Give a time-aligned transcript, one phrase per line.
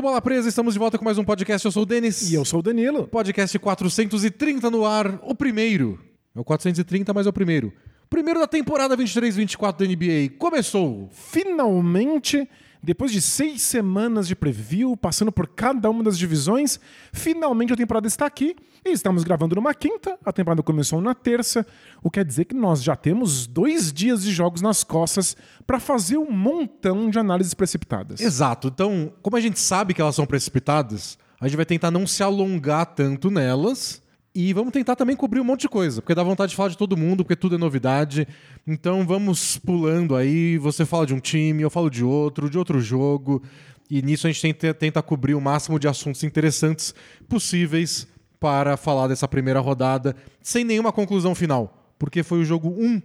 [0.00, 1.62] do Bola Presa, estamos de volta com mais um podcast.
[1.62, 2.30] Eu sou o Denis.
[2.30, 3.06] E eu sou o Danilo.
[3.06, 6.00] Podcast 430 no ar, o primeiro.
[6.34, 7.70] É o 430, mas é o primeiro.
[8.08, 10.38] Primeiro da temporada 23-24 da NBA.
[10.38, 11.10] Começou!
[11.12, 12.48] Finalmente,
[12.82, 16.80] depois de seis semanas de preview, passando por cada uma das divisões,
[17.12, 18.56] finalmente a temporada está aqui.
[18.84, 21.66] E estamos gravando numa quinta, a temporada começou na terça,
[22.02, 25.78] o que quer dizer que nós já temos dois dias de jogos nas costas para
[25.78, 28.20] fazer um montão de análises precipitadas.
[28.20, 28.68] Exato.
[28.68, 32.22] Então, como a gente sabe que elas são precipitadas, a gente vai tentar não se
[32.22, 33.99] alongar tanto nelas.
[34.32, 36.78] E vamos tentar também cobrir um monte de coisa, porque dá vontade de falar de
[36.78, 38.28] todo mundo, porque tudo é novidade.
[38.64, 42.80] Então vamos pulando aí, você fala de um time, eu falo de outro, de outro
[42.80, 43.42] jogo.
[43.90, 46.94] E nisso a gente tenta, tenta cobrir o máximo de assuntos interessantes
[47.28, 48.06] possíveis
[48.38, 51.92] para falar dessa primeira rodada, sem nenhuma conclusão final.
[51.98, 53.02] Porque foi o jogo 1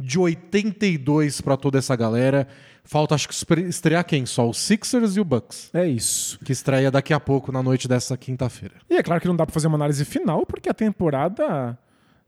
[0.00, 2.48] de 82 para toda essa galera.
[2.86, 4.24] Falta, acho que, estrear quem?
[4.24, 5.70] Só os Sixers e o Bucks.
[5.74, 6.38] É isso.
[6.44, 8.76] Que estreia daqui a pouco, na noite dessa quinta-feira.
[8.88, 11.76] E é claro que não dá para fazer uma análise final, porque a temporada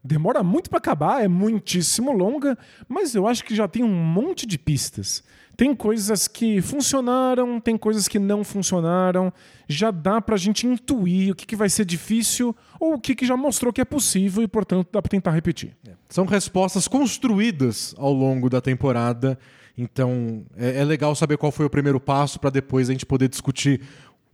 [0.03, 4.47] demora muito para acabar, é muitíssimo longa, mas eu acho que já tem um monte
[4.47, 5.23] de pistas.
[5.57, 9.33] Tem coisas que funcionaram, tem coisas que não funcionaram.
[9.69, 13.27] Já dá pra gente intuir o que, que vai ser difícil ou o que, que
[13.27, 15.77] já mostrou que é possível e, portanto, dá pra tentar repetir.
[16.09, 19.37] São respostas construídas ao longo da temporada
[19.79, 23.29] então é, é legal saber qual foi o primeiro passo para depois a gente poder
[23.29, 23.81] discutir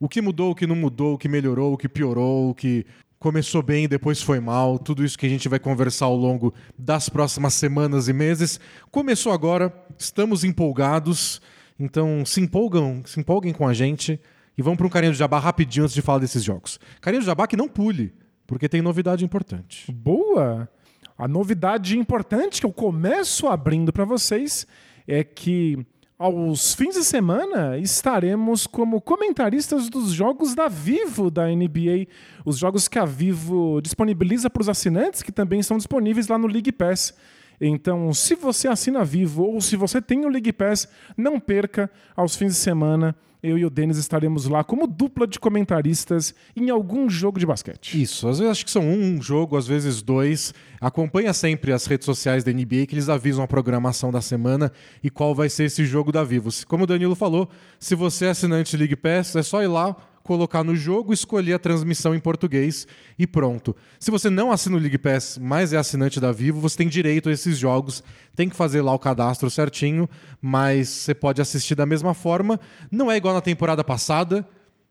[0.00, 2.86] o que mudou, o que não mudou, o que melhorou, o que piorou, o que
[3.18, 4.78] começou bem e depois foi mal.
[4.78, 8.58] Tudo isso que a gente vai conversar ao longo das próximas semanas e meses.
[8.90, 11.40] Começou agora, estamos empolgados.
[11.78, 14.20] Então se empolgam, se empolguem com a gente
[14.56, 16.78] e vamos para um carinho de jabá rapidinho antes de falar desses jogos.
[17.00, 18.14] Carinho de jabá que não pule,
[18.46, 19.90] porque tem novidade importante.
[19.92, 20.68] Boa!
[21.16, 24.66] A novidade importante que eu começo abrindo para vocês
[25.06, 25.78] é que
[26.18, 32.06] aos fins de semana estaremos como comentaristas dos jogos da Vivo da NBA,
[32.44, 36.46] os jogos que a Vivo disponibiliza para os assinantes, que também estão disponíveis lá no
[36.46, 37.14] League Pass.
[37.60, 42.36] Então, se você assina Vivo ou se você tem o League Pass, não perca aos
[42.36, 47.10] fins de semana eu e o Denis estaremos lá como dupla de comentaristas em algum
[47.10, 48.00] jogo de basquete.
[48.00, 50.54] Isso, às vezes acho que são um jogo, às vezes dois.
[50.80, 54.72] Acompanha sempre as redes sociais da NBA que eles avisam a programação da semana
[55.02, 56.48] e qual vai ser esse jogo da Vivo.
[56.66, 59.94] Como o Danilo falou, se você é assinante League Pass, é só ir lá
[60.24, 63.76] colocar no jogo, escolher a transmissão em português e pronto.
[64.00, 67.28] Se você não assina o League Pass, mas é assinante da Vivo, você tem direito
[67.28, 68.02] a esses jogos.
[68.34, 70.08] Tem que fazer lá o cadastro certinho,
[70.40, 72.58] mas você pode assistir da mesma forma.
[72.90, 74.48] Não é igual na temporada passada,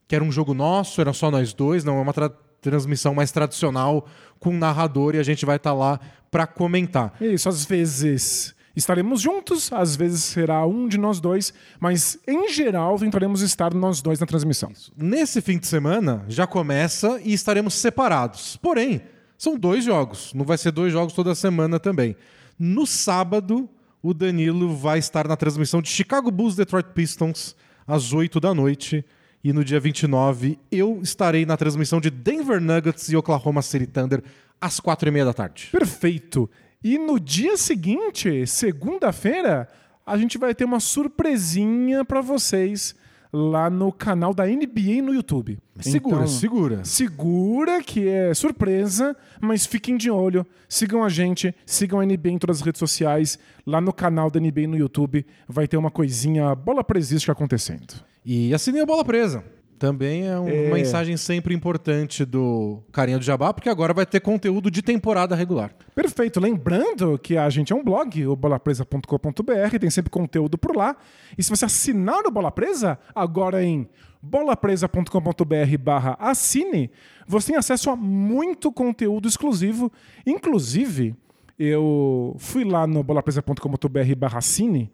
[0.07, 3.29] que era um jogo nosso, era só nós dois, não é uma tra transmissão mais
[3.29, 4.07] tradicional
[4.39, 5.99] com narrador e a gente vai estar tá lá
[6.31, 7.13] para comentar.
[7.19, 12.97] Isso, às vezes Estaremos juntos, às vezes será um de nós dois, mas em geral
[12.97, 14.71] tentaremos estar nós dois na transmissão.
[14.97, 18.57] Nesse fim de semana já começa e estaremos separados.
[18.57, 19.01] Porém,
[19.37, 22.15] são dois jogos, não vai ser dois jogos toda semana também.
[22.57, 23.69] No sábado,
[24.01, 27.55] o Danilo vai estar na transmissão de Chicago Bulls Detroit Pistons
[27.87, 29.05] às 8 da noite.
[29.43, 34.23] E no dia 29, eu estarei na transmissão de Denver Nuggets e Oklahoma City Thunder
[34.59, 35.67] às quatro e meia da tarde.
[35.71, 36.49] Perfeito.
[36.83, 39.69] E no dia seguinte, segunda-feira,
[40.05, 42.93] a gente vai ter uma surpresinha para vocês
[43.31, 45.57] lá no canal da NBA no YouTube.
[45.79, 46.85] Segura, então, segura.
[46.85, 52.37] Segura que é surpresa, mas fiquem de olho, sigam a gente, sigam a NBA em
[52.37, 56.53] todas as redes sociais, lá no canal da NBA no YouTube vai ter uma coisinha
[56.53, 57.95] bola presística acontecendo.
[58.23, 59.43] E assinem a bola presa.
[59.83, 60.71] Também é uma é...
[60.71, 65.75] mensagem sempre importante do Carinha do Jabá, porque agora vai ter conteúdo de temporada regular.
[65.93, 66.39] Perfeito.
[66.39, 70.95] Lembrando que a gente é um blog, o bolapresa.com.br, tem sempre conteúdo por lá.
[71.37, 73.85] E se você assinar o Bola Presa, agora em
[74.21, 76.89] bolapresa.com.br barra assine,
[77.27, 79.91] você tem acesso a muito conteúdo exclusivo.
[80.25, 81.13] Inclusive,
[81.59, 84.89] eu fui lá no bolapresa.com.br barra assine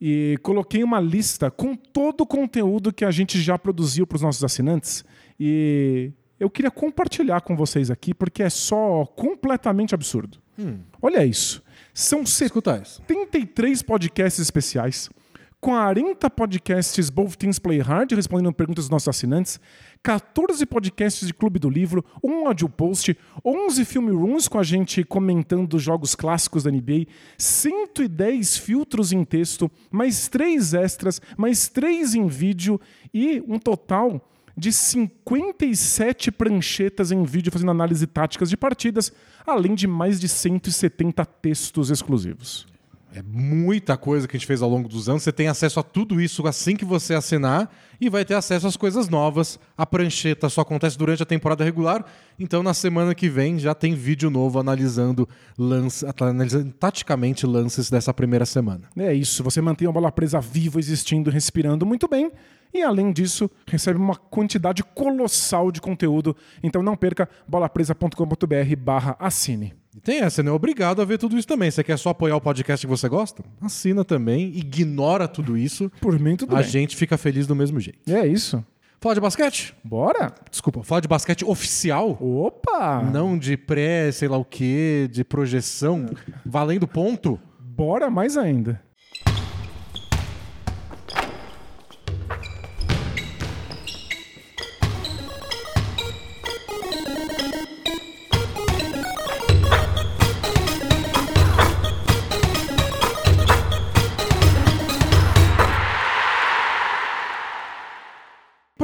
[0.00, 4.22] e coloquei uma lista com todo o conteúdo que a gente já produziu para os
[4.22, 5.04] nossos assinantes
[5.38, 10.38] e eu queria compartilhar com vocês aqui porque é só completamente absurdo.
[10.58, 10.78] Hum.
[11.02, 11.62] Olha isso.
[11.92, 15.10] São 73 podcasts especiais,
[15.60, 19.58] 40 podcasts Both Things Play Hard, respondendo perguntas dos nossos assinantes,
[20.04, 25.02] 14 podcasts de Clube do Livro, um audio post, 11 film rooms com a gente
[25.02, 27.06] comentando jogos clássicos da NBA,
[27.36, 32.80] 110 filtros em texto, mais 3 extras, mais 3 em vídeo
[33.12, 34.24] e um total
[34.56, 39.12] de 57 pranchetas em vídeo fazendo análise táticas de partidas,
[39.44, 42.77] além de mais de 170 textos exclusivos.
[43.14, 45.22] É muita coisa que a gente fez ao longo dos anos.
[45.22, 48.76] Você tem acesso a tudo isso assim que você assinar e vai ter acesso às
[48.76, 49.58] coisas novas.
[49.76, 52.04] A prancheta só acontece durante a temporada regular.
[52.38, 55.26] Então, na semana que vem, já tem vídeo novo analisando,
[55.58, 58.82] lance, analisando taticamente lances dessa primeira semana.
[58.96, 59.42] É isso.
[59.42, 62.30] Você mantém a bola presa viva, existindo, respirando muito bem.
[62.72, 66.36] E além disso, recebe uma quantidade colossal de conteúdo.
[66.62, 69.77] Então não perca bolapresa.com.br barra assine.
[69.96, 70.50] E tem essa, né?
[70.50, 71.70] Obrigado a ver tudo isso também.
[71.70, 73.42] Você quer só apoiar o podcast que você gosta?
[73.60, 75.90] Assina também, ignora tudo isso.
[76.00, 76.68] Por mim, tudo a bem.
[76.68, 78.00] gente fica feliz do mesmo jeito.
[78.12, 78.64] É isso.
[79.00, 79.74] Falar de basquete?
[79.84, 80.34] Bora?
[80.50, 82.18] Desculpa, falar de basquete oficial?
[82.20, 83.00] Opa!
[83.02, 86.06] Não de pré, sei lá o quê, de projeção,
[86.44, 87.38] valendo ponto?
[87.60, 88.82] Bora mais ainda.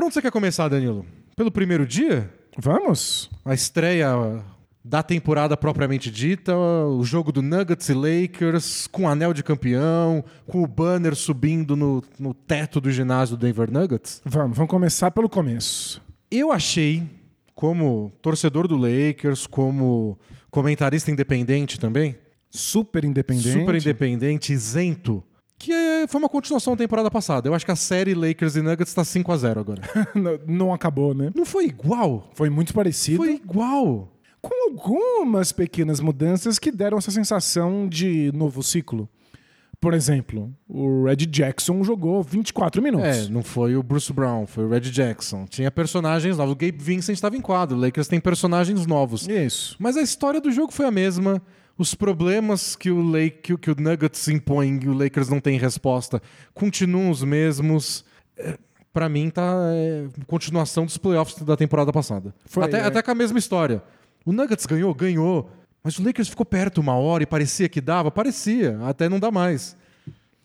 [0.05, 1.07] Onde você quer começar, Danilo?
[1.35, 2.31] Pelo primeiro dia?
[2.59, 3.31] Vamos?
[3.45, 4.45] A estreia
[4.85, 10.23] da temporada propriamente dita, o jogo do Nuggets e Lakers, com o anel de campeão,
[10.47, 14.21] com o banner subindo no, no teto do ginásio do Denver Nuggets?
[14.25, 16.03] Vamos, vamos começar pelo começo.
[16.31, 17.03] Eu achei,
[17.55, 20.19] como torcedor do Lakers, como
[20.51, 22.17] comentarista independente também,
[22.51, 23.51] Super independente.
[23.53, 25.25] super independente, isento,
[25.65, 27.49] que é- foi uma continuação da temporada passada.
[27.49, 29.83] Eu acho que a série Lakers e Nuggets está 5 a 0 agora.
[30.15, 31.31] Não- Não acabou, né?
[31.35, 32.31] Não foi igual?
[32.35, 33.17] Foi muito parecido.
[33.19, 34.11] Foi igual.
[34.41, 39.09] Com algumas pequenas mudanças que deram essa sensação de novo ciclo.
[39.81, 43.27] Por exemplo, o Red Jackson jogou 24 minutos.
[43.27, 45.45] É, não foi o Bruce Brown, foi o Red Jackson.
[45.47, 46.53] Tinha personagens novos.
[46.53, 47.77] O Gabe Vincent estava em quadro.
[47.77, 49.29] O Lakers tem personagens novos.
[49.29, 49.77] Isso.
[49.79, 51.43] Mas a história do jogo foi a mesma.
[51.77, 55.41] Os problemas que o, Lake, que, o- que o Nuggets impõe e o Lakers não
[55.41, 56.23] tem resposta
[56.53, 58.05] continuam os mesmos.
[58.37, 58.59] É,
[58.93, 59.43] Pra mim, tá
[59.73, 62.33] é, continuação dos playoffs da temporada passada.
[62.47, 62.83] Foi, até, é.
[62.85, 63.83] até com a mesma história.
[64.25, 65.51] O Nuggets ganhou, ganhou.
[65.83, 68.09] Mas o Lakers ficou perto uma hora e parecia que dava.
[68.13, 69.77] Parecia, até não dá mais.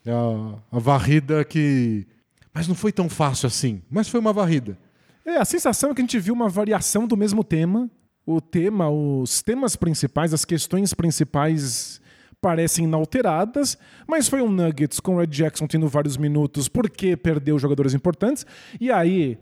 [0.03, 2.07] É A, a varrida que.
[2.51, 3.83] Mas não foi tão fácil assim.
[3.87, 4.75] Mas foi uma varrida.
[5.23, 7.87] É, a sensação é que a gente viu uma variação do mesmo tema.
[8.25, 11.99] O tema, os temas principais, as questões principais
[12.41, 13.77] parecem inalteradas,
[14.07, 18.45] mas foi um Nuggets com o Red Jackson tendo vários minutos porque perdeu jogadores importantes.
[18.79, 19.37] E aí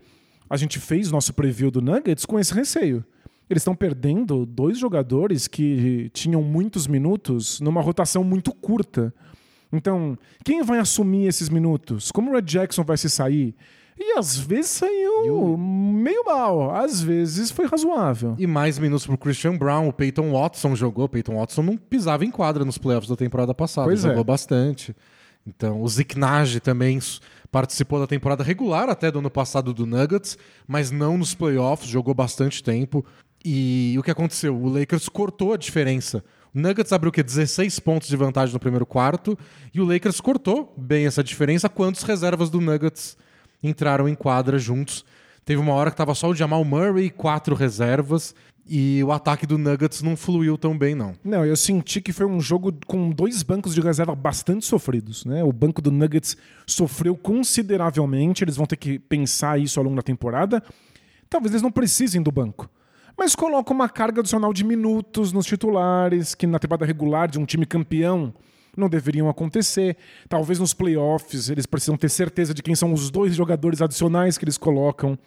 [0.50, 3.04] a gente fez nosso preview do Nuggets com esse receio.
[3.48, 9.14] Eles estão perdendo dois jogadores que tinham muitos minutos numa rotação muito curta.
[9.72, 12.10] Então, quem vai assumir esses minutos?
[12.10, 13.54] Como o Red Jackson vai se sair?
[13.98, 18.36] E às vezes saiu meio mal, às vezes foi razoável.
[18.38, 19.88] E mais minutos pro Christian Brown.
[19.88, 21.06] O Peyton Watson jogou.
[21.06, 23.88] O Peyton Watson não pisava em quadra nos playoffs da temporada passada.
[23.88, 24.08] Pois é.
[24.08, 24.94] jogou bastante.
[25.46, 26.98] Então, o Zick Nage também
[27.50, 30.36] participou da temporada regular até do ano passado do Nuggets,
[30.66, 33.04] mas não nos playoffs, jogou bastante tempo.
[33.44, 34.54] E o que aconteceu?
[34.54, 36.22] O Lakers cortou a diferença.
[36.54, 37.22] O Nuggets abriu o quê?
[37.22, 39.38] 16 pontos de vantagem no primeiro quarto
[39.72, 43.16] e o Lakers cortou bem essa diferença quando as reservas do Nuggets
[43.62, 45.04] entraram em quadra juntos.
[45.44, 48.34] Teve uma hora que tava só o Jamal Murray e quatro reservas
[48.68, 51.14] e o ataque do Nuggets não fluiu tão bem, não.
[51.24, 55.24] Não, eu senti que foi um jogo com dois bancos de reserva bastante sofridos.
[55.24, 55.42] Né?
[55.42, 56.36] O banco do Nuggets
[56.66, 60.62] sofreu consideravelmente, eles vão ter que pensar isso ao longo da temporada.
[61.30, 62.68] Talvez eles não precisem do banco.
[63.16, 67.46] Mas coloca uma carga adicional de minutos nos titulares, que na temporada regular de um
[67.46, 68.34] time campeão
[68.76, 69.96] não deveriam acontecer.
[70.28, 74.44] Talvez nos playoffs eles precisam ter certeza de quem são os dois jogadores adicionais que
[74.44, 75.18] eles colocam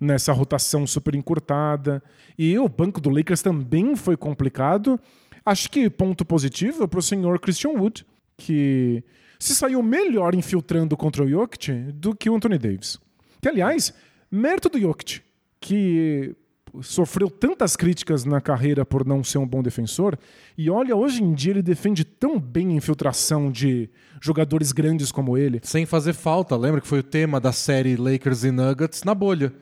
[0.00, 2.02] nessa rotação super encurtada.
[2.38, 4.98] E o banco do Lakers também foi complicado.
[5.44, 9.04] Acho que ponto positivo para o senhor Christian Wood, que
[9.38, 12.98] se saiu melhor infiltrando contra o Jokic do que o Anthony Davis.
[13.40, 13.92] Que, aliás,
[14.30, 15.22] mérito do Jokic,
[15.60, 16.34] que
[16.82, 20.16] sofreu tantas críticas na carreira por não ser um bom defensor,
[20.56, 23.88] e olha, hoje em dia ele defende tão bem a infiltração de
[24.20, 25.60] jogadores grandes como ele.
[25.62, 26.56] Sem fazer falta.
[26.56, 29.52] Lembra que foi o tema da série Lakers e Nuggets na bolha.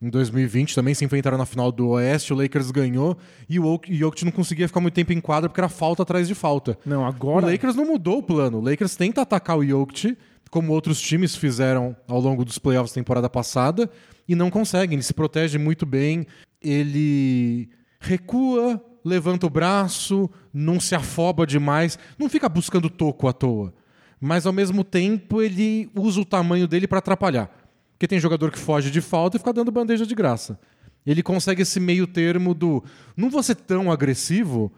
[0.00, 3.16] Em 2020 também se enfrentaram na final do Oeste, o Lakers ganhou
[3.48, 6.28] e o Ok- Jokic não conseguia ficar muito tempo em quadra porque era falta atrás
[6.28, 6.78] de falta.
[6.86, 7.44] Não, agora.
[7.46, 8.58] O Lakers não mudou o plano.
[8.58, 10.16] O Lakers tenta atacar o Jokic,
[10.50, 13.90] como outros times fizeram ao longo dos playoffs da temporada passada,
[14.28, 14.94] e não conseguem.
[14.94, 16.26] Ele se protege muito bem,
[16.62, 17.68] ele
[18.00, 23.74] recua, levanta o braço, não se afoba demais, não fica buscando toco à toa.
[24.20, 27.50] Mas ao mesmo tempo ele usa o tamanho dele para atrapalhar.
[27.92, 30.58] Porque tem jogador que foge de falta e fica dando bandeja de graça.
[31.06, 32.82] Ele consegue esse meio termo do
[33.16, 34.72] não vou ser tão agressivo,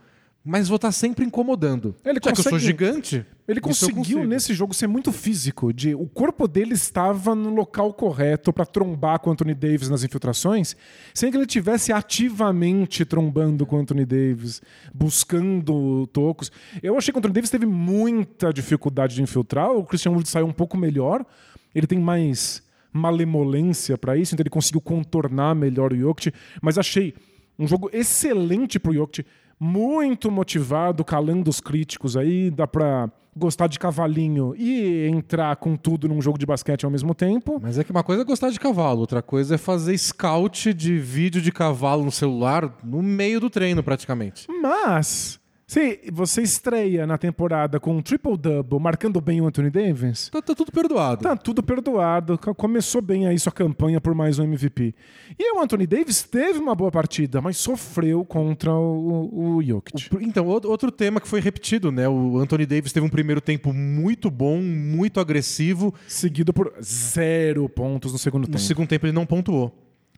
[0.44, 1.94] mas vou estar sempre incomodando.
[2.04, 3.26] Ele Já que eu sou consegue- gigante.
[3.46, 8.52] Ele conseguiu nesse jogo ser muito físico, de o corpo dele estava no local correto
[8.52, 10.76] pra trombar com o Anthony Davis nas infiltrações,
[11.12, 14.62] sem que ele tivesse ativamente trombando com o Anthony Davis,
[14.94, 16.50] buscando tocos.
[16.82, 20.46] Eu achei que o Anthony Davis teve muita dificuldade de infiltrar, o Christian Wood saiu
[20.46, 21.26] um pouco melhor,
[21.74, 26.32] ele tem mais malemolência pra isso, então ele conseguiu contornar melhor o Jokic,
[26.62, 27.14] mas achei
[27.58, 29.26] um jogo excelente pro Jokic,
[29.60, 36.08] muito motivado, calando os críticos aí, dá pra gostar de cavalinho e entrar com tudo
[36.08, 37.58] num jogo de basquete ao mesmo tempo.
[37.62, 40.98] Mas é que uma coisa é gostar de cavalo, outra coisa é fazer scout de
[40.98, 44.46] vídeo de cavalo no celular no meio do treino, praticamente.
[44.62, 45.39] Mas,
[45.70, 50.52] se você estreia na temporada com um triple-double, marcando bem o Anthony Davis, Tá, tá
[50.54, 51.22] tudo perdoado.
[51.22, 52.36] tá tudo perdoado.
[52.36, 54.92] Co- Começou bem aí sua campanha por mais um MVP.
[55.38, 60.12] E o Anthony Davis teve uma boa partida, mas sofreu contra o, o Jokic.
[60.14, 62.08] O- Então, outro tema que foi repetido, né?
[62.08, 65.94] O Anthony Davis teve um primeiro tempo muito bom, muito agressivo.
[66.08, 68.58] Seguido por zero pontos no segundo No tempo.
[68.58, 69.72] segundo tempo ele não pontuou.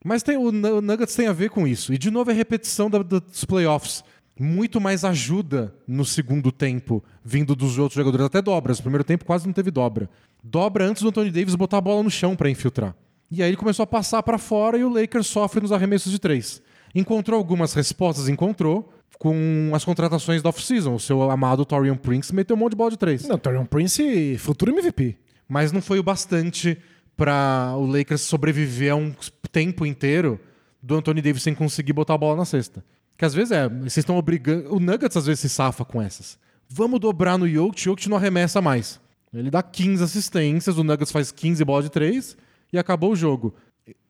[0.04, 1.92] Mas tem, o Nuggets tem a ver com isso.
[1.92, 4.02] E de novo é repetição da- dos playoffs.
[4.42, 8.26] Muito mais ajuda no segundo tempo, vindo dos outros jogadores.
[8.26, 8.78] Até dobras.
[8.78, 10.10] No primeiro tempo quase não teve dobra.
[10.42, 12.92] Dobra antes do Anthony Davis botar a bola no chão para infiltrar.
[13.30, 16.18] E aí ele começou a passar para fora e o Lakers sofre nos arremessos de
[16.18, 16.60] três.
[16.92, 20.96] Encontrou algumas respostas, encontrou, com as contratações da off-season.
[20.96, 23.28] O seu amado Torian Prince meteu um monte de bola de três.
[23.28, 25.16] Não, Torian Prince, futuro MVP.
[25.48, 26.76] Mas não foi o bastante
[27.16, 29.14] para o Lakers sobreviver a um
[29.52, 30.40] tempo inteiro
[30.82, 32.84] do Anthony Davis sem conseguir botar a bola na cesta.
[33.22, 34.74] Que às vezes é, vocês estão obrigando.
[34.74, 36.36] O Nuggets às vezes se safa com essas.
[36.68, 38.98] Vamos dobrar no Jokic, Jokic não arremessa mais.
[39.32, 42.36] Ele dá 15 assistências, o Nuggets faz 15 bolas de 3
[42.72, 43.54] e acabou o jogo.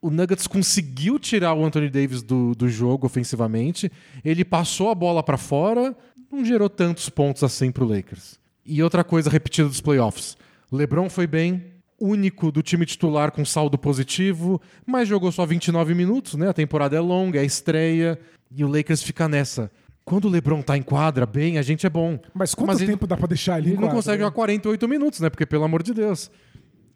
[0.01, 3.93] O Nuggets conseguiu tirar o Anthony Davis do, do jogo ofensivamente.
[4.25, 5.95] Ele passou a bola para fora,
[6.33, 8.41] não gerou tantos pontos assim pro Lakers.
[8.65, 10.39] E outra coisa repetida dos playoffs.
[10.73, 11.63] LeBron foi bem,
[12.07, 16.49] único do time titular com saldo positivo, mas jogou só 29 minutos, né?
[16.49, 18.19] A temporada é longa, é estreia,
[18.55, 19.71] e o Lakers fica nessa.
[20.05, 22.19] Quando o LeBron tá em quadra bem, a gente é bom.
[22.35, 23.71] Mas quanto ele- tempo dá pra deixar ali?
[23.71, 25.31] ele não consegue jogar 48 minutos, né?
[25.31, 26.31] Porque, pelo amor de Deus.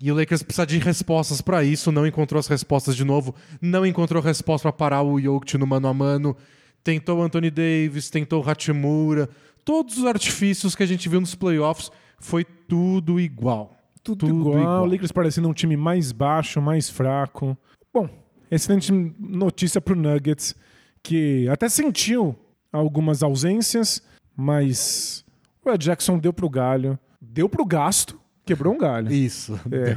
[0.00, 3.86] E o Lakers precisa de respostas pra isso, não encontrou as respostas de novo, não
[3.86, 6.36] encontrou resposta pra parar o Jokic no mano a mano.
[6.82, 9.28] Tentou o Anthony Davis, tentou o Hachimura.
[9.64, 13.75] Todos os artifícios que a gente viu nos playoffs foi tudo igual.
[14.14, 14.84] Tudo, igual.
[14.84, 17.56] O Lakers parecendo um time mais baixo, mais fraco.
[17.92, 18.08] Bom,
[18.50, 20.54] excelente notícia pro Nuggets,
[21.02, 22.36] que até sentiu
[22.72, 24.02] algumas ausências,
[24.36, 25.24] mas
[25.64, 29.10] o Ed Jackson deu pro galho, deu pro gasto, quebrou um galho.
[29.12, 29.58] Isso.
[29.72, 29.96] É.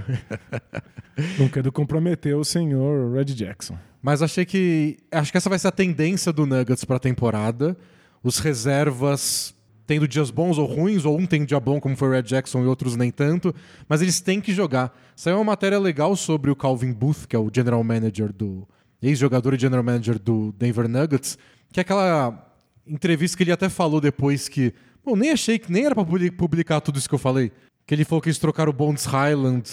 [1.38, 3.78] Não quero comprometer o senhor Red Jackson.
[4.02, 4.98] Mas achei que.
[5.12, 7.78] Acho que essa vai ser a tendência do Nuggets pra temporada.
[8.24, 9.54] Os reservas
[9.90, 12.62] tendo dias bons ou ruins, ou um tem dia bom, como foi o Red Jackson,
[12.64, 13.56] e outros nem tanto.
[13.88, 14.96] Mas eles têm que jogar.
[15.16, 18.68] Saiu uma matéria legal sobre o Calvin Booth, que é o general manager do.
[19.02, 21.40] ex-jogador e general manager do Denver Nuggets,
[21.74, 22.54] que é aquela
[22.86, 24.76] entrevista que ele até falou depois que.
[25.04, 27.52] Bom, nem achei que nem era pra publi- publicar tudo isso que eu falei.
[27.88, 29.64] Que ele falou que eles trocaram o Bonds Highland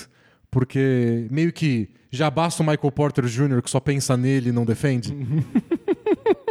[0.50, 3.60] porque meio que já basta o Michael Porter Jr.
[3.60, 5.14] que só pensa nele e não defende.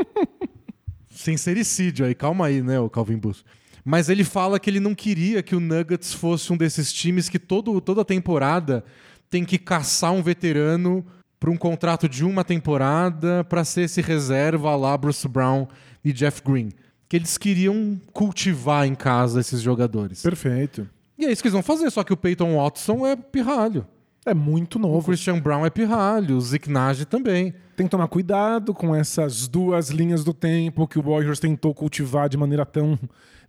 [1.26, 3.44] Sincericídio aí, calma aí, né, o Calvin Booth.
[3.84, 7.40] Mas ele fala que ele não queria que o Nuggets fosse um desses times que
[7.40, 8.84] todo, toda temporada
[9.30, 11.06] tem que caçar um veterano
[11.40, 15.68] para um contrato de uma temporada para ser esse reserva lá Bruce Brown
[16.04, 16.70] e Jeff Green.
[17.08, 20.22] Que eles queriam cultivar em casa esses jogadores.
[20.24, 20.90] Perfeito.
[21.18, 23.86] E é isso que eles vão fazer, só que o Peyton Watson é pirralho.
[24.26, 25.06] É muito O novo.
[25.06, 27.54] Christian Brown é pirralho, o Zeke Nage também.
[27.76, 32.30] Tem que tomar cuidado com essas duas linhas do tempo que o Warriors tentou cultivar
[32.30, 32.98] de maneira tão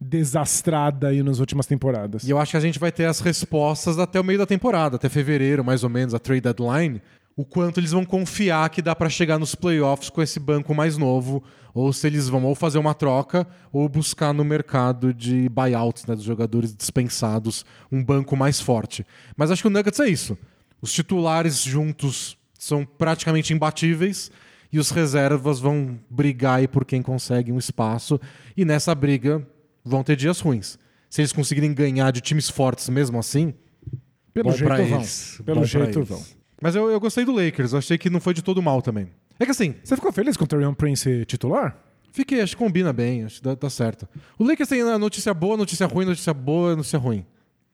[0.00, 2.24] desastrada aí nas últimas temporadas.
[2.24, 4.96] E eu acho que a gente vai ter as respostas até o meio da temporada,
[4.96, 7.00] até fevereiro, mais ou menos, a trade deadline.
[7.36, 10.96] O quanto eles vão confiar que dá pra chegar nos playoffs com esse banco mais
[10.96, 11.42] novo,
[11.72, 16.14] ou se eles vão ou fazer uma troca ou buscar no mercado de buyouts, né,
[16.14, 19.06] dos jogadores dispensados, um banco mais forte.
[19.36, 20.36] Mas acho que o Nuggets é isso.
[20.80, 24.30] Os titulares juntos são praticamente imbatíveis
[24.72, 28.20] e os reservas vão brigar aí por quem consegue um espaço.
[28.56, 29.46] E nessa briga
[29.84, 30.78] vão ter dias ruins.
[31.08, 33.54] Se eles conseguirem ganhar de times fortes mesmo assim,
[34.34, 34.98] Pelo bom jeito vão.
[34.98, 35.40] eles.
[35.44, 36.22] Pelo Bom jeito vão.
[36.60, 39.08] Mas eu, eu gostei do Lakers, eu achei que não foi de todo mal também.
[39.38, 41.82] É que assim, Você ficou feliz com o Torian Prince titular?
[42.12, 44.08] fiquei, acho que combina bem, acho que dá, dá certo.
[44.38, 47.26] O Lakers tem notícia boa, notícia ruim, notícia boa, notícia ruim.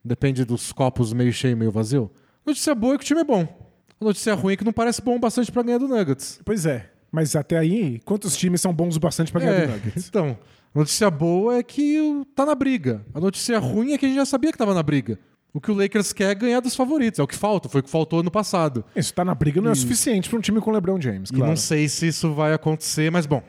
[0.05, 2.11] Depende dos copos meio cheio, meio vazio.
[2.45, 3.62] Notícia boa é que o time é bom.
[4.03, 6.41] A notícia ruim é que não parece bom bastante pra ganhar do Nuggets.
[6.45, 6.91] Pois é.
[7.13, 10.09] Mas até aí, quantos times são bons o bastante para ganhar É, do Nuggets?
[10.09, 10.37] então,
[10.75, 13.05] A notícia boa é que tá na briga.
[13.15, 15.19] A notícia ruim é que a gente já sabia que tava na briga.
[15.55, 17.21] O que o Lakers quer é ganhar dos favoritos.
[17.21, 17.69] É o que falta.
[17.69, 18.83] Foi o que faltou ano passado.
[18.97, 21.35] Isso tá na briga não é suficiente para um time com o LeBron James, E
[21.35, 21.51] claro.
[21.51, 23.43] não sei se isso vai acontecer, mas bom,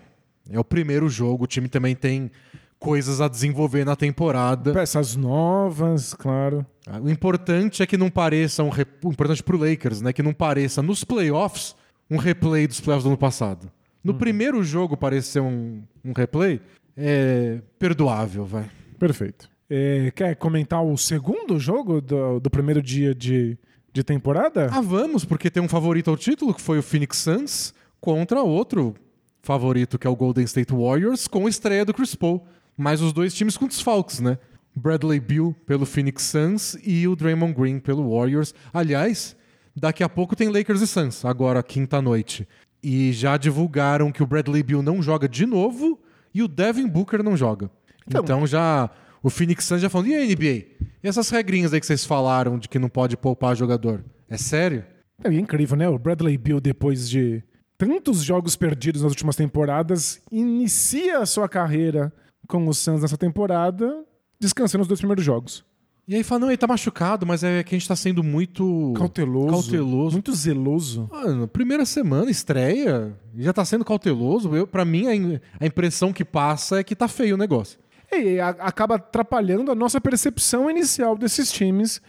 [0.52, 1.46] é o primeiro jogo.
[1.46, 2.30] O time também tem
[2.78, 4.74] coisas a desenvolver na temporada.
[4.74, 6.66] Peças novas, claro.
[7.02, 8.86] O importante é que não pareça um re...
[9.04, 11.76] o importante pro Lakers, né, que não pareça nos playoffs
[12.10, 13.72] um replay dos playoffs do ano passado.
[14.04, 16.60] No primeiro jogo parecer um, um replay
[16.96, 18.70] é perdoável, vai.
[19.00, 19.50] Perfeito.
[19.70, 23.58] É, quer comentar o segundo jogo do, do primeiro dia de,
[23.92, 24.70] de temporada?
[24.72, 28.94] Ah, vamos, porque tem um favorito ao título, que foi o Phoenix Suns, contra outro
[29.42, 32.46] favorito, que é o Golden State Warriors, com a estreia do Chris Paul.
[32.78, 34.38] Mas os dois times com desfalques, né?
[34.76, 38.54] Bradley Beal pelo Phoenix Suns e o Draymond Green pelo Warriors.
[38.74, 39.36] Aliás,
[39.76, 42.48] daqui a pouco tem Lakers e Suns, agora quinta-noite.
[42.82, 46.00] E já divulgaram que o Bradley Beal não joga de novo
[46.34, 47.70] e o Devin Booker não joga.
[48.08, 48.90] Então- Então, já
[49.22, 50.66] o Phoenix Suns já falou, e a NBA?
[51.02, 54.04] E essas regrinhas aí que vocês falaram de que não pode poupar jogador?
[54.30, 54.84] É sério?
[55.24, 55.88] É incrível, né?
[55.88, 57.42] O Bradley Beal, depois de
[57.78, 62.12] tantos jogos perdidos nas últimas temporadas, inicia a sua carreira
[62.48, 64.04] com o Suns nessa temporada,
[64.44, 65.64] descansando os dois primeiros jogos.
[66.08, 68.92] E aí fala, não, ele tá machucado, mas é que a gente tá sendo muito
[68.98, 69.48] Cauteloso.
[69.50, 70.12] cauteloso.
[70.14, 71.08] Muito zeloso.
[71.10, 74.54] Mano, primeira semana, estreia, já tá sendo cauteloso.
[74.54, 77.80] Eu, pra mim, a, im- a impressão que passa é que tá feio o negócio.
[78.12, 82.02] E a- acaba atrapalhando a nossa percepção inicial desses times.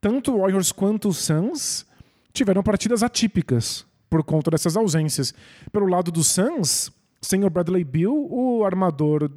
[0.00, 1.84] Tanto o Warriors quanto o Suns
[2.32, 5.34] tiveram partidas atípicas por conta dessas ausências.
[5.72, 9.28] Pelo lado do Suns, sem o Bradley Beal, o armador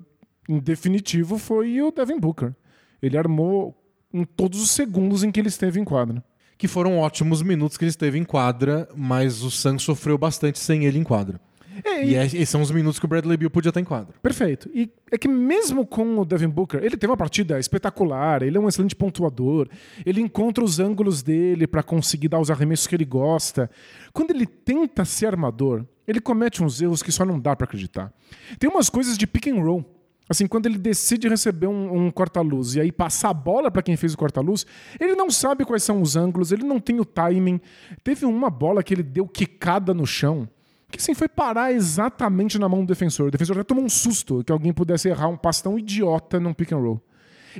[0.47, 2.53] em definitivo foi o Devin Booker.
[3.01, 3.75] Ele armou
[4.13, 6.23] em todos os segundos em que ele esteve em quadra.
[6.57, 10.85] Que foram ótimos minutos que ele esteve em quadra, mas o Suns sofreu bastante sem
[10.85, 11.39] ele em quadra.
[11.83, 14.13] É, E é- esses são os minutos que o Bradley Beal podia estar em quadra.
[14.21, 14.69] Perfeito.
[14.75, 18.59] E é que mesmo com o Devin Booker, ele teve uma partida espetacular, ele é
[18.59, 19.67] um excelente pontuador,
[20.05, 23.69] ele encontra os ângulos dele para conseguir dar os arremessos que ele gosta.
[24.13, 28.13] Quando ele tenta ser armador, ele comete uns erros que só não dá para acreditar.
[28.59, 29.83] Tem umas coisas de pick and roll.
[30.27, 33.97] Assim, quando ele decide receber um, um corta-luz e aí passar a bola para quem
[33.97, 34.65] fez o corta-luz,
[34.99, 37.59] ele não sabe quais são os ângulos, ele não tem o timing.
[38.03, 40.47] Teve uma bola que ele deu quicada no chão,
[40.89, 43.27] que sim foi parar exatamente na mão do defensor.
[43.27, 46.53] O defensor até tomou um susto que alguém pudesse errar um passe tão idiota num
[46.53, 47.01] pick and roll.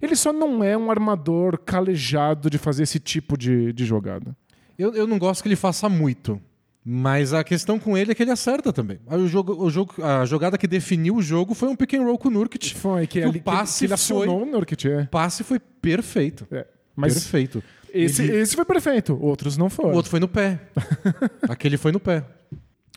[0.02, 4.36] Ele só não é um armador calejado de fazer esse tipo de, de jogada.
[4.78, 6.42] Eu, eu não gosto que ele faça muito.
[6.86, 9.00] Mas a questão com ele é que ele acerta também.
[9.08, 12.18] O jogo, o jogo, a jogada que definiu o jogo foi um pick and roll
[12.18, 12.76] com o Nurkic.
[12.76, 14.88] Foi que, Que ali, o passe que, ele foi- o Nurkic.
[14.88, 15.02] É.
[15.04, 16.46] O passe foi perfeito.
[16.52, 16.66] É.
[16.96, 17.64] Mas Perfeito.
[17.94, 19.92] esse, Ele- esse foi perfeito, outros não foram.
[19.92, 20.60] O outro foi no pé.
[21.50, 22.24] Aquele foi no pé.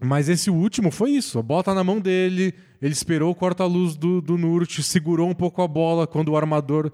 [0.02, 1.38] Mas esse último foi isso.
[1.38, 5.34] A bola tá na mão dele, ele esperou o corta-luz do, do Nurt, segurou um
[5.34, 6.92] pouco a bola quando o armador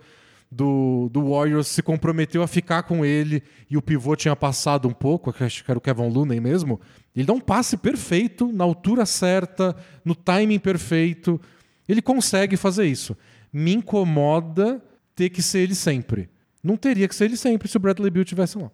[0.52, 4.92] do, do Warriors se comprometeu a ficar com ele e o pivô tinha passado um
[4.92, 6.78] pouco, acho que era o Kevin Looney mesmo.
[7.16, 11.40] Ele dá um passe perfeito, na altura certa, no timing perfeito.
[11.88, 13.16] Ele consegue fazer isso.
[13.50, 14.82] Me incomoda
[15.16, 16.28] ter que ser ele sempre.
[16.62, 18.70] Não teria que ser ele sempre se o Bradley Beal tivesse lá.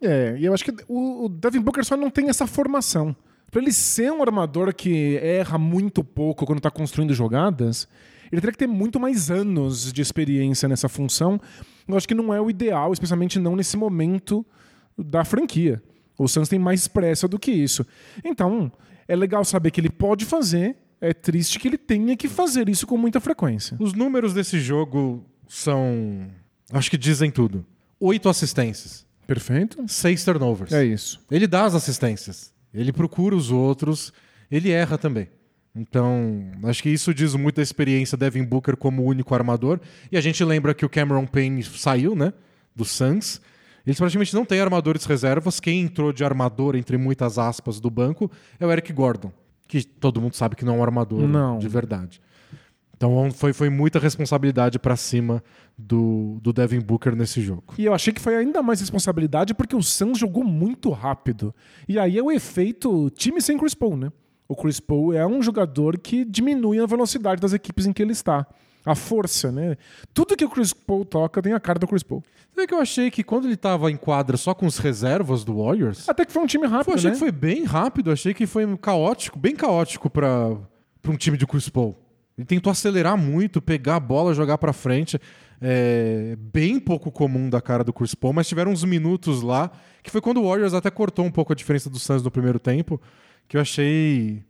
[0.00, 3.14] É, e eu acho que o, o Devin Booker só não tem essa formação.
[3.50, 7.86] Pra ele ser um armador que erra muito pouco quando tá construindo jogadas,
[8.30, 11.40] ele teria que ter muito mais anos de experiência nessa função.
[11.86, 14.44] Eu acho que não é o ideal, especialmente não nesse momento
[14.96, 15.82] da franquia.
[16.18, 17.86] O Suns tem mais pressa do que isso.
[18.24, 18.70] Então,
[19.06, 22.86] é legal saber que ele pode fazer, é triste que ele tenha que fazer isso
[22.86, 23.76] com muita frequência.
[23.80, 26.26] Os números desse jogo são.
[26.72, 27.64] Acho que dizem tudo.
[28.00, 29.82] Oito assistências, Perfeito?
[29.88, 30.72] seis turnovers.
[30.72, 31.20] É isso.
[31.30, 34.12] Ele dá as assistências, ele procura os outros,
[34.50, 35.28] ele erra também.
[35.78, 39.80] Então, acho que isso diz muito da experiência do Devin Booker como único armador.
[40.10, 42.32] E a gente lembra que o Cameron Payne saiu, né?
[42.74, 43.40] Do Suns.
[43.86, 45.60] Eles praticamente não têm armadores reservas.
[45.60, 49.32] Quem entrou de armador, entre muitas aspas, do banco é o Eric Gordon,
[49.66, 51.58] que todo mundo sabe que não é um armador Não.
[51.58, 52.20] de verdade.
[52.94, 55.42] Então foi, foi muita responsabilidade pra cima
[55.78, 57.74] do, do Devin Booker nesse jogo.
[57.78, 61.54] E eu achei que foi ainda mais responsabilidade porque o Suns jogou muito rápido.
[61.88, 64.10] E aí é o efeito time sem Chris Paul, né?
[64.48, 68.12] O Chris Paul é um jogador que diminui a velocidade das equipes em que ele
[68.12, 68.46] está.
[68.84, 69.76] A força, né?
[70.14, 72.24] Tudo que o Chris Paul toca tem a cara do Chris Paul.
[72.54, 75.62] Sabe que eu achei que quando ele tava em quadra só com os reservas do
[75.62, 77.12] Warriors, Até que foi um time eu rápido, achei né?
[77.14, 80.56] que foi bem rápido, achei que foi caótico, bem caótico pra
[81.06, 81.94] um time de Chris Paul.
[82.36, 85.20] Ele tentou acelerar muito, pegar a bola, jogar pra frente.
[85.60, 89.70] É bem pouco comum da cara do Chris Paul, mas tiveram uns minutos lá
[90.02, 92.58] que foi quando o Warriors até cortou um pouco a diferença do Suns no primeiro
[92.58, 93.00] tempo,
[93.48, 94.44] que eu achei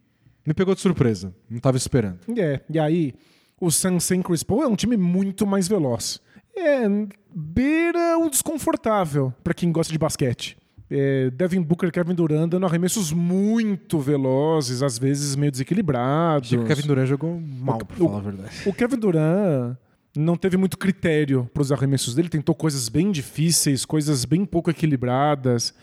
[0.47, 2.21] me pegou de surpresa, não tava esperando.
[2.37, 3.15] É, e aí
[3.61, 6.21] o sem Chris Paul é um time muito mais veloz.
[6.57, 6.89] É,
[7.35, 10.57] beira o desconfortável para quem gosta de basquete.
[10.91, 16.51] É, Devin Booker e Kevin Durant dando arremessos muito velozes, às vezes meio desequilibrados.
[16.53, 18.51] O Kevin Durant jogou mal, pra falar a verdade.
[18.65, 19.77] O Kevin Durant
[20.17, 24.71] não teve muito critério para os arremessos dele, tentou coisas bem difíceis, coisas bem pouco
[24.71, 25.75] equilibradas.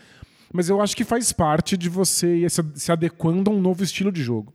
[0.56, 4.10] Mas eu acho que faz parte de você ir se adequando a um novo estilo
[4.10, 4.54] de jogo.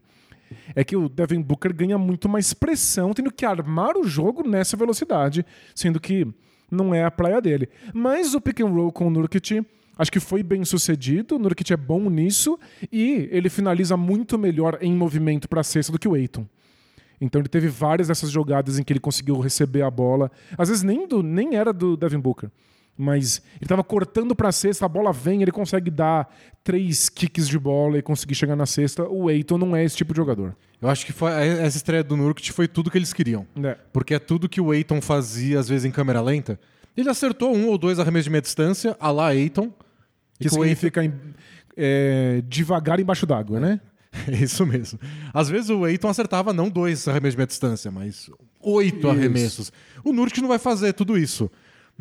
[0.76, 4.76] É que o Devin Booker ganha muito mais pressão, tendo que armar o jogo nessa
[4.76, 6.28] velocidade, sendo que
[6.72, 7.70] não é a praia dele.
[7.94, 9.64] Mas o pick and roll com o Nurkic
[9.96, 12.58] Acho que foi bem sucedido, o Nurkic é bom nisso
[12.92, 16.48] e ele finaliza muito melhor em movimento para a cesta do que o Eiton.
[17.20, 20.32] Então ele teve várias dessas jogadas em que ele conseguiu receber a bola.
[20.58, 22.50] Às vezes nem, do, nem era do Devin Booker.
[22.98, 26.32] Mas ele estava cortando para a cesta, a bola vem, ele consegue dar
[26.64, 29.08] três kicks de bola e conseguir chegar na cesta.
[29.08, 30.56] O Eiton não é esse tipo de jogador.
[30.82, 33.48] Eu acho que foi, essa estreia do Nurkic foi tudo que eles queriam.
[33.64, 33.76] É.
[33.94, 36.60] Porque é tudo que o Eiton fazia, às vezes, em câmera lenta.
[36.96, 39.72] Ele acertou um ou dois arremessos de meia distância, a lá Eiton.
[40.40, 41.18] Que significa Eiton...
[41.78, 43.80] é, devagar embaixo d'água, né?
[44.28, 45.00] É isso mesmo.
[45.34, 49.10] Às vezes o Eiton acertava não dois arremessos de meia distância, mas oito isso.
[49.10, 49.72] arremessos.
[50.04, 51.50] O Nurkic não vai fazer tudo isso.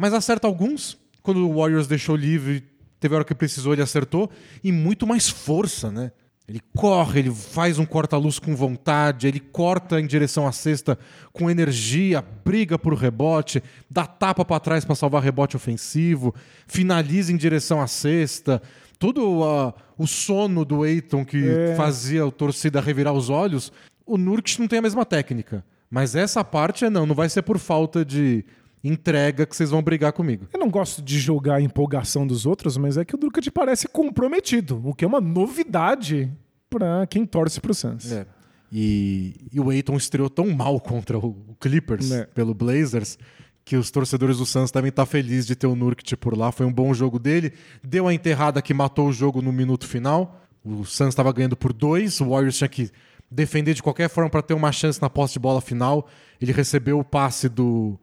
[0.01, 0.99] Mas acerta alguns.
[1.23, 2.65] Quando o Warriors deixou livre,
[2.99, 4.31] teve a hora que precisou, ele acertou.
[4.65, 6.11] E muito mais força, né?
[6.49, 10.99] Ele corre, ele faz um corta-luz com vontade, ele corta em direção à cesta
[11.35, 16.35] com energia, briga por rebote, dá tapa para trás para salvar rebote ofensivo,
[16.67, 18.61] finaliza em direção à cesta.
[18.99, 21.75] Todo uh, o sono do Eiton que é.
[21.77, 23.71] fazia a torcida revirar os olhos,
[24.07, 25.63] o Nurkic não tem a mesma técnica.
[25.91, 28.45] Mas essa parte é não, não vai ser por falta de
[28.83, 30.47] entrega que vocês vão brigar comigo.
[30.53, 33.87] Eu não gosto de julgar a empolgação dos outros, mas é que o Drucad parece
[33.89, 36.33] comprometido, o que é uma novidade
[36.69, 38.11] para quem torce pro Suns.
[38.11, 38.27] É.
[38.73, 42.25] E, e, o Aiton estreou tão mal contra o Clippers, é.
[42.27, 43.19] pelo Blazers,
[43.65, 46.53] que os torcedores do Suns devem estar felizes de ter o Nurkic por lá.
[46.53, 47.53] Foi um bom jogo dele.
[47.83, 50.41] Deu a enterrada que matou o jogo no minuto final.
[50.65, 52.21] O Suns estava ganhando por dois.
[52.21, 52.91] O Warriors tinha que
[53.31, 56.09] defender de qualquer forma para ter uma chance na posse de bola final.
[56.41, 57.99] Ele recebeu o passe do,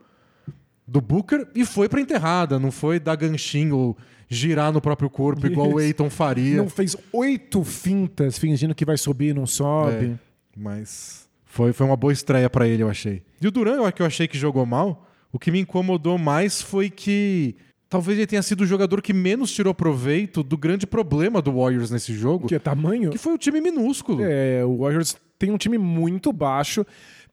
[0.88, 2.58] do Booker e foi para enterrada.
[2.58, 3.97] Não foi dar ganchinho ou
[4.30, 5.52] girar no próprio corpo, Isso.
[5.52, 6.58] igual o Eiton faria.
[6.58, 10.06] Não fez oito fintas fingindo que vai subir e não sobe.
[10.06, 10.15] É,
[10.56, 13.21] mas foi, foi uma boa estreia para ele, eu achei.
[13.41, 16.89] E o Duran, que eu achei que jogou mal, o que me incomodou mais foi
[16.89, 17.56] que
[17.89, 21.89] talvez ele tenha sido o jogador que menos tirou proveito do grande problema do Warriors
[21.89, 22.47] nesse jogo.
[22.47, 23.10] Que é tamanho?
[23.10, 24.23] Que foi o time minúsculo.
[24.23, 26.86] É, o Warriors tem um time muito baixo,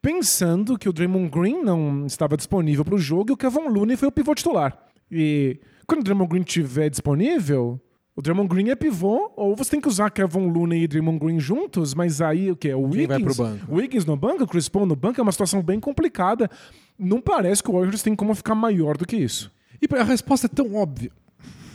[0.05, 3.97] pensando que o Draymond Green não estava disponível para o jogo e o Kevin Looney
[3.97, 4.77] foi o pivô titular.
[5.11, 7.81] E quando o Draymond Green estiver disponível,
[8.15, 11.41] o Draymond Green é pivô, ou você tem que usar Kevin Looney e Draymond Green
[11.41, 12.73] juntos, mas aí o que?
[12.75, 13.73] O Wiggins, vai pro banco?
[13.73, 16.51] O Wiggins no banco, o Chris Paul no banco, é uma situação bem complicada.
[16.99, 19.51] Não parece que o Warriors tem como ficar maior do que isso.
[19.81, 21.11] E a resposta é tão óbvia.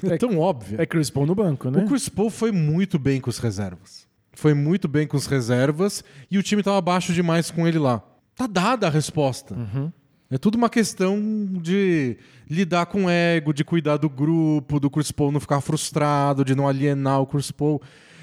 [0.03, 0.79] É, é tão óbvia.
[0.79, 1.83] É Chris Paul no banco, né?
[1.83, 4.07] O Chris Paul foi muito bem com os reservas.
[4.33, 8.03] Foi muito bem com os reservas e o time estava abaixo demais com ele lá.
[8.39, 9.53] Tá dada a resposta.
[9.53, 9.91] Uhum.
[10.31, 11.19] É tudo uma questão
[11.61, 12.15] de
[12.49, 16.55] lidar com o ego, de cuidar do grupo, do Chris Paul não ficar frustrado, de
[16.55, 17.81] não alienar o Chris Paul.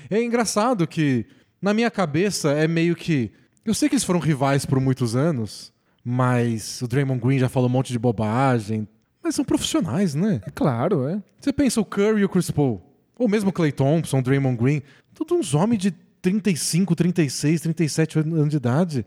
[0.09, 1.27] É engraçado que,
[1.61, 3.31] na minha cabeça, é meio que.
[3.63, 5.71] Eu sei que eles foram rivais por muitos anos,
[6.03, 8.89] mas o Draymond Green já falou um monte de bobagem.
[9.23, 10.41] Mas são profissionais, né?
[10.47, 11.23] É claro, é.
[11.39, 12.83] Você pensa o Curry e o Chris Paul,
[13.19, 15.91] ou mesmo o Clay Thompson, o Draymond Green, todos uns homens de
[16.23, 19.07] 35, 36, 37 anos de idade.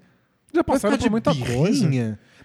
[0.53, 1.57] Já passaram por muita birrinha.
[1.57, 1.89] coisa.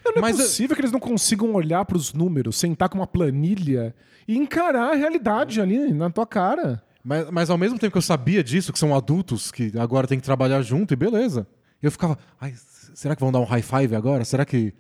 [0.05, 2.89] Não, não é Mas é possível que eles não consigam olhar para os números, sentar
[2.89, 3.95] com uma planilha
[4.29, 6.83] e encarar a realidade ali na tua cara.
[7.03, 10.19] Mas, mas ao mesmo tempo que eu sabia disso, que são adultos que agora tem
[10.19, 11.47] que trabalhar junto, e beleza.
[11.83, 12.55] Eu ficava, ai,
[12.95, 14.25] será que vão dar um high five agora?
[14.25, 14.73] Será que.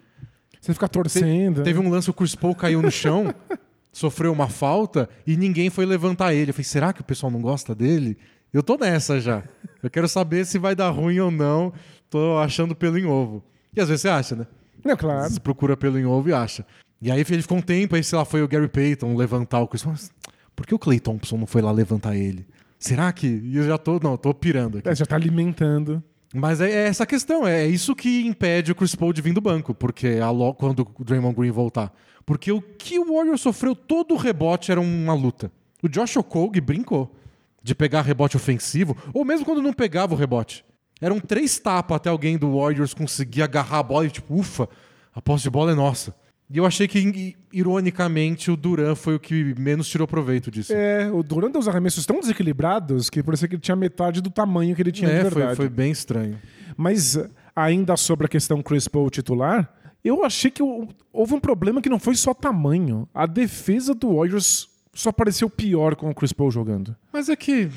[0.61, 1.63] Você fica torcendo.
[1.63, 3.35] Teve um lance, o Chris Paul caiu no chão,
[3.93, 6.51] sofreu uma falta e ninguém foi levantar ele.
[6.51, 8.17] Eu falei, será que o pessoal não gosta dele?
[8.51, 9.43] Eu tô nessa já.
[9.83, 11.73] Eu quero saber se vai dar ruim ou não.
[12.11, 13.43] Tô achando pelo em ovo.
[13.75, 14.47] E às vezes você acha, né?
[14.85, 15.31] É claro.
[15.31, 16.65] Você procura pelo em ovo e acha.
[17.01, 19.69] E aí ele ficou um tempo, aí sei lá, foi o Gary Payton levantar o
[19.69, 19.85] Chris.
[19.85, 20.13] Mas
[20.55, 22.47] por que o Clay Thompson não foi lá levantar ele?
[22.79, 23.27] Será que.
[23.27, 23.99] E eu já tô.
[23.99, 24.89] Não, tô pirando aqui.
[24.89, 26.03] É, já tá alimentando.
[26.35, 29.41] Mas é, é essa questão, é isso que impede o Chris Paul de vir do
[29.41, 31.95] banco, porque a quando o Draymond Green voltar.
[32.27, 35.53] Porque o que o Warriors sofreu todo o rebote era uma luta.
[35.81, 37.15] O Josh Okogie brincou
[37.63, 40.65] de pegar rebote ofensivo, ou mesmo quando não pegava o rebote.
[41.01, 44.69] Eram três tapas até alguém do Warriors conseguir agarrar a bola e tipo, ufa,
[45.15, 46.15] a posse de bola é nossa.
[46.51, 50.73] E eu achei que, ironicamente, o Duran foi o que menos tirou proveito disso.
[50.73, 54.31] É, o Duran deu os arremessos tão desequilibrados que parecia que ele tinha metade do
[54.31, 55.57] tamanho que ele tinha é, de verdade.
[55.57, 56.39] Foi, foi bem estranho.
[56.77, 57.19] Mas
[57.57, 59.73] ainda sobre a questão Chris Paul titular,
[60.05, 60.63] eu achei que
[61.13, 63.09] houve um problema que não foi só tamanho.
[63.15, 66.95] A defesa do Warriors só pareceu pior com o Chris Paul jogando.
[67.13, 67.71] Mas é que,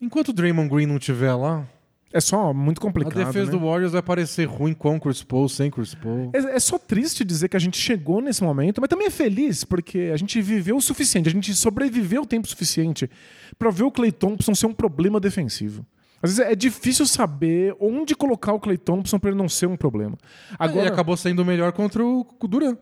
[0.00, 1.66] enquanto o Draymond Green não estiver lá,
[2.12, 3.20] é só muito complicado.
[3.20, 3.58] A defesa né?
[3.58, 6.30] do Warriors vai parecer ruim com Chris Paul, sem Chris Paul.
[6.32, 9.64] É, é, só triste dizer que a gente chegou nesse momento, mas também é feliz
[9.64, 13.10] porque a gente viveu o suficiente, a gente sobreviveu o tempo suficiente
[13.58, 15.84] para ver o Clay Thompson ser um problema defensivo.
[16.22, 19.76] Às vezes é difícil saber onde colocar o Clay Thompson para ele não ser um
[19.76, 20.16] problema.
[20.58, 22.76] Agora, ele acabou sendo melhor contra o Duran.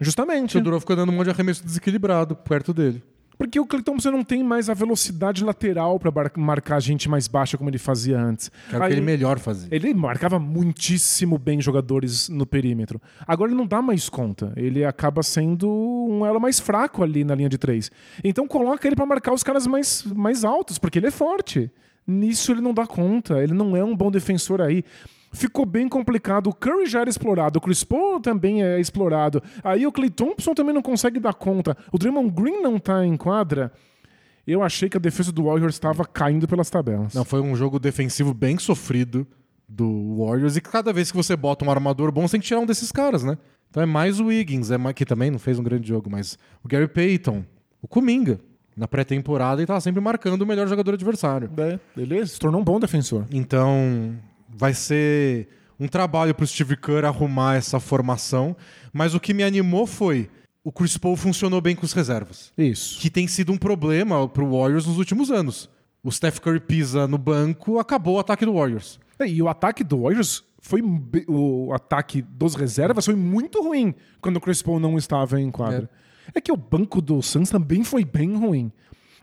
[0.00, 0.56] Justamente.
[0.56, 3.02] O Duran ficou dando um monte de arremesso desequilibrado perto dele.
[3.38, 7.56] Porque o Clay Thompson não tem mais a velocidade lateral para marcar gente mais baixa
[7.56, 8.50] como ele fazia antes.
[8.68, 9.68] Que era o que ele melhor fazia.
[9.70, 13.00] Ele marcava muitíssimo bem jogadores no perímetro.
[13.24, 14.52] Agora ele não dá mais conta.
[14.56, 17.92] Ele acaba sendo um elo mais fraco ali na linha de três.
[18.24, 21.70] Então coloca ele para marcar os caras mais, mais altos, porque ele é forte.
[22.04, 23.40] Nisso ele não dá conta.
[23.40, 24.84] Ele não é um bom defensor aí
[25.32, 26.48] ficou bem complicado.
[26.48, 29.42] O Curry já era explorado, o Chris Paul também é explorado.
[29.62, 31.76] Aí o Clay Thompson também não consegue dar conta.
[31.92, 33.72] O Draymond Green não tá em quadra.
[34.46, 37.12] Eu achei que a defesa do Warriors estava caindo pelas tabelas.
[37.14, 39.26] Não, foi um jogo defensivo bem sofrido
[39.68, 42.60] do Warriors e cada vez que você bota um armador bom, você tem que tirar
[42.60, 43.36] um desses caras, né?
[43.68, 46.38] Então é mais o Wiggins, é mais, que também não fez um grande jogo, mas
[46.64, 47.44] o Gary Payton,
[47.82, 48.40] o Kuminga,
[48.78, 51.50] na pré-temporada e tava sempre marcando o melhor jogador adversário.
[51.58, 53.26] É, ele se tornou um bom defensor.
[53.30, 54.14] Então,
[54.48, 58.56] vai ser um trabalho para o Steve Kerr arrumar essa formação,
[58.92, 60.28] mas o que me animou foi
[60.64, 62.52] o Chris Paul funcionou bem com os reservas.
[62.58, 63.00] Isso.
[63.00, 65.70] Que tem sido um problema para o Warriors nos últimos anos.
[66.02, 68.98] O Steph Curry pisa no banco, acabou o ataque do Warriors.
[69.18, 70.82] É, e o ataque do Warriors foi
[71.26, 75.88] o ataque dos reservas foi muito ruim quando o Chris Paul não estava em quadra.
[76.34, 78.70] É, é que o banco do Suns também foi bem ruim.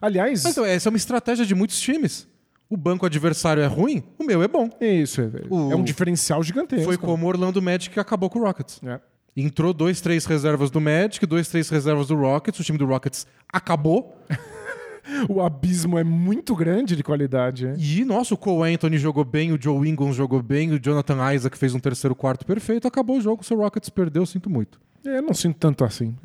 [0.02, 2.28] Aliás, Mas, então, essa é uma estratégia de muitos times
[2.70, 4.70] o banco adversário é ruim, o meu é bom.
[4.82, 5.72] Isso, é, o...
[5.72, 6.86] é um diferencial gigantesco.
[6.86, 8.82] Foi como o Orlando Magic acabou com o Rockets.
[8.84, 9.00] É.
[9.38, 12.60] Entrou dois, três reservas do Magic, dois, três reservas do Rockets.
[12.60, 14.18] O time do Rockets acabou.
[15.30, 17.74] o abismo é muito grande de qualidade.
[17.78, 21.58] E, nossa, o Cole Anthony jogou bem, o Joe Ingles jogou bem, o Jonathan Isaac
[21.58, 22.88] fez um terceiro quarto perfeito.
[22.88, 24.80] Acabou o jogo, o seu Rockets perdeu, sinto muito.
[25.06, 26.16] É, eu não sinto tanto assim.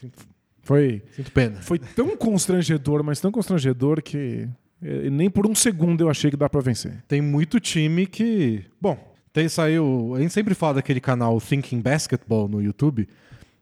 [0.00, 0.24] Sinto...
[0.62, 1.02] Foi.
[1.12, 1.60] Sinto pena.
[1.62, 4.48] Foi tão constrangedor, mas tão constrangedor que
[4.82, 7.02] e nem por um segundo eu achei que dá para vencer.
[7.08, 8.64] Tem muito time que.
[8.80, 8.98] Bom,
[9.32, 10.14] tem, saiu.
[10.14, 13.08] A gente sempre fala daquele canal Thinking Basketball no YouTube.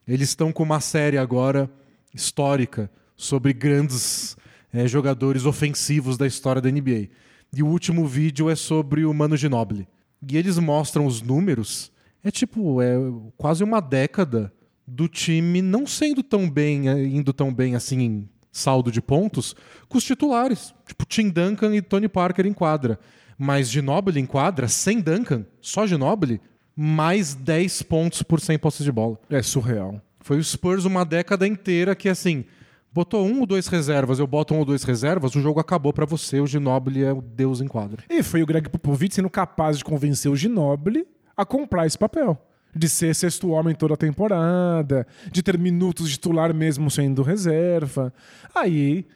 [0.06, 1.70] Eles estão com uma série agora
[2.12, 4.36] histórica sobre grandes
[4.72, 7.08] é, jogadores ofensivos da história da NBA.
[7.56, 9.86] E o último vídeo é sobre o Mano Ginobili.
[10.28, 11.92] E eles mostram os números.
[12.22, 12.94] É tipo, é
[13.36, 14.52] quase uma década
[14.86, 19.54] do time não sendo tão bem, é, indo tão bem assim saldo de pontos
[19.88, 22.98] com os titulares, tipo Tim Duncan e Tony Parker em quadra.
[23.36, 26.40] Mas Ginobili em quadra, sem Duncan, só Ginobili,
[26.74, 29.18] mais 10 pontos por 100 posses de bola.
[29.28, 30.00] É surreal.
[30.20, 32.44] Foi o Spurs uma década inteira que, assim,
[32.92, 36.06] botou um ou dois reservas, eu boto um ou dois reservas, o jogo acabou para
[36.06, 38.04] você, o Ginobili é o deus em quadra.
[38.08, 41.04] E foi o Greg Popovich sendo capaz de convencer o Ginobili
[41.36, 42.40] a comprar esse papel
[42.74, 48.12] de ser sexto homem toda a temporada, de ter minutos de titular mesmo sendo reserva.
[48.54, 49.06] Aí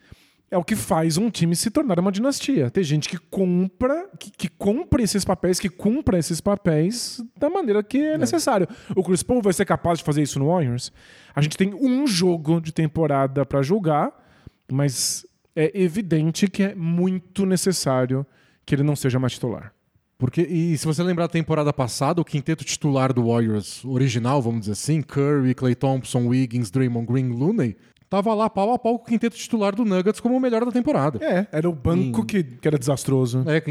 [0.50, 2.70] é o que faz um time se tornar uma dinastia.
[2.70, 7.82] Ter gente que compra, que, que compra esses papéis, que cumpra esses papéis da maneira
[7.82, 8.66] que é, é necessário.
[8.96, 10.90] O Chris Paul vai ser capaz de fazer isso no Warriors?
[11.34, 14.12] A gente tem um jogo de temporada para julgar,
[14.70, 18.26] mas é evidente que é muito necessário
[18.64, 19.72] que ele não seja mais titular.
[20.18, 24.60] Porque, e se você lembrar da temporada passada, o quinteto titular do Warriors original, vamos
[24.60, 27.76] dizer assim, Curry, Clay Thompson, Wiggins, Draymond Green, Looney,
[28.10, 30.72] tava lá pau a pau com o quinteto titular do Nuggets como o melhor da
[30.72, 31.24] temporada.
[31.24, 33.44] É, era o banco que, que era desastroso.
[33.46, 33.62] É,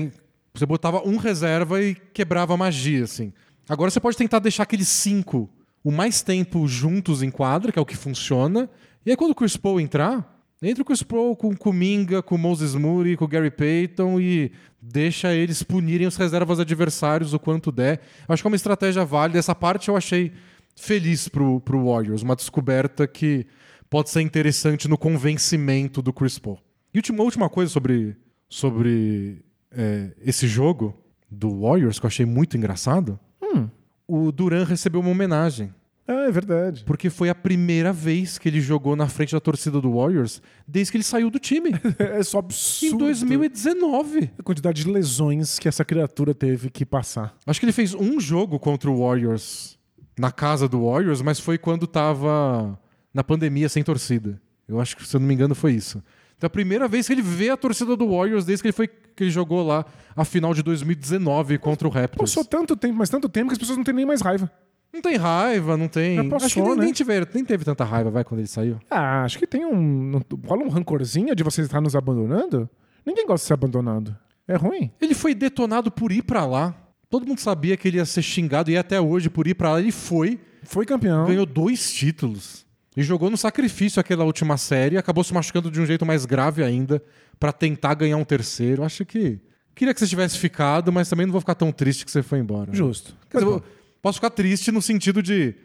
[0.54, 3.34] você botava um reserva e quebrava a magia, assim.
[3.68, 5.50] Agora você pode tentar deixar aqueles cinco
[5.84, 8.70] o mais tempo juntos em quadra, que é o que funciona.
[9.06, 12.34] E aí quando o Chris Paul entrar, Entra com o Sproul, com o Kuminga, com
[12.34, 17.40] o Moses Moody, com o Gary Payton e deixa eles punirem os reservas adversários o
[17.40, 18.02] quanto der.
[18.28, 19.38] Acho que é uma estratégia válida.
[19.38, 20.32] Essa parte eu achei
[20.76, 22.24] feliz pro, pro Warriors.
[22.24, 23.46] Uma descoberta que
[23.88, 26.60] pode ser interessante no convencimento do Chris Paul.
[26.92, 28.18] E última, última coisa sobre,
[28.50, 30.98] sobre é, esse jogo
[31.30, 33.20] do Warriors que eu achei muito engraçado.
[33.42, 33.70] Hum.
[34.08, 35.72] O Duran recebeu uma homenagem.
[36.08, 36.84] Ah, é verdade.
[36.86, 40.92] Porque foi a primeira vez que ele jogou na frente da torcida do Warriors desde
[40.92, 41.72] que ele saiu do time.
[42.00, 42.96] é só absurdo.
[42.96, 44.32] Em 2019.
[44.40, 47.36] A quantidade de lesões que essa criatura teve que passar.
[47.46, 49.78] Acho que ele fez um jogo contra o Warriors
[50.18, 52.80] na casa do Warriors, mas foi quando tava
[53.14, 54.42] na pandemia sem torcida.
[54.68, 56.02] Eu acho que, se eu não me engano, foi isso.
[56.38, 58.88] Então, a primeira vez que ele vê a torcida do Warriors desde que ele, foi,
[58.88, 62.32] que ele jogou lá a final de 2019 contra o Raptors.
[62.32, 64.52] Passou tanto tempo, mas tanto tempo que as pessoas não têm nem mais raiva.
[64.98, 66.28] Não tem raiva, não tem.
[66.28, 66.84] Passou, acho que nem, né?
[66.86, 68.80] nem, tiver, nem teve tanta raiva, vai, quando ele saiu.
[68.90, 70.20] Ah, acho que tem um.
[70.44, 72.68] Rola um rancorzinho de você estar nos abandonando.
[73.06, 74.18] Ninguém gosta de ser abandonado.
[74.48, 74.90] É ruim.
[75.00, 76.76] Ele foi detonado por ir pra lá.
[77.12, 79.80] Todo mundo sabia que ele ia ser xingado e até hoje por ir pra lá.
[79.80, 81.28] Ele foi, Foi campeão.
[81.28, 82.66] ganhou dois títulos.
[82.96, 86.64] E jogou no sacrifício aquela última série, acabou se machucando de um jeito mais grave
[86.64, 87.00] ainda
[87.40, 88.84] pra tentar ganhar um terceiro.
[88.84, 89.40] Acho que.
[89.76, 92.40] Queria que você tivesse ficado, mas também não vou ficar tão triste que você foi
[92.40, 92.74] embora.
[92.74, 93.16] Justo.
[93.30, 93.62] Quer dizer,
[94.02, 95.56] posso ficar triste no sentido de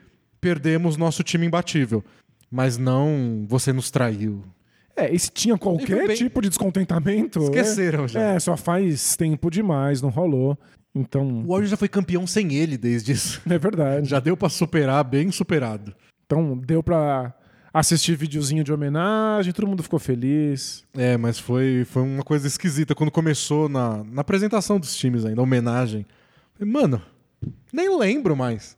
[0.40, 2.04] perdemos nosso time imbatível.
[2.50, 4.44] Mas não você nos traiu.
[4.94, 7.40] É, e se tinha qualquer bem- tipo de descontentamento.
[7.44, 8.20] Esqueceram é, já.
[8.20, 10.58] É, só faz tempo demais, não rolou.
[10.94, 13.40] Então, O Warriors já foi campeão sem ele desde isso.
[13.48, 14.06] é verdade.
[14.08, 15.94] Já deu pra superar, bem superado.
[16.26, 17.32] Então, deu pra
[17.72, 20.84] assistir videozinho de homenagem, todo mundo ficou feliz.
[20.92, 25.40] É, mas foi, foi uma coisa esquisita quando começou na, na apresentação dos times ainda,
[25.40, 26.04] a homenagem.
[26.60, 27.00] Mano,
[27.72, 28.76] nem lembro mais.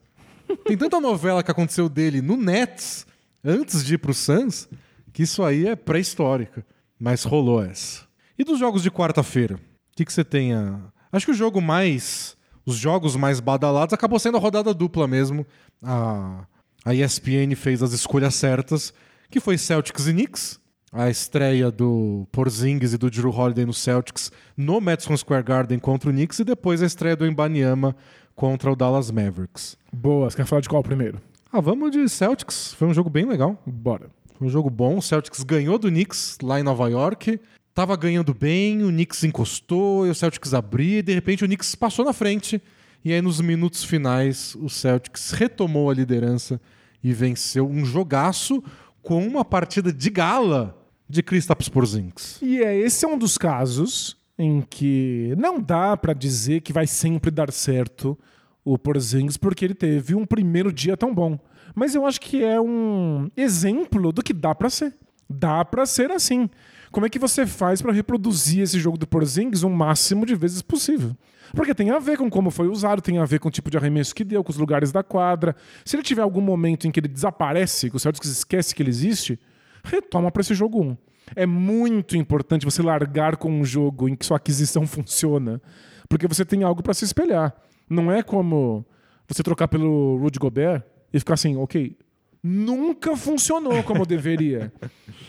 [0.64, 3.06] Tem tanta novela que aconteceu dele no Nets,
[3.44, 4.68] antes de ir pro Suns,
[5.12, 6.64] que isso aí é pré-histórica.
[6.98, 8.02] Mas rolou essa.
[8.38, 9.56] E dos jogos de quarta-feira?
[9.56, 10.80] O que, que você tem a...
[11.12, 12.36] Acho que o jogo mais...
[12.66, 15.46] Os jogos mais badalados acabou sendo a rodada dupla mesmo.
[15.82, 16.46] A,
[16.84, 18.92] a ESPN fez as escolhas certas,
[19.30, 20.60] que foi Celtics e Knicks.
[20.90, 26.08] A estreia do Porzingis e do Drew Holiday no Celtics no Madison Square Garden contra
[26.08, 27.96] o Knicks e depois a estreia do Embanyama
[28.34, 29.76] contra o Dallas Mavericks.
[29.92, 31.20] Boa, você quer falar de qual primeiro?
[31.52, 32.74] Ah, vamos de Celtics.
[32.74, 33.60] Foi um jogo bem legal.
[33.64, 34.10] Bora.
[34.36, 34.98] Foi um jogo bom.
[34.98, 37.40] O Celtics ganhou do Knicks lá em Nova York.
[37.72, 41.74] Tava ganhando bem, o Knicks encostou, e o Celtics abriu, e de repente o Knicks
[41.74, 42.62] passou na frente.
[43.04, 46.60] E aí, nos minutos finais, o Celtics retomou a liderança
[47.02, 48.62] e venceu um jogaço
[49.02, 50.76] com uma partida de gala
[51.08, 52.38] de Kristaps Porzingis.
[52.40, 56.86] E é, esse é um dos casos em que não dá pra dizer que vai
[56.86, 58.18] sempre dar certo
[58.64, 61.38] o Porzingis porque ele teve um primeiro dia tão bom.
[61.74, 64.94] Mas eu acho que é um exemplo do que dá pra ser.
[65.28, 66.48] Dá pra ser assim.
[66.90, 70.62] Como é que você faz pra reproduzir esse jogo do Porzingis o máximo de vezes
[70.62, 71.16] possível?
[71.52, 73.76] Porque tem a ver com como foi usado, tem a ver com o tipo de
[73.76, 75.54] arremesso que deu, com os lugares da quadra.
[75.84, 78.90] Se ele tiver algum momento em que ele desaparece, que o Celtics esquece que ele
[78.90, 79.38] existe,
[79.82, 80.96] retoma pra esse jogo 1.
[81.34, 85.60] É muito importante você largar com um jogo em que sua aquisição funciona,
[86.08, 87.54] porque você tem algo pra se espelhar.
[87.88, 88.84] Não é como
[89.28, 90.82] você trocar pelo Rudy Gobert
[91.12, 91.96] e ficar assim, ok,
[92.42, 94.72] nunca funcionou como deveria.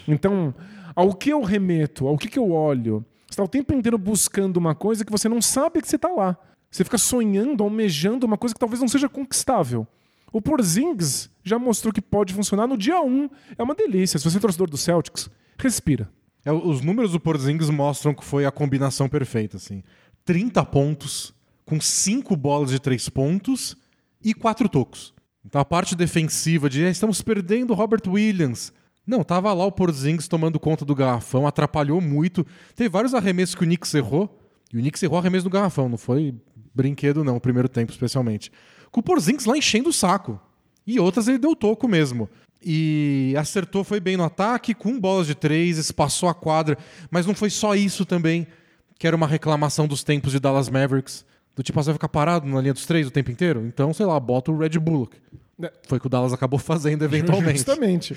[0.08, 0.54] Então,
[0.96, 4.58] ao que eu remeto, ao que, que eu olho, você está o tempo inteiro buscando
[4.58, 6.38] uma coisa que você não sabe que você está lá.
[6.70, 9.88] Você fica sonhando, almejando uma coisa que talvez não seja conquistável.
[10.32, 13.30] O Porzingis já mostrou que pode funcionar no dia 1.
[13.58, 14.20] É uma delícia.
[14.20, 16.10] Se você é torcedor do Celtics, respira.
[16.44, 19.84] É, os números do Porzingis mostram que foi a combinação perfeita, assim.
[20.24, 21.34] 30 pontos,
[21.66, 23.76] com 5 bolas de 3 pontos
[24.24, 25.14] e 4 tocos.
[25.46, 28.74] Então a parte defensiva de "Ah, estamos perdendo o Robert Williams.
[29.06, 32.46] Não, tava lá o Porzingis tomando conta do garrafão, atrapalhou muito.
[32.76, 34.40] Teve vários arremessos que o Knicks errou.
[34.74, 36.34] E o Knicks errou arremesso no garrafão, não foi
[36.74, 38.52] brinquedo não, o primeiro tempo especialmente.
[38.92, 40.40] Com o Porzingis lá enchendo o saco.
[40.88, 42.30] E outras ele deu toco mesmo.
[42.68, 46.76] E acertou, foi bem no ataque, com bolas de três, espaçou a quadra.
[47.12, 48.48] Mas não foi só isso também,
[48.98, 51.24] que era uma reclamação dos tempos de Dallas Mavericks.
[51.56, 53.68] Do tipo, ah, você vai ficar parado na linha dos três o tempo inteiro?
[53.68, 55.16] Então, sei lá, bota o Red Bullock.
[55.62, 55.72] É.
[55.88, 57.60] Foi o que o Dallas acabou fazendo eventualmente.
[57.60, 58.16] Justamente.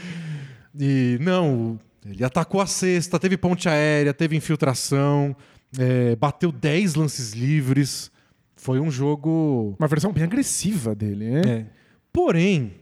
[0.81, 5.37] E não, ele atacou a cesta, teve ponte aérea, teve infiltração,
[5.79, 8.11] é, bateu 10 lances livres.
[8.57, 9.77] Foi um jogo.
[9.79, 11.43] Uma versão bem agressiva dele, né?
[11.47, 11.67] é.
[12.11, 12.73] Porém,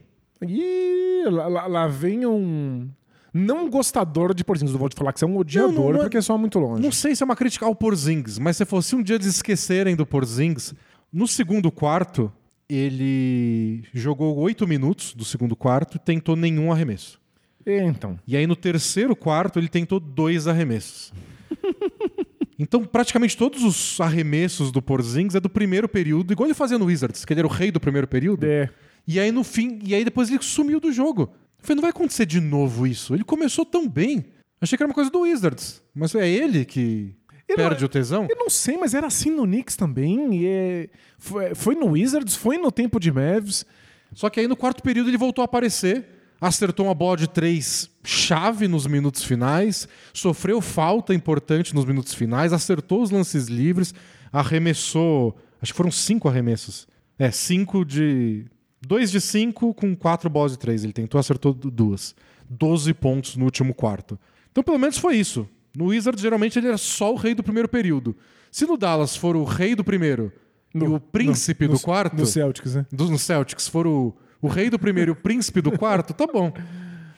[0.45, 2.87] E lá, lá- vem um
[3.33, 4.71] não gostador de Porzingis.
[4.73, 6.37] Não vou te falar que você é um odiador, Não, não é- porque é só
[6.37, 6.81] muito longe.
[6.81, 9.95] Não sei se é uma crítica ao Porzingis, mas se fosse um dia eles esquecerem
[9.95, 10.73] do Porzingis,
[11.11, 12.31] no segundo quarto,
[12.69, 17.19] ele jogou oito minutos do segundo quarto e tentou nenhum arremesso.
[17.65, 21.11] Então, E aí no terceiro quarto ele tentou dois arremessos.
[22.57, 26.85] então praticamente todos os arremessos do Porzingis é do primeiro período, igual ele fazia no
[26.85, 28.45] Wizards, que ele era o rei do primeiro período.
[28.45, 28.69] é,
[29.07, 31.23] E aí no fim, e aí depois ele sumiu do jogo.
[31.59, 33.13] Eu falei, não vai acontecer de novo isso.
[33.15, 34.25] Ele começou tão bem.
[34.59, 37.15] Achei que era uma coisa do Wizards, mas é ele que
[37.47, 38.27] Ele não- perde o tesão.
[38.29, 40.35] eu não sei, mas era assim no Knicks também.
[40.35, 43.65] E é- foi, foi no Wizards, foi no tempo de Mavs.
[44.13, 46.05] Só que aí no quarto período ele voltou a aparecer,
[46.41, 52.53] acertou uma bola de três chave nos minutos finais, sofreu falta importante nos minutos finais,
[52.53, 53.93] acertou os lances livres,
[54.31, 55.37] arremessou.
[55.61, 56.87] Acho que foram cinco arremessos.
[57.19, 58.45] É, cinco de.
[58.81, 60.83] Dois de cinco com quatro bolas de três.
[60.83, 62.15] Ele tentou, acertou du- duas.
[62.49, 64.17] Doze pontos no último quarto.
[64.51, 65.47] Então, pelo menos foi isso.
[65.75, 68.15] No Wizards, geralmente, ele era só o rei do primeiro período.
[68.51, 70.31] Se no Dallas for o rei do primeiro
[70.73, 72.85] e o príncipe no, do no- quarto, No Celtics, né?
[72.91, 76.25] do, no Celtics for o, o rei do primeiro e o príncipe do quarto, tá
[76.25, 76.51] bom.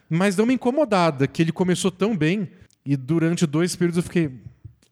[0.10, 2.50] Mas deu uma incomodada que ele começou tão bem
[2.86, 4.32] e durante dois períodos eu fiquei.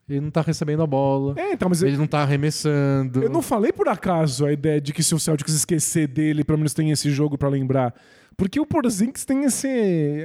[0.08, 1.34] Ele não tá recebendo a bola.
[1.36, 3.22] É, então, mas eu, Ele não tá arremessando.
[3.22, 6.58] eu não falei por acaso a ideia de que se o Celtics esquecer dele, pelo
[6.58, 7.94] menos tem esse jogo pra lembrar.
[8.36, 9.66] Porque o Porzingis tem esse,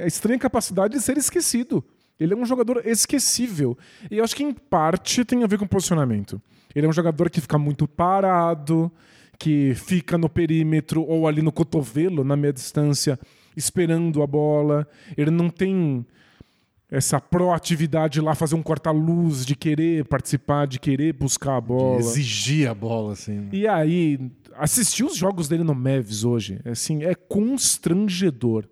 [0.02, 1.84] a estranha capacidade de ser esquecido.
[2.18, 3.76] Ele é um jogador esquecível.
[4.10, 6.40] E eu acho que, em parte, tem a ver com posicionamento.
[6.74, 8.90] Ele é um jogador que fica muito parado,
[9.38, 13.18] que fica no perímetro ou ali no cotovelo, na meia distância,
[13.56, 14.86] esperando a bola.
[15.16, 16.06] Ele não tem
[16.94, 21.98] essa proatividade lá, fazer um corta-luz, de querer participar, de querer buscar a bola.
[21.98, 23.48] Exigir a bola, assim.
[23.52, 28.66] E aí, assistir os jogos dele no Mavs hoje, assim, é constrangedor.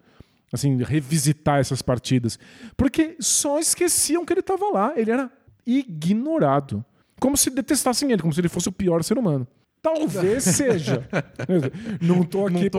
[0.52, 2.38] Assim, revisitar essas partidas.
[2.76, 4.92] Porque só esqueciam que ele estava lá.
[4.94, 5.30] Ele era
[5.66, 6.84] ignorado.
[7.18, 9.48] Como se detestassem ele, como se ele fosse o pior ser humano.
[9.82, 11.06] Talvez seja.
[12.00, 12.70] Não tô aqui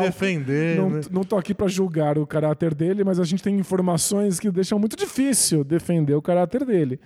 [0.00, 0.76] o- defender.
[0.76, 1.00] não, né?
[1.10, 4.78] não tô aqui pra julgar o caráter dele, mas a gente tem informações que deixam
[4.78, 6.98] muito difícil defender o caráter dele.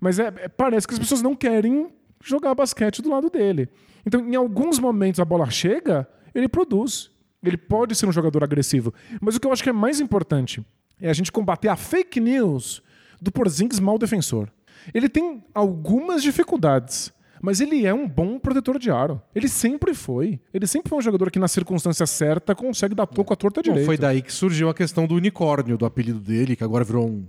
[0.00, 1.88] Mas é, é- parece que as pessoas não querem
[2.22, 3.68] jogar basquete do lado dele.
[4.04, 7.10] Então, em alguns momentos a bola chega, ele produz.
[7.42, 8.92] Ele pode ser um jogador agressivo.
[9.20, 10.64] Mas o que eu acho que é mais importante
[11.00, 12.82] é a gente combater a fake news
[13.22, 14.50] do Porzingis mal defensor.
[14.92, 19.20] Ele tem algumas dificuldades, mas ele é um bom protetor de aro.
[19.34, 20.40] Ele sempre foi.
[20.52, 23.64] Ele sempre foi um jogador que, na circunstância certa, consegue dar toco à torta Bom,
[23.64, 23.86] direita.
[23.86, 27.26] foi daí que surgiu a questão do unicórnio, do apelido dele, que agora virou um-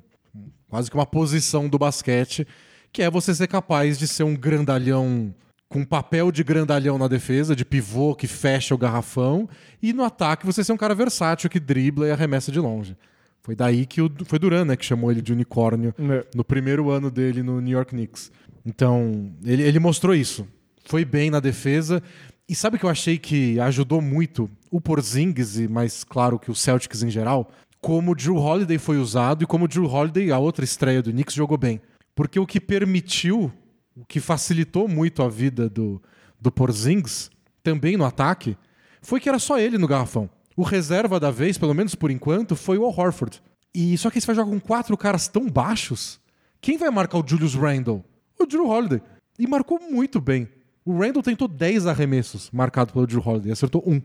[0.69, 2.47] quase que uma posição do basquete,
[2.91, 5.33] que é você ser capaz de ser um grandalhão
[5.69, 9.47] com papel de grandalhão na defesa, de pivô que fecha o garrafão,
[9.81, 12.97] e no ataque você ser um cara versátil que dribla e arremessa de longe.
[13.41, 16.25] Foi daí que o, foi Duran, né, que chamou ele de unicórnio É.
[16.35, 18.29] no primeiro ano dele no New York Knicks.
[18.65, 20.47] Então, ele, ele mostrou isso.
[20.85, 22.01] Foi bem na defesa.
[22.47, 26.55] E sabe que eu achei que ajudou muito o Porzingis, e mais claro que o
[26.55, 27.51] Celtics em geral?
[27.79, 31.11] Como o Drew Holiday foi usado e como o Drew Holiday, a outra estreia do
[31.11, 31.81] Knicks, jogou bem.
[32.15, 33.51] Porque o que permitiu,
[33.95, 36.01] o que facilitou muito a vida do,
[36.39, 37.31] do Porzingis,
[37.63, 38.57] também no ataque,
[39.01, 40.29] foi que era só ele no garrafão.
[40.55, 43.41] O reserva da vez, pelo menos por enquanto, foi o Al Horford.
[43.73, 46.19] E só que você vai jogar com quatro caras tão baixos,
[46.61, 48.05] quem vai marcar o Julius Randle?
[48.41, 49.01] O Drew Holiday.
[49.37, 50.47] E marcou muito bem.
[50.83, 54.01] O Randle tentou 10 arremessos marcado pelo Drew Holiday, acertou um.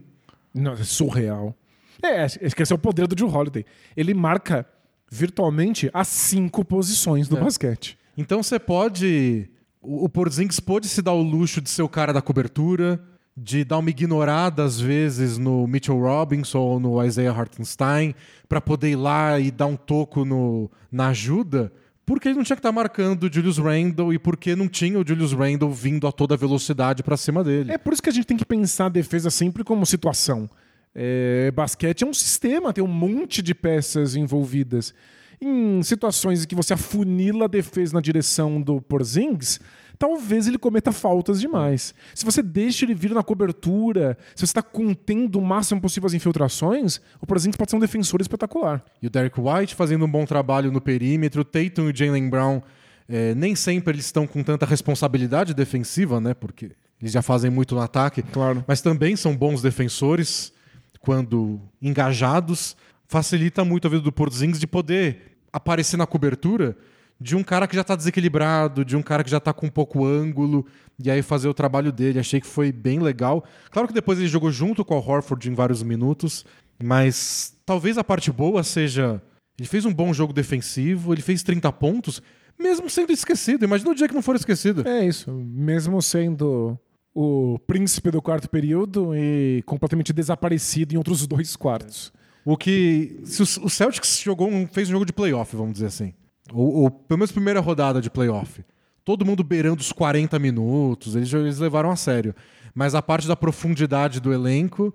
[0.53, 1.55] Não, é surreal.
[2.01, 3.65] É, esse é o poder do Drew Holiday.
[3.95, 4.65] Ele marca
[5.09, 7.97] virtualmente as cinco posições do basquete.
[8.17, 9.49] Então você pode.
[9.81, 13.01] O, o Porzingis pôde se dar o luxo de ser o cara da cobertura,
[13.35, 18.13] de dar uma ignorada às vezes no Mitchell Robinson ou no Isaiah Hartenstein,
[18.47, 21.71] para poder ir lá e dar um toco no, na ajuda,
[22.07, 25.05] porque ele não tinha que estar marcando o Julius Randle e porque não tinha o
[25.05, 27.69] Julius Randle vindo a toda velocidade para cima dele.
[27.69, 30.49] É por isso que a gente tem que pensar a defesa sempre como situação.
[30.95, 34.93] É, basquete é um sistema, tem um monte de peças envolvidas.
[35.41, 39.59] Em situações em que você afunila a defesa na direção do Porzingis,
[39.97, 41.93] talvez ele cometa faltas demais.
[42.13, 46.13] Se você deixa ele vir na cobertura, se você está contendo o máximo possível as
[46.13, 48.83] infiltrações, o Porzingis pode ser um defensor espetacular.
[49.01, 52.29] E o Derek White fazendo um bom trabalho no perímetro, o Tatum e o Jalen
[52.29, 52.61] Brown,
[53.09, 56.33] eh, nem sempre eles estão com tanta responsabilidade defensiva, né?
[56.33, 56.71] Porque
[57.01, 58.21] eles já fazem muito no ataque.
[58.21, 58.63] Claro.
[58.67, 60.51] Mas também são bons defensores
[60.99, 62.75] quando engajados.
[63.07, 66.75] Facilita muito a vida do Porzingis de poder aparecer na cobertura
[67.19, 69.69] de um cara que já tá desequilibrado, de um cara que já tá com um
[69.71, 70.65] pouco ângulo,
[71.03, 72.19] e aí fazer o trabalho dele.
[72.19, 73.43] Achei que foi bem legal.
[73.71, 76.45] Claro que depois ele jogou junto com o Horford em vários minutos,
[76.81, 79.21] mas talvez a parte boa seja.
[79.59, 82.21] Ele fez um bom jogo defensivo, ele fez 30 pontos,
[82.59, 83.65] mesmo sendo esquecido.
[83.65, 84.87] Imagina o dia que não for esquecido.
[84.87, 85.31] É isso.
[85.31, 86.77] Mesmo sendo
[87.13, 92.13] o príncipe do quarto período e completamente desaparecido em outros dois quartos.
[92.45, 93.19] O que.
[93.25, 96.13] Se o Celtics jogou um, fez um jogo de playoff, vamos dizer assim.
[96.53, 98.63] Ou, ou pelo menos primeira rodada de playoff.
[99.03, 102.35] Todo mundo beirando os 40 minutos, eles, eles levaram a sério.
[102.75, 104.93] Mas a parte da profundidade do elenco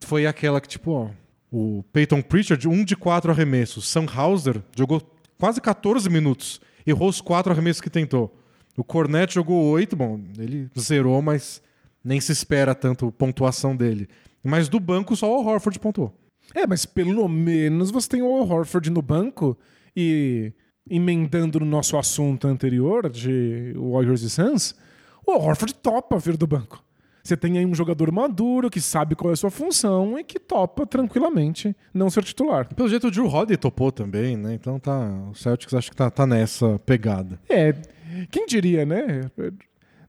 [0.00, 1.10] foi aquela que, tipo, ó,
[1.50, 3.88] o Peyton Pritchard, um de quatro arremessos.
[3.88, 5.02] Sam Hauser jogou
[5.38, 6.60] quase 14 minutos.
[6.86, 8.34] Errou os quatro arremessos que tentou.
[8.76, 11.60] O Cornette jogou oito, bom, ele zerou, mas
[12.04, 14.08] nem se espera tanto pontuação dele.
[14.42, 16.14] Mas do banco só o Horford pontuou.
[16.54, 19.58] É, mas pelo menos você tem o Horford no banco
[19.96, 20.52] e
[20.90, 24.74] emendando no nosso assunto anterior de Warriors e Suns,
[25.26, 26.82] o Horford topa vir do banco.
[27.22, 30.38] Você tem aí um jogador maduro que sabe qual é a sua função e que
[30.38, 32.66] topa tranquilamente não ser titular.
[32.74, 34.54] Pelo jeito, o Drew Holiday topou também, né?
[34.54, 34.98] Então tá.
[35.30, 37.38] O Celtics acho que tá, tá nessa pegada.
[37.46, 37.74] É,
[38.30, 39.30] quem diria, né?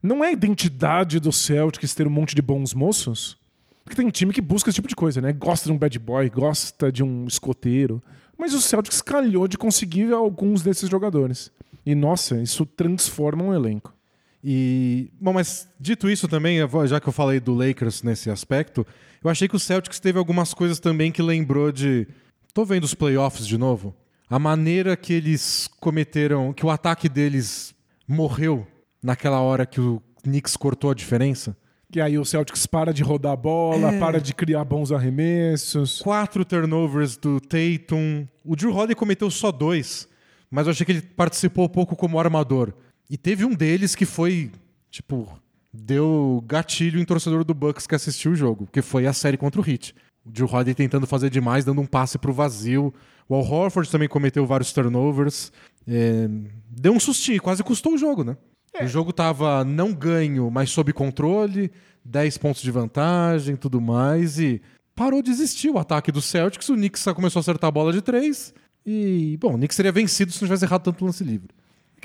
[0.02, 3.38] Não é a identidade do Celtics ter um monte de bons moços?
[3.84, 5.34] Porque tem time que busca esse tipo de coisa, né?
[5.34, 8.02] Gosta de um bad boy, gosta de um escoteiro.
[8.40, 11.52] Mas o Celtics calhou de conseguir alguns desses jogadores.
[11.86, 13.94] E, nossa, isso transforma um elenco.
[14.42, 18.88] E, bom, mas dito isso também, já que eu falei do Lakers nesse aspecto,
[19.22, 22.08] eu achei que o Celtics teve algumas coisas também que lembrou de.
[22.54, 23.94] Tô vendo os playoffs de novo.
[24.30, 27.76] A maneira que eles cometeram, que o ataque deles
[28.08, 28.66] morreu
[29.04, 31.58] naquela hora que o Knicks cortou a diferença.
[31.94, 34.00] E aí o Celtics para de rodar a bola, é...
[34.00, 36.00] para de criar bons arremessos.
[36.02, 38.28] Quatro turnovers do Tatum.
[38.46, 40.08] O Drew Holiday cometeu só dois,
[40.52, 42.74] mas eu achei que ele participou pouco como armador.
[43.10, 44.52] E teve um deles que foi,
[44.92, 45.28] tipo,
[45.74, 49.60] deu gatilho em torcedor do Bucks que assistiu o jogo, que foi a série contra
[49.60, 49.96] o Heat.
[50.24, 52.94] O Drew Holiday tentando fazer demais, dando um passe pro vazio.
[53.28, 55.52] O Al Horford também cometeu vários turnovers.
[55.88, 56.28] É...
[56.70, 58.38] Deu um sustinho, quase custou o jogo, né?
[58.74, 58.86] É.
[58.86, 61.72] O jogo tava não ganho, mas sob controle,
[62.06, 64.62] 10 pontos de vantagem tudo mais, e
[64.96, 66.70] parou de existir o ataque do Celtics.
[66.70, 68.54] O Knicks começou a acertar a bola de três.
[68.86, 71.50] E, bom, o Knicks seria vencido se não tivesse errado tanto lance livre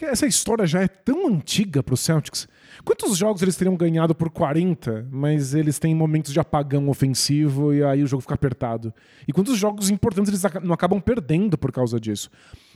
[0.03, 2.49] essa história já é tão antiga para os Celtics.
[2.85, 7.85] Quantos jogos eles teriam ganhado por 40, mas eles têm momentos de apagão ofensivo e
[7.85, 8.93] aí o jogo fica apertado?
[9.29, 12.31] E quantos jogos importantes eles não acabam perdendo por causa disso?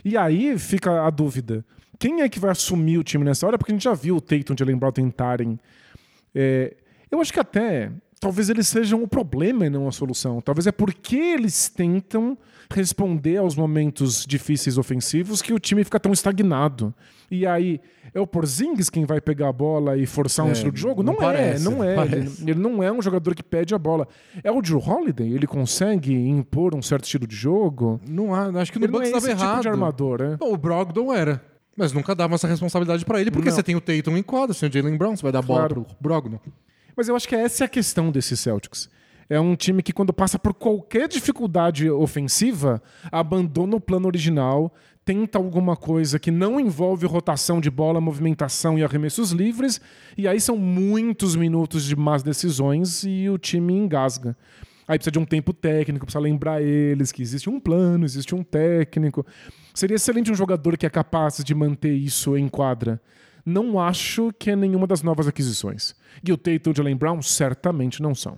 [0.04, 1.64] E aí fica a dúvida:
[1.98, 3.58] quem é que vai assumir o time nessa hora?
[3.58, 5.58] Porque a gente já viu o Tatum de lembrar tentarem.
[6.34, 6.76] É,
[7.10, 7.90] eu acho que até
[8.20, 10.40] talvez eles sejam o problema e não a solução.
[10.40, 12.36] Talvez é porque eles tentam
[12.70, 16.94] responder aos momentos difíceis ofensivos que o time fica tão estagnado.
[17.30, 17.80] E aí,
[18.12, 21.02] é o Porzingis quem vai pegar a bola e forçar um é, estilo de jogo?
[21.02, 21.96] Não, não parece, é, não é.
[22.04, 24.06] Ele, ele, não é um jogador que pede a bola.
[24.42, 25.32] É o Drew Holiday?
[25.32, 28.00] Ele consegue impor um certo estilo de jogo?
[28.06, 29.50] Não há, acho que no Bucks estava é errado.
[29.50, 30.36] Tipo de armador, é?
[30.40, 31.42] O Brogdon era.
[31.78, 33.54] Mas nunca dava essa responsabilidade para ele, porque não.
[33.54, 35.74] você tem o Tatum em quadra, você tem o Jalen Brown, você vai dar claro.
[35.76, 36.40] bola pro Brogdon.
[36.96, 38.90] Mas eu acho que essa é a questão desse Celtics.
[39.30, 44.74] É um time que, quando passa por qualquer dificuldade ofensiva, abandona o plano original,
[45.04, 49.80] tenta alguma coisa que não envolve rotação de bola, movimentação e arremessos livres,
[50.16, 54.36] e aí são muitos minutos de más decisões e o time engasga.
[54.88, 58.42] Aí precisa de um tempo técnico, precisa lembrar eles que existe um plano, existe um
[58.42, 59.24] técnico.
[59.78, 63.00] Seria excelente um jogador que é capaz de manter isso em quadra
[63.48, 65.94] não acho que é nenhuma das novas aquisições.
[66.22, 68.36] E o Tatum e o Jalen Brown certamente não são.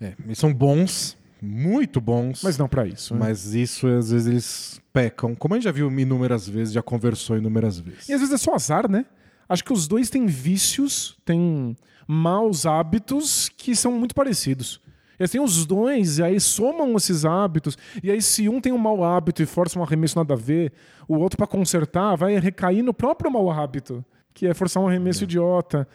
[0.00, 2.42] É, eles são bons, muito bons.
[2.42, 3.14] Mas não para isso.
[3.14, 3.20] Né?
[3.20, 5.34] Mas isso, às vezes, eles pecam.
[5.34, 8.08] Como a gente já viu inúmeras vezes, já conversou inúmeras vezes.
[8.08, 9.06] E às vezes é só azar, né?
[9.48, 11.76] Acho que os dois têm vícios, têm
[12.06, 14.80] maus hábitos que são muito parecidos.
[15.20, 17.78] Eles têm os dois, e aí somam esses hábitos.
[18.02, 20.72] E aí, se um tem um mau hábito e força um arremesso nada a ver,
[21.06, 24.04] o outro, para consertar, vai recair no próprio mau hábito
[24.34, 25.24] que é forçar um arremesso é.
[25.24, 25.88] idiota.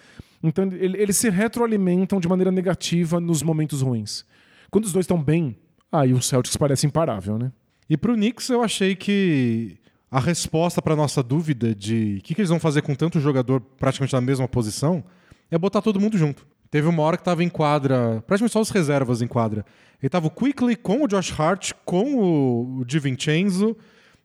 [0.44, 4.26] Então, ele, eles se retroalimentam de maneira negativa nos momentos ruins.
[4.70, 5.58] Quando os dois estão bem,
[5.92, 7.52] aí o Celtics parece imparável, né?
[7.90, 9.78] E pro Knicks eu achei que
[10.12, 13.60] a resposta para nossa dúvida de o que, que, eles vão fazer com tanto jogador
[13.60, 15.04] praticamente na mesma posição
[15.50, 16.46] é botar todo mundo junto.
[16.76, 19.66] Teve uma hora que tava em quadra, praticamente só os reservas em quadra.
[20.04, 23.78] Ele tava o Quickly com o Josh Hart, com o, DiVincenzo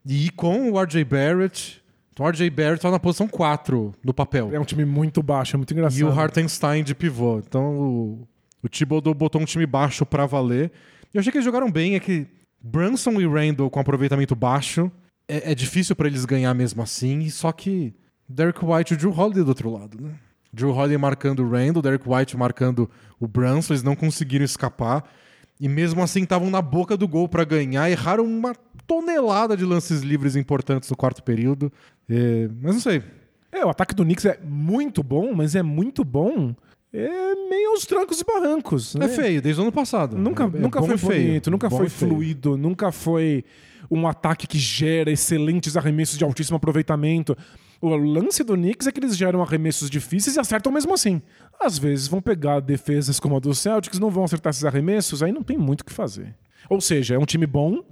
[0.05, 1.80] e com o RJ Barrett
[2.12, 4.51] então, o RJ Barrett tá na posição 4 no papel.
[4.53, 6.01] É um time muito baixo, é muito engraçado.
[6.01, 7.38] E o Hartenstein de pivô.
[7.38, 8.28] Então, o,
[8.61, 10.72] o Thibodeau botou um time baixo para valer.
[11.14, 11.94] E eu achei que eles jogaram bem.
[11.94, 12.26] É que
[12.61, 14.90] Brunson e Randall com aproveitamento baixo
[15.28, 17.30] é, é difícil para eles ganhar mesmo assim.
[17.30, 17.94] Só que
[18.28, 20.11] Derek White e o Drew Holiday do outro lado, né?
[20.53, 23.72] Drew Holiday marcando o Randall, Derek White marcando o Brunson.
[23.72, 25.05] Eles não conseguiram escapar.
[25.61, 27.90] E mesmo assim estavam na boca do gol para ganhar.
[27.90, 28.55] Erraram uma
[28.86, 31.72] tonelada de lances livres importantes no quarto período.
[32.09, 33.03] É, mas não sei.
[33.53, 36.55] É, o ataque do Knicks é muito bom, mas é muito bom.
[36.92, 38.94] É meio aos trancos e barrancos.
[38.94, 39.07] Né?
[39.07, 40.16] É feio, desde o ano passado.
[40.16, 43.44] Nunca, é, nunca foi bonito, nunca bom foi fluido, nunca foi
[43.90, 47.36] um ataque que gera excelentes arremessos de altíssimo aproveitamento.
[47.81, 51.22] O lance do Knicks é que eles geram arremessos difíceis e acertam mesmo assim.
[51.59, 55.33] Às vezes vão pegar defesas como a do Celtics, não vão acertar esses arremessos, aí
[55.33, 56.37] não tem muito o que fazer.
[56.68, 57.83] Ou seja, é um time bom,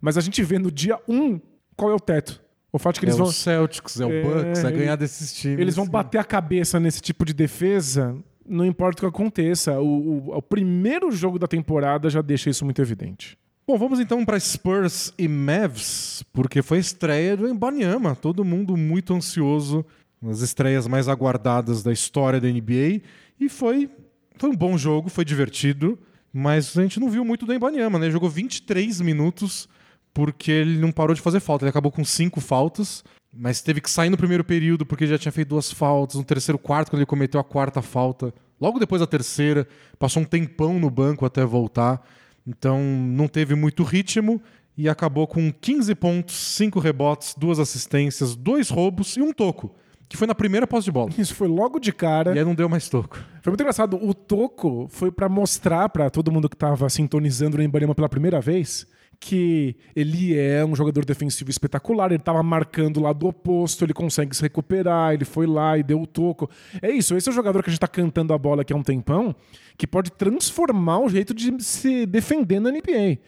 [0.00, 1.40] mas a gente vê no dia 1 um,
[1.76, 2.42] qual é o teto.
[2.72, 3.28] O fato de que é eles vão.
[3.28, 5.60] o Celtics, é o Bucks, é, é ganhar desses times.
[5.60, 8.16] Eles vão bater a cabeça nesse tipo de defesa,
[8.46, 9.78] não importa o que aconteça.
[9.78, 13.38] O, o, o primeiro jogo da temporada já deixa isso muito evidente.
[13.66, 18.14] Bom, vamos então para Spurs e Mavs, porque foi a estreia do Embanyama.
[18.14, 19.86] Todo mundo muito ansioso,
[20.28, 23.00] as estreias mais aguardadas da história da NBA.
[23.40, 23.90] E foi
[24.36, 25.98] Foi um bom jogo, foi divertido,
[26.32, 28.06] mas a gente não viu muito do Embanyama, né?
[28.06, 29.66] Ele jogou 23 minutos
[30.12, 31.64] porque ele não parou de fazer falta.
[31.64, 33.02] Ele acabou com cinco faltas,
[33.32, 36.16] mas teve que sair no primeiro período porque ele já tinha feito duas faltas.
[36.16, 39.66] No terceiro quarto, quando ele cometeu a quarta falta, logo depois da terceira,
[39.98, 42.04] passou um tempão no banco até voltar.
[42.46, 44.40] Então não teve muito ritmo
[44.76, 49.74] e acabou com 15 pontos, 5 rebotes, duas assistências, dois roubos e um toco.
[50.08, 51.10] Que foi na primeira posse de bola.
[51.16, 52.34] Isso foi logo de cara.
[52.34, 53.16] E aí não deu mais toco.
[53.42, 53.96] Foi muito engraçado.
[53.96, 58.40] O toco foi para mostrar para todo mundo que estava sintonizando o Embanema pela primeira
[58.40, 58.86] vez
[59.20, 64.34] que ele é um jogador defensivo espetacular, ele estava marcando lá do oposto, ele consegue
[64.34, 66.48] se recuperar, ele foi lá e deu o toco.
[66.82, 68.76] É isso, esse é o jogador que a gente está cantando a bola aqui há
[68.76, 69.34] um tempão,
[69.76, 73.18] que pode transformar o jeito de se defender na NBA.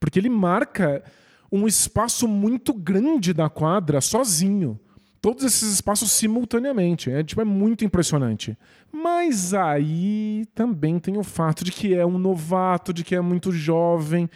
[0.00, 1.02] Porque ele marca
[1.50, 4.78] um espaço muito grande da quadra sozinho
[5.24, 7.10] todos esses espaços simultaneamente.
[7.10, 8.58] É, tipo, é muito impressionante.
[8.92, 13.50] Mas aí também tem o fato de que é um novato, de que é muito
[13.50, 14.28] jovem.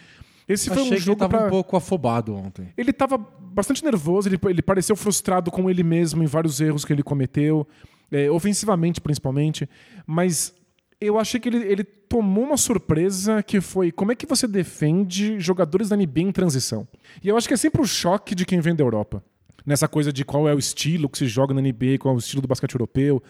[0.48, 1.46] Esse Achei foi um jogo que ele tava pra...
[1.46, 2.68] um pouco afobado ontem.
[2.76, 6.92] Ele estava bastante nervoso, ele, ele pareceu frustrado com ele mesmo em vários erros que
[6.92, 7.66] ele cometeu,
[8.10, 9.68] é, ofensivamente principalmente.
[10.06, 10.54] Mas
[11.00, 15.38] eu achei que ele, ele tomou uma surpresa que foi como é que você defende
[15.38, 16.88] jogadores da NBA em transição.
[17.22, 19.22] E eu acho que é sempre o choque de quem vem da Europa
[19.68, 22.18] nessa coisa de qual é o estilo que se joga na NBA, qual é o
[22.18, 23.22] estilo do basquete europeu.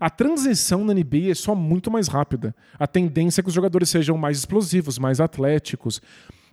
[0.00, 2.52] A transição na NBA é só muito mais rápida.
[2.76, 6.02] A tendência é que os jogadores sejam mais explosivos, mais atléticos.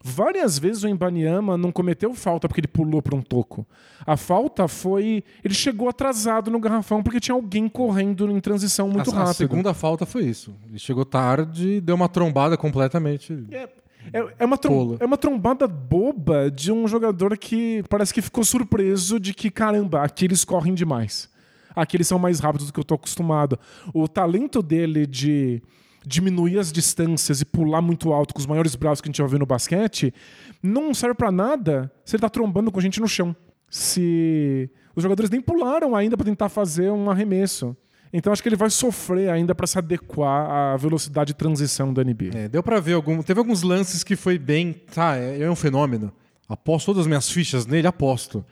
[0.04, 3.66] Várias vezes o Embanyama não cometeu falta porque ele pulou para um toco.
[4.06, 5.24] A falta foi.
[5.44, 9.30] Ele chegou atrasado no garrafão porque tinha alguém correndo em transição muito a, rápido.
[9.30, 10.56] A segunda falta foi isso.
[10.68, 13.46] Ele chegou tarde e deu uma trombada completamente.
[13.52, 13.70] É,
[14.12, 18.44] é, é, uma trom é uma trombada boba de um jogador que parece que ficou
[18.44, 21.30] surpreso de que, caramba, aqui eles correm demais.
[21.76, 23.60] Aqui eles são mais rápidos do que eu tô acostumado.
[23.94, 25.62] O talento dele de
[26.06, 29.28] diminuir as distâncias e pular muito alto com os maiores braços que a gente já
[29.28, 30.14] viu no basquete
[30.62, 33.36] não serve para nada se ele tá trombando com gente no chão.
[33.70, 37.76] Se os jogadores nem pularam ainda para tentar fazer um arremesso.
[38.14, 42.04] Então acho que ele vai sofrer ainda para se adequar à velocidade de transição da
[42.04, 42.32] NBA.
[42.34, 45.56] É, deu para ver algum, teve alguns lances que foi bem, tá, é, é um
[45.56, 46.12] fenômeno.
[46.50, 48.44] Aposto todas as minhas fichas nele, aposto.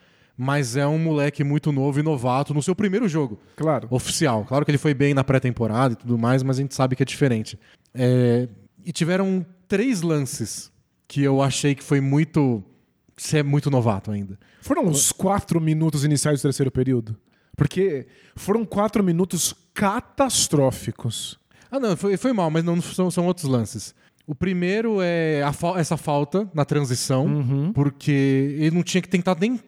[0.42, 3.38] Mas é um moleque muito novo e novato no seu primeiro jogo.
[3.58, 3.90] Claro.
[3.92, 4.46] Oficial.
[4.46, 7.04] Claro que ele foi bem na pré-temporada e tudo mais, mas a gente sabe que
[7.04, 7.60] é diferente.
[7.94, 8.48] É,
[8.86, 10.72] e tiveram três lances
[11.10, 12.64] que eu achei que foi muito.
[13.18, 14.40] Você é muito novato ainda.
[14.62, 17.18] Foram os quatro minutos iniciais do terceiro período?
[17.58, 21.38] Porque foram quatro minutos catastróficos.
[21.70, 23.94] Ah, não, foi, foi mal, mas não são, são outros lances.
[24.26, 27.74] O primeiro é fa essa falta na transição, uhum.
[27.74, 29.60] porque ele não tinha que tentar nem.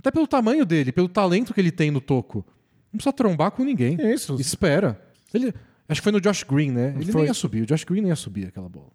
[0.00, 2.44] Até pelo tamanho dele, pelo talento que ele tem no toco.
[2.92, 3.96] Não precisa trombar com ninguém.
[4.00, 4.34] É isso.
[4.40, 5.00] Espera.
[5.32, 5.54] Ele,
[5.88, 6.94] acho que foi no Josh Green, né?
[6.96, 7.20] Ele foi.
[7.20, 7.62] nem ia subir.
[7.62, 8.88] O Josh Green nem ia subir aquela bola.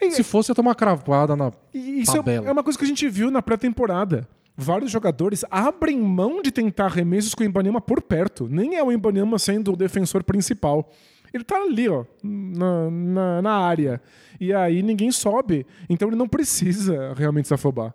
[0.00, 1.50] E, Se fosse, ia tomar uma cravada na.
[1.74, 2.46] Isso é tabela.
[2.46, 4.28] é uma coisa que a gente viu na pré-temporada
[4.60, 8.46] vários jogadores abrem mão de tentar arremessos com o Ibanema por perto.
[8.48, 10.92] Nem é o Ibanema sendo o defensor principal.
[11.32, 14.00] Ele tá ali, ó, na, na, na, área.
[14.38, 15.66] E aí ninguém sobe.
[15.88, 17.94] Então ele não precisa realmente se afobar.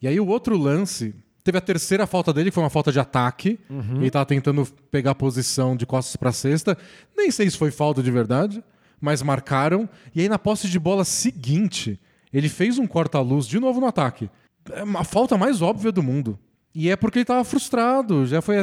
[0.00, 1.14] E aí o outro lance.
[1.46, 3.56] Teve a terceira falta dele, que foi uma falta de ataque.
[3.70, 3.98] Uhum.
[4.00, 6.76] Ele tava tentando pegar a posição de costas para cesta.
[7.16, 8.64] Nem sei se foi falta de verdade,
[9.00, 9.88] mas marcaram.
[10.12, 12.00] E aí na posse de bola seguinte,
[12.32, 14.28] ele fez um corta-luz de novo no ataque
[14.72, 16.38] é a falta mais óbvia do mundo.
[16.74, 18.26] E é porque ele estava frustrado.
[18.26, 18.56] Já foi,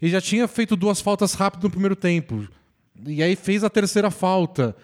[0.00, 2.46] ele já tinha feito duas faltas rápido no primeiro tempo.
[3.06, 4.76] E aí fez a terceira falta.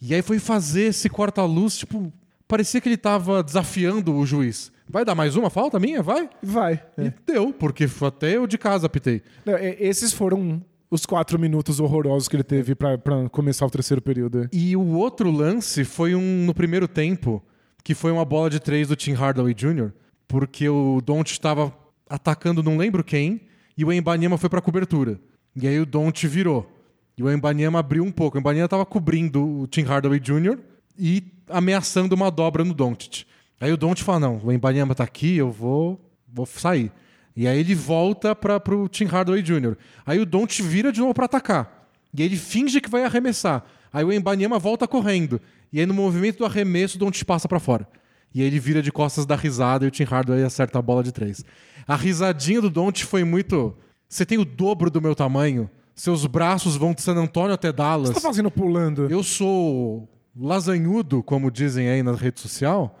[0.00, 2.12] E aí foi fazer esse corta-luz, tipo,
[2.46, 4.70] parecia que ele estava desafiando o juiz.
[4.88, 6.02] Vai dar mais uma falta minha?
[6.02, 6.30] Vai?
[6.42, 6.82] Vai.
[6.96, 7.14] E é.
[7.26, 9.22] deu, porque até eu de casa pitei.
[9.46, 12.98] É, esses foram os quatro minutos horrorosos que ele teve para
[13.30, 14.48] começar o terceiro período.
[14.52, 17.42] E o outro lance foi um no primeiro tempo,
[17.84, 19.92] que foi uma bola de três do Tim Hardaway Jr.,
[20.26, 21.72] porque o Don't estava
[22.08, 23.42] atacando não lembro quem
[23.76, 25.20] e o Embanyama foi para cobertura.
[25.54, 26.70] E aí o Don't virou.
[27.16, 28.36] E o Embanyama abriu um pouco.
[28.36, 30.58] O Embanyama estava cobrindo o Tim Hardaway Jr.
[30.98, 33.24] e ameaçando uma dobra no Doncic.
[33.60, 36.92] Aí o Don't fala: "Não, o Embanyama está aqui, eu vou vou sair".
[37.36, 39.76] E aí ele volta para o Tim Hardaway Jr.
[40.04, 41.88] Aí o Don't vira de novo para atacar.
[42.12, 43.64] E aí ele finge que vai arremessar.
[43.92, 45.40] Aí o Embanyama volta correndo.
[45.72, 47.86] E aí no movimento do arremesso o Don't passa para fora.
[48.34, 51.02] E aí ele vira de costas da risada e o Tim Hardaway acerta a bola
[51.02, 51.44] de três.
[51.86, 53.76] A risadinha do Don't foi muito.
[54.08, 58.10] Você tem o dobro do meu tamanho, seus braços vão de San Antônio até Dallas.
[58.10, 59.10] O que você tá fazendo pulando?
[59.10, 62.98] Eu sou lasanhudo, como dizem aí na rede social.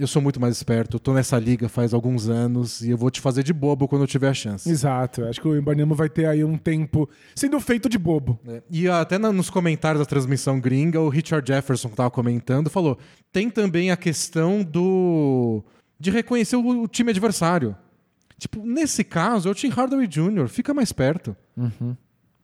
[0.00, 3.10] Eu sou muito mais esperto, eu tô nessa liga faz alguns anos e eu vou
[3.10, 4.68] te fazer de bobo quando eu tiver a chance.
[4.68, 5.24] Exato.
[5.24, 8.38] Acho que o Ibanema vai ter aí um tempo sendo feito de bobo.
[8.48, 12.68] É, E até na- nos comentários da transmissão gringa, o Richard Jefferson que tava comentando
[12.70, 12.98] falou:
[13.32, 15.62] tem também a questão do
[15.98, 17.76] de reconhecer o, o time adversário.
[18.38, 21.36] Tipo, nesse caso, é o Tim Hardaway Jr., fica mais perto.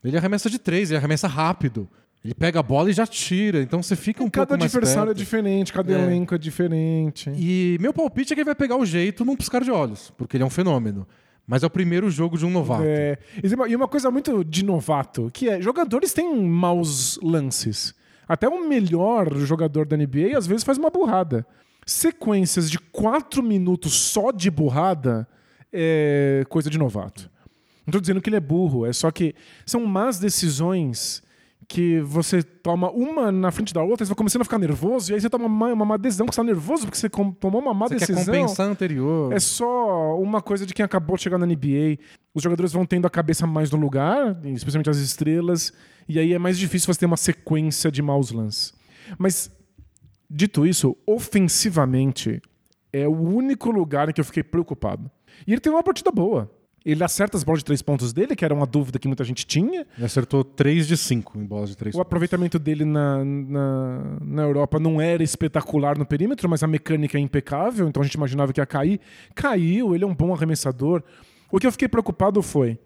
[0.05, 1.89] Ele arremessa de três, ele arremessa rápido.
[2.27, 5.11] Ele pega a bola e já tira, então você fica um Cada pouco mais adversário
[5.13, 6.03] é diferente, cada É.
[6.03, 7.31] elenco é diferente.
[7.37, 10.37] E meu palpite é que ele vai pegar o jeito num piscar de olhos, porque
[10.37, 11.07] ele é um fenômeno.
[11.47, 12.83] Mas é o primeiro jogo de um novato.
[12.85, 17.95] É, e uma- e uma coisa muito de novato, que é, jogadores têm maus lances.
[18.27, 21.47] Até o melhor jogador da NBA às vezes faz uma burrada.
[21.87, 25.29] Sequências de quatro minutos só de burrada
[25.73, 27.31] é coisa de novato.
[27.87, 29.33] Não tô dizendo que ele é burro, é só que
[29.65, 31.23] são más decisões
[31.69, 35.15] que você toma uma na frente da outra, você vai começando a ficar nervoso, e
[35.15, 37.75] aí você toma uma, uma má decisão que você tá nervoso porque você tomou uma
[37.75, 38.25] má Você quer decisão.
[38.35, 39.33] compensar a anterior.
[39.33, 41.99] É só uma coisa de quem acabou de chegar na NBA.
[42.35, 45.73] Os jogadores vão tendo a cabeça mais no lugar, especialmente as estrelas,
[46.09, 48.73] e aí é mais difícil você ter uma sequência de maus lances.
[49.19, 49.51] Mas,
[50.31, 52.41] dito isso, ofensivamente,
[52.93, 55.11] é o único lugar em que eu fiquei preocupado.
[55.47, 56.51] E ele tem uma partida boa.
[56.87, 59.45] Ele acerta as bolas de três pontos dele, que era uma dúvida que muita gente
[59.45, 59.85] tinha.
[59.97, 64.43] Ele acertou 3 de 5 em bolas de 3 O aproveitamento dele na, na, na
[64.43, 68.53] Europa não era espetacular no perímetro, mas a mecânica é impecável, então a gente imaginava
[68.53, 69.01] que ia cair.
[69.35, 71.03] Caiu, ele é um bom arremessador.
[71.51, 72.79] O que eu fiquei preocupado foi: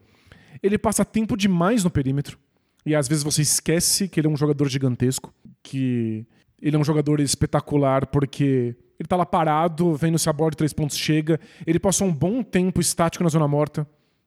[0.62, 2.38] ele passa tempo demais no perímetro,
[2.86, 5.30] e às vezes você esquece que ele é um jogador gigantesco,
[5.62, 6.26] que
[6.58, 10.58] ele é um jogador espetacular porque ele tá lá parado, vendo se a bola de
[10.58, 11.40] três pontos chega.
[11.66, 13.86] Ele passou um bom tempo estático na zona morta.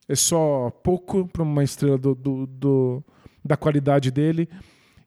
[0.09, 3.03] É só pouco para uma estrela do, do- do-
[3.45, 4.49] da qualidade dele.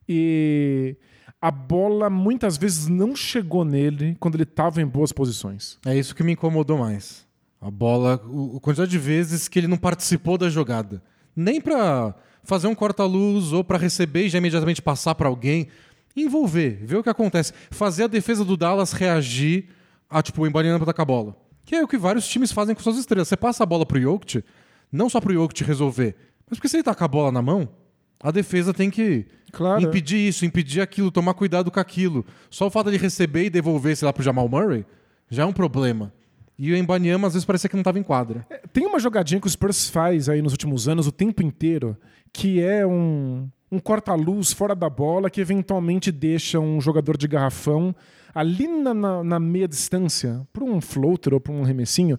[0.08, 0.96] E
[1.40, 5.78] a bola muitas vezes não chegou nele quando ele estava em boas posições.
[5.84, 7.26] É isso que me incomodou mais.
[7.60, 11.02] A bola, o, a quantidade de vezes que ele não participou da jogada.
[11.34, 12.14] Nem pra
[12.44, 15.66] fazer um corta-luz ou pra receber e já imediatamente passar pra alguém.
[16.16, 17.52] Envolver, ver o que acontece.
[17.70, 19.66] Fazer a defesa do Dallas reagir
[20.08, 21.36] a, tipo, o Embanyama pra tacar a bola.
[21.64, 23.28] Que é o que vários times fazem com suas estrelas.
[23.28, 24.42] Você passa a bola pro Jokic,
[24.90, 26.14] não só pro Jokic resolver,
[26.48, 27.68] mas porque se ele tacar a bola na mão,
[28.20, 29.82] a defesa tem que Claro.
[29.82, 32.24] impedir isso, impedir aquilo, tomar cuidado com aquilo.
[32.50, 34.86] Só o fato de receber e devolver, sei lá, pro Jamal Murray,
[35.28, 36.12] já é um problema.
[36.58, 38.46] E o Embanyama às vezes parecia que não estava em quadra.
[38.72, 41.96] Tem uma jogadinha que o Spurs faz aí nos últimos anos, o tempo inteiro,
[42.32, 47.94] que é um, um corta-luz fora da bola que eventualmente deixa um jogador de garrafão
[48.34, 52.18] ali na, na- na meia distância, para um floater ou para um remessinho.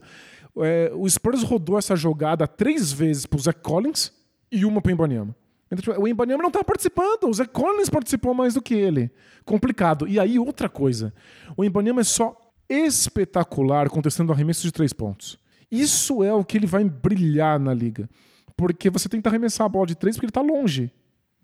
[0.60, 4.12] É, o Spurs rodou essa jogada três vezes pro Zach Collins
[4.52, 5.36] e uma Embanyama.
[5.72, 9.12] Então, tipo, O Embanyama não tá participando, o Zach Collins participou mais do que ele.
[9.46, 10.08] Complicado.
[10.08, 11.14] E aí, outra coisa.
[11.56, 12.36] O Embanyama é só
[12.68, 15.38] espetacular contestando arremesso de três pontos.
[15.72, 18.10] Isso é o que ele vai brilhar na liga.
[18.56, 20.92] Porque você tenta arremessar a bola de três porque ele tá longe.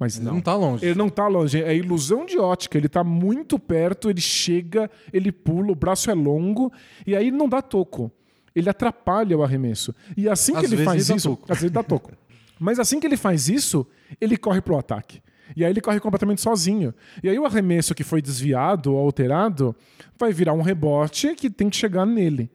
[0.03, 0.33] Mas Ele não.
[0.33, 0.85] não tá longe.
[0.85, 1.63] Ele não tá longe.
[1.63, 2.77] É ilusão de ótica.
[2.77, 6.71] Ele tá muito perto, ele chega, ele pula, o braço é longo,
[7.07, 8.11] e aí não dá toco.
[8.53, 9.95] Ele atrapalha o arremesso.
[10.17, 11.39] E assim que Às ele vezes faz dá isso.
[11.47, 12.11] Às vezes dá toco.
[12.59, 13.87] Mas assim que ele faz isso,
[14.19, 15.21] ele corre pro ataque.
[15.55, 16.93] E aí ele corre completamente sozinho.
[17.23, 19.73] E aí o arremesso que foi desviado ou alterado
[20.19, 22.51] vai virar um rebote que tem que chegar nele.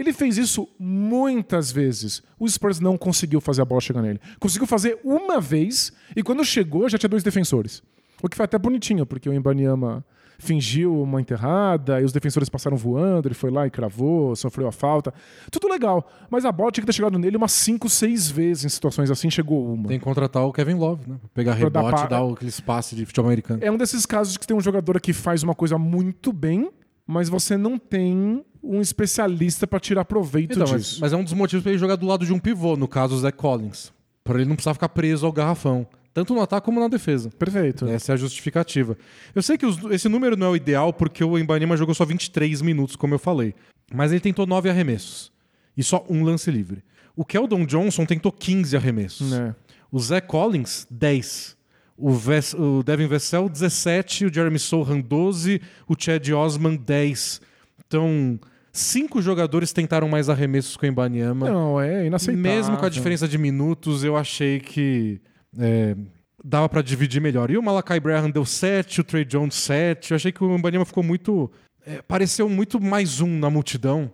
[0.00, 2.22] Ele fez isso muitas vezes.
[2.38, 4.18] O Spurs não conseguiu fazer a bola chegar nele.
[4.38, 7.82] Conseguiu fazer uma vez e quando chegou já tinha dois defensores.
[8.22, 10.04] O que foi até bonitinho, porque o Embanyama
[10.38, 14.72] fingiu uma enterrada e os defensores passaram voando, ele foi lá e cravou, sofreu a
[14.72, 15.12] falta.
[15.50, 18.68] Tudo legal, mas a bola tinha que ter chegado nele umas 5, 6 vezes em
[18.70, 19.88] situações assim, chegou uma.
[19.88, 21.16] Tem que contratar o Kevin Love, né?
[21.34, 23.62] Pegar Pra dar rebote pa- e dar aquele espaço de futebol americano.
[23.62, 26.70] É um desses casos que tem um jogador que faz uma coisa muito bem,
[27.06, 30.98] mas você não tem um especialista para tirar proveito Então, mas, disso.
[31.00, 33.14] mas é um dos motivos para ele jogar do lado de um pivô, no caso
[33.14, 33.92] o Zach Collins.
[34.22, 35.86] Para ele não precisar ficar preso ao garrafão.
[36.12, 37.30] Tanto no ataque como na defesa.
[37.38, 37.86] Perfeito.
[37.86, 38.98] Essa é a justificativa.
[39.34, 42.04] Eu sei que os- esse número não é o ideal porque o Embanema jogou só
[42.04, 43.54] 23 minutos, como eu falei.
[43.94, 45.32] Mas ele tentou 9 arremessos.
[45.76, 46.82] E só um lance livre.
[47.16, 49.32] O Keldon Johnson tentou 15 arremessos.
[49.32, 49.54] É.
[49.90, 51.56] O Zach Collins, 10.
[51.96, 54.26] O, Ves- o Devin Vessel, 17.
[54.26, 55.60] O Jeremy Sohan, 12.
[55.88, 57.40] O Chad Osman, 10.
[57.86, 58.38] Então,
[58.72, 61.48] cinco jogadores tentaram mais arremessos com o Embanyama.
[61.50, 62.40] Não, é inaceitável.
[62.42, 65.20] Mesmo com a diferença de minutos, eu achei que
[65.58, 65.96] é,
[66.44, 67.50] dava pra dividir melhor.
[67.50, 70.10] E o Malakai Braham deu 7, o Trey Jones 7.
[70.12, 71.50] Eu achei que o Mbanyama ficou muito...
[71.86, 74.10] é, pareceu muito mais um na multidão.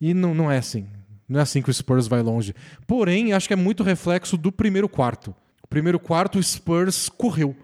[0.00, 0.86] E não, não é assim.
[1.28, 2.54] Não é assim que o Spurs vai longe.
[2.86, 5.34] Porém, acho que é muito reflexo do primeiro quarto.
[5.62, 7.54] O primeiro quarto, o Spurs correu.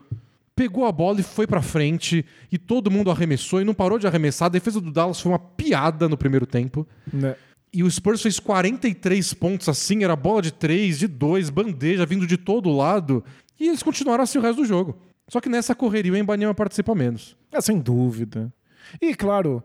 [0.55, 4.07] Pegou a bola e foi pra frente, e todo mundo arremessou e não parou de
[4.07, 4.47] arremessar.
[4.47, 6.87] A defesa do Dallas foi uma piada no primeiro tempo.
[7.13, 7.35] Né?
[7.73, 12.27] E o Spurs fez 43 pontos assim, era bola de 3, de 2, bandeja vindo
[12.27, 13.25] de todo lado.
[13.59, 14.97] E eles continuaram assim o resto do jogo.
[15.29, 17.37] Só que nessa correria o Embanyama participa menos.
[17.51, 18.53] É, sem dúvida.
[19.01, 19.63] E, claro,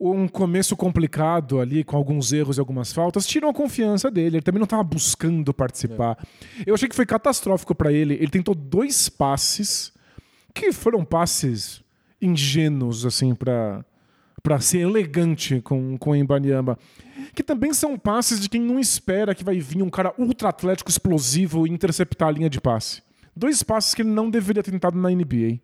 [0.00, 4.38] um começo complicado ali, com alguns erros e algumas faltas, tiram a confiança dele.
[4.38, 6.18] Ele também não estava buscando participar.
[6.66, 8.14] Eu achei que foi catastrófico para ele.
[8.14, 9.92] Ele tentou dois passes
[10.54, 11.82] que foram passes
[12.20, 13.84] ingênuos, assim, para
[14.42, 16.76] para ser elegante com, com o Embanyama.
[17.32, 20.90] Que também são passes de quem não espera que vai vir um cara ultra atlético
[20.90, 23.02] explosivo e interceptar a linha de passe.
[23.36, 25.60] Dois passes que ele não deveria ter tentado na NBA.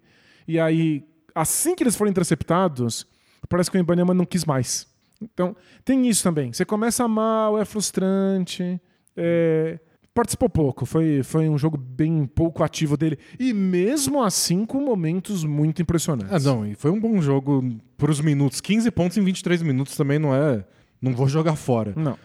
[0.46, 3.06] E aí, assim que eles foram interceptados,
[3.48, 4.86] parece que o Ibanyama não quis mais.
[5.20, 6.52] Então, tem isso também.
[6.52, 8.80] Você começa mal, é frustrante,
[9.16, 9.80] é...
[10.18, 10.84] participou pouco.
[10.84, 13.16] Foi, foi um jogo bem pouco ativo dele.
[13.38, 16.44] E mesmo assim, com momentos muito impressionantes.
[16.44, 18.60] Ah, não, e foi um bom jogo por os minutos.
[18.60, 20.64] 15 pontos em 23 minutos também não é.
[21.00, 21.92] Não vou jogar fora.
[21.94, 22.18] Não.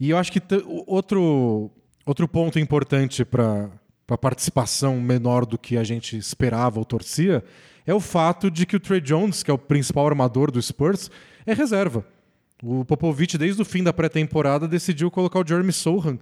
[0.00, 0.40] E eu acho que
[0.86, 1.70] outro,
[2.06, 3.68] outro ponto importante para
[4.08, 7.44] a participação menor do que a gente esperava ou torcia
[7.86, 11.10] é o fato de que o Trey Jones, que é o principal armador do Spurs,
[11.44, 12.06] é reserva.
[12.62, 16.18] O Popovich, desde o fim da pré-temporada, decidiu colocar o Jeremy Sohan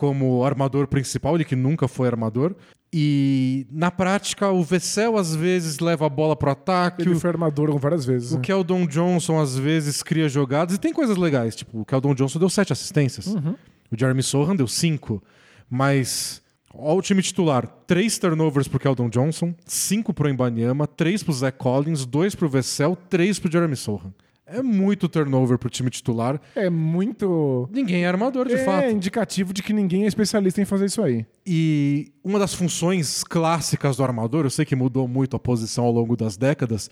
[0.00, 2.54] como armador principal, ele que nunca foi armador.
[2.90, 7.02] E na prática, o Vessel às vezes leva a bola pro ataque.
[7.02, 8.32] Ele o, foi armador várias vezes.
[8.32, 8.40] O né?
[8.40, 11.54] Keldon Johnson às vezes cria jogadas e tem coisas legais.
[11.54, 13.26] Tipo, o Keldon Johnson deu sete assistências.
[13.26, 13.54] Uhum.
[13.92, 15.22] O Jeremy Sohan deu cinco.
[15.68, 16.40] Mas
[16.72, 21.58] Olha o time titular: três turnovers pro Keldon Johnson, cinco pro Embanyama, três pro Zach
[21.58, 24.14] Collins, dois pro Vessel, três pro Jeremy Sohan.
[24.52, 26.40] É muito turnover pro time titular.
[26.56, 27.68] É muito.
[27.72, 28.84] Ninguém é armador, de é fato.
[28.84, 31.24] É indicativo de que ninguém é especialista em fazer isso aí.
[31.46, 35.92] E uma das funções clássicas do armador, eu sei que mudou muito a posição ao
[35.92, 36.90] longo das décadas,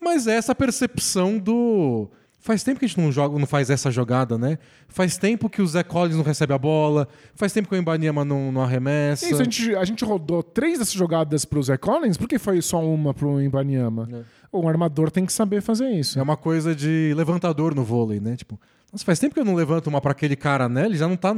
[0.00, 2.08] mas é essa percepção do
[2.42, 4.58] Faz tempo que a gente não joga, não faz essa jogada, né?
[4.88, 8.24] Faz tempo que o Zé Collins não recebe a bola, faz tempo que o Embanyama
[8.24, 9.26] não, não arremessa.
[9.26, 12.62] Isso, a gente, a gente rodou três dessas jogadas pro Zé Collins, por que foi
[12.62, 14.08] só uma pro Embanyama?
[14.10, 14.22] É.
[14.56, 16.18] Um armador tem que saber fazer isso.
[16.18, 18.36] É uma coisa de levantador no vôlei, né?
[18.36, 18.58] Tipo,
[18.90, 20.86] nossa, faz tempo que eu não levanto uma para aquele cara, né?
[20.86, 21.36] Ele já não tá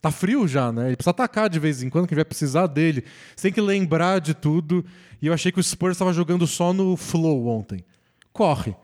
[0.00, 0.88] tá frio já, né?
[0.88, 3.04] Ele precisa atacar de vez em quando, que vai precisar dele.
[3.36, 4.84] Você tem que lembrar de tudo.
[5.22, 7.84] E eu achei que o Spurs estava jogando só no flow ontem.
[8.32, 8.74] Corre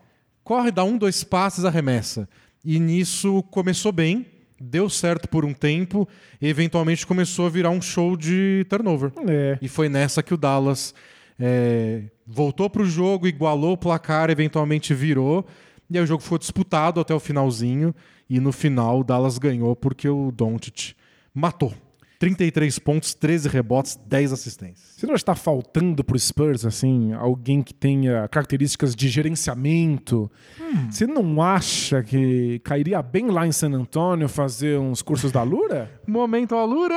[0.49, 2.27] corre, dá um, dois passes, arremessa.
[2.65, 4.25] E nisso começou bem,
[4.59, 6.09] deu certo por um tempo,
[6.41, 9.11] e eventualmente começou a virar um show de turnover.
[9.27, 9.59] É.
[9.61, 10.95] E foi nessa que o Dallas
[11.39, 15.45] é, voltou para o jogo, igualou o placar, eventualmente virou.
[15.87, 17.93] E aí o jogo foi disputado até o finalzinho.
[18.27, 20.95] E no final o Dallas ganhou porque o Doncic
[21.31, 21.73] matou.
[22.19, 24.89] 33 pontos, 13 rebotes, 10 assistências.
[24.97, 30.29] Você não está faltando para o Spurs assim alguém que tenha características de gerenciamento?
[30.59, 30.91] Hum.
[30.91, 35.89] Você não acha que cairia bem lá em San Antônio fazer uns cursos da Lura?
[36.05, 36.93] Momento Alura.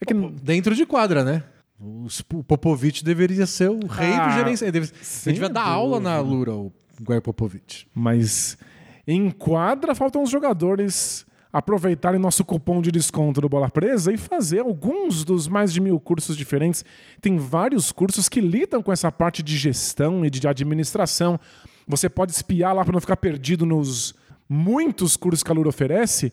[0.00, 1.42] É que dentro de quadra, né?
[1.78, 2.08] O
[2.44, 4.78] Popovich deveria ser o rei ah, do gerenciamento.
[5.26, 6.72] Ele devia dar aula na Lura, o
[7.06, 7.86] Guer Popovich.
[7.94, 8.56] Mas
[9.06, 14.60] em quadra faltam os jogadores aproveitarem nosso cupom de desconto do Bola Presa e fazer
[14.60, 16.84] alguns dos mais de mil cursos diferentes.
[17.20, 21.38] Tem vários cursos que lidam com essa parte de gestão e de administração.
[21.86, 24.14] Você pode espiar lá para não ficar perdido nos
[24.48, 26.32] muitos cursos que a Lura oferece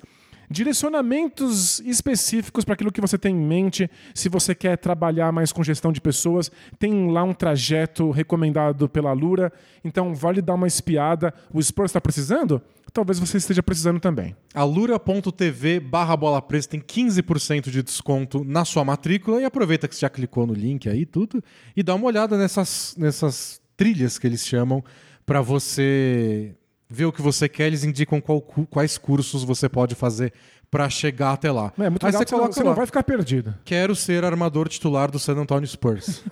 [0.49, 3.89] direcionamentos específicos para aquilo que você tem em mente.
[4.13, 9.11] Se você quer trabalhar mais com gestão de pessoas, tem lá um trajeto recomendado pela
[9.13, 9.51] Lura.
[9.83, 11.33] Então, vale dar uma espiada.
[11.53, 12.61] O Spurs está precisando?
[12.93, 14.35] Talvez você esteja precisando também.
[14.53, 20.01] Alura.tv barra bola presa tem 15% de desconto na sua matrícula e aproveita que você
[20.01, 21.43] já clicou no link aí, tudo,
[21.75, 24.83] e dá uma olhada nessas, nessas trilhas que eles chamam
[25.25, 26.55] para você
[26.89, 30.33] vê o que você quer, eles indicam qual, quais cursos você pode fazer
[30.69, 31.71] para chegar até lá.
[31.77, 33.55] É, muito legal, você, coloca você não, vai ficar perdido.
[33.63, 36.23] Quero ser armador titular do San Antonio Spurs.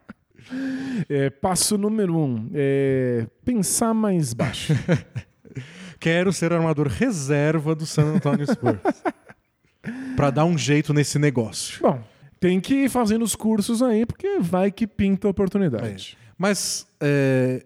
[1.08, 4.72] é, passo número um: é, pensar mais baixo.
[5.98, 8.78] Quero ser armador reserva do San Antonio Spurs.
[10.16, 11.80] para dar um jeito nesse negócio.
[11.82, 12.02] Bom,
[12.38, 16.16] tem que ir fazendo os cursos aí, porque vai que pinta a oportunidade.
[16.16, 16.30] É.
[16.38, 17.64] Mas é,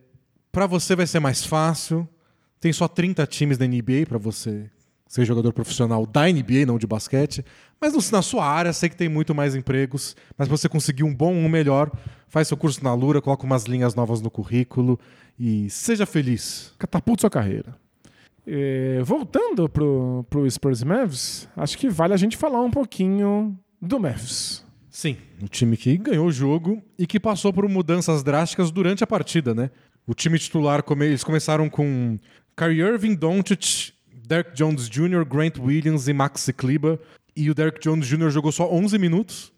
[0.55, 2.09] para você vai ser mais fácil.
[2.61, 4.71] Tem só 30 times da NBA para você
[5.07, 7.45] ser jogador profissional da NBA, não de basquete.
[7.81, 10.17] Mas na sua área, sei que tem muito mais empregos.
[10.39, 11.91] Mas para você conseguir um bom, um melhor,
[12.29, 14.99] faz seu curso na Lura, coloca umas linhas novas no currículo
[15.39, 16.73] e seja feliz.
[16.79, 17.77] Catapulta sua carreira.
[18.47, 23.99] É, voltando pro, pro Spurs Mavs, acho que vale a gente falar um pouquinho do
[23.99, 24.65] Mavs.
[24.89, 29.07] Sim, um time que ganhou o jogo e que passou por mudanças drásticas durante a
[29.07, 29.71] partida, né?
[30.07, 32.19] O time titular, come- eles começaram com
[32.57, 33.93] Kyrie Irving, Doncic,
[34.27, 36.99] Derek Jones Jr., Grant Williams e Maxi Kleber.
[37.37, 38.31] E o Derek Jones Jr.
[38.31, 39.53] jogou só 11 minutos.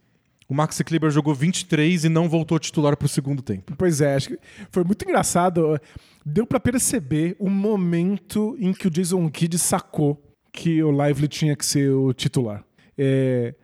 [0.48, 3.74] O Maxi Kleber jogou 23 e não voltou titular pro segundo tempo.
[3.76, 4.38] Pois é, acho que
[4.70, 5.78] foi muito engraçado.
[6.24, 10.22] Deu pra perceber o momento em que o Jason Kidd sacou
[10.52, 12.64] que o Lively tinha que ser o titular.
[12.96, 13.54] É,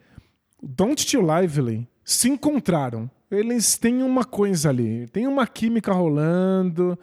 [0.60, 3.08] o Doncic e o Lively se encontraram.
[3.32, 6.98] Eles têm uma coisa ali, tem uma química rolando,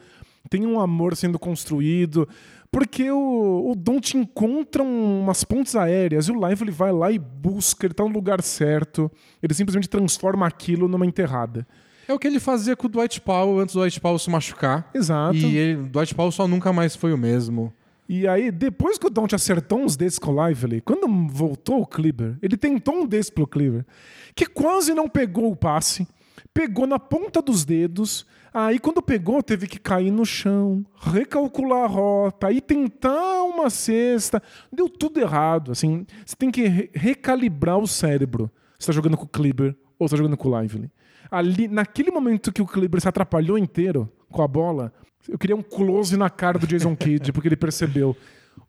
[0.49, 2.27] tem um amor sendo construído.
[2.71, 7.17] Porque o, o Don't encontra um- umas pontes aéreas e o Lively vai lá e
[7.17, 9.11] busca, ele tá no lugar certo.
[9.41, 11.67] Ele simplesmente transforma aquilo numa enterrada.
[12.07, 14.88] É o que ele fazia com o Dwight Powell antes do Dwight Powell se machucar.
[14.93, 15.36] Exato.
[15.36, 17.73] E ele, o Dwight Powell só nunca mais foi o mesmo.
[18.07, 21.86] E aí, depois que o Don't acertou uns desses com o Lively, quando voltou o
[21.88, 23.86] Kleber, ele tentou um desses pro Kleber,
[24.36, 26.07] que quase não pegou o passe,
[26.60, 31.88] pegou na ponta dos dedos, aí quando pegou teve que cair no chão, recalcular a
[31.88, 37.88] rota, aí tentar uma cesta, deu tudo errado, assim, você tem que re- recalibrar o
[37.88, 38.51] cérebro.
[38.78, 40.91] Você tá jogando com o Kleber ou você tá jogando com o Lively.
[41.32, 44.91] Ali, naquele momento que o Kleber se atrapalhou inteiro com a bola,
[45.30, 48.18] eu queria um close na cara do Jason Kidd, porque ele percebeu.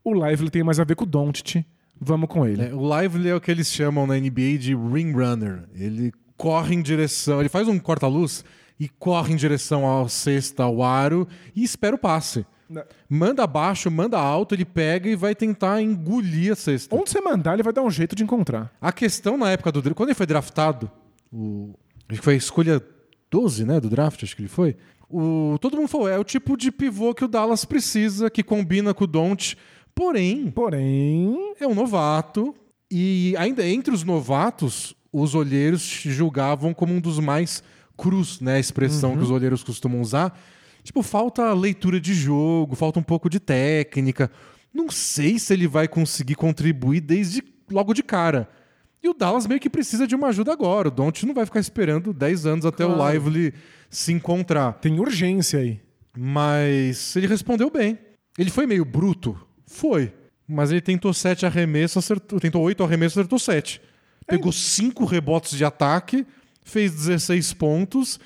[0.01, 1.65] O Lively tem mais a ver com o Doncic.
[1.99, 2.63] Vamos com ele.
[2.63, 5.65] É, o Lively é o que eles chamam na NBA de ring runner.
[5.75, 6.11] Ele
[6.41, 8.43] corre em direção, ele faz um corta-luz
[8.79, 12.43] e corre em direção ao cesta, ao aro e espera o passe.
[12.67, 12.83] Né.
[13.07, 16.95] Manda abaixo, manda alto, ele pega e vai tentar engolir a cesta.
[16.95, 18.73] Onde você mandar, ele vai dar um jeito de encontrar.
[18.81, 20.89] A questão na época do draft, quando ele foi draftado,
[21.31, 21.75] o,
[22.09, 22.81] acho que foi a escolha
[23.29, 24.75] 12, né, do draft, acho que ele foi.
[25.07, 28.95] O, todo mundo falou, é o tipo de pivô que o Dallas precisa, que combina
[28.95, 29.55] com o Don't.
[29.93, 32.55] Porém, Porém, é um novato
[32.89, 37.63] e ainda entre os novatos, os olheiros julgavam como um dos mais
[37.97, 40.39] crus, né, a expressão que os olheiros costumam usar.
[40.83, 44.31] Tipo, falta leitura de jogo, falta um pouco de técnica.
[44.73, 48.49] Não sei se ele vai conseguir contribuir desde logo de cara.
[49.03, 50.87] E o Dallas meio que precisa de uma ajuda agora.
[50.87, 53.13] O Don't não vai ficar esperando 10 anos até o Claro.
[53.13, 53.53] Lively
[53.89, 54.73] se encontrar.
[54.73, 55.79] tem urgência aí.
[56.17, 57.97] Mas ele respondeu bem.
[58.37, 59.37] Ele foi meio bruto?
[59.65, 60.13] Foi.
[60.47, 63.81] Mas ele tentou sete arremessos, acertou, tentou oito arremessos, acertou sete.
[64.31, 66.25] Pegou cinco rebotes de ataque,
[66.63, 68.19] fez 16 pontos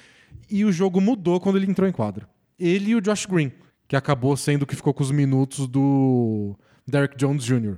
[0.49, 2.29] e o jogo mudou quando ele entrou em quadra.
[2.59, 3.51] Ele e o Josh Green,
[3.87, 6.55] que acabou sendo o que ficou com os minutos do
[6.87, 7.77] Derek Jones Jr.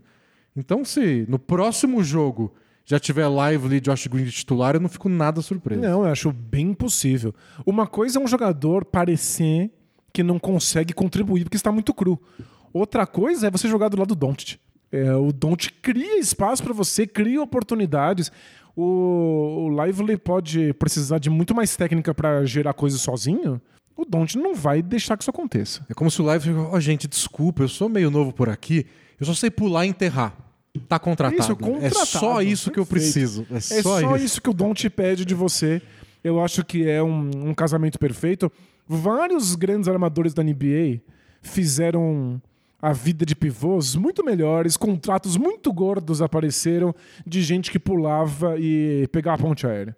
[0.56, 2.54] Então, se no próximo jogo
[2.84, 5.82] já tiver Lively e Josh Green de titular, eu não fico nada surpreso.
[5.82, 7.34] Não, eu acho bem possível.
[7.66, 9.72] Uma coisa é um jogador parecer
[10.12, 12.22] que não consegue contribuir porque está muito cru.
[12.74, 14.60] Outra coisa é você jogar do lado do Doncic.
[14.92, 18.32] É, o Doncic cria espaço para você, cria oportunidades.
[18.76, 23.62] O, o Lively pode precisar de muito mais técnica para gerar coisas sozinho.
[23.96, 25.86] O Doncic não vai deixar que isso aconteça.
[25.90, 28.86] É como se o Lively, ó, gente, desculpa, eu sou meio novo por aqui,
[29.20, 30.36] eu só sei pular e enterrar.
[30.88, 31.42] Tá contratado.
[31.42, 32.06] Isso, é contratado.
[32.06, 33.48] só isso que eu preciso.
[33.50, 34.26] É É só, só, isso.
[34.26, 34.42] isso.
[34.42, 35.82] que o Dom te pede de você.
[36.24, 38.52] Eu acho que é um, um casamento perfeito.
[38.88, 41.02] Vários grandes armadores da NBA
[41.42, 42.42] fizeram
[42.82, 46.94] a vida de pivôs muito melhores, contratos muito gordos apareceram
[47.26, 49.96] de gente que pulava e pegava a ponte aérea.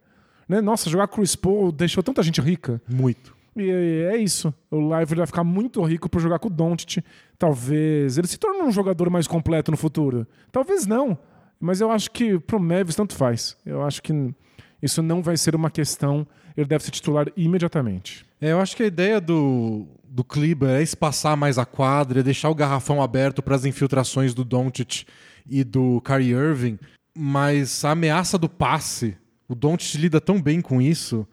[0.47, 0.61] Né?
[0.61, 2.81] Nossa, jogar Chris Paul deixou tanta gente rica.
[2.87, 3.35] Muito.
[3.55, 3.69] E
[4.09, 4.53] é isso.
[4.71, 7.03] O Lively vai ficar muito rico por jogar com o Doncic.
[7.37, 10.25] Talvez ele se torne um jogador mais completo no futuro.
[10.51, 11.17] Talvez não.
[11.59, 13.57] Mas eu acho que pro Mavis tanto faz.
[13.65, 14.33] Eu acho que
[14.81, 16.25] isso não vai ser uma questão.
[16.55, 18.25] Ele deve ser titular imediatamente.
[18.41, 22.23] É, eu acho que a ideia do, do Kleber é espaçar mais a quadra, é
[22.23, 25.05] deixar o garrafão aberto para as infiltrações do Doncic
[25.47, 26.79] e do Kyrie Irving,
[27.15, 29.15] mas a ameaça do passe,
[29.47, 31.27] o Doncic lida tão bem com isso.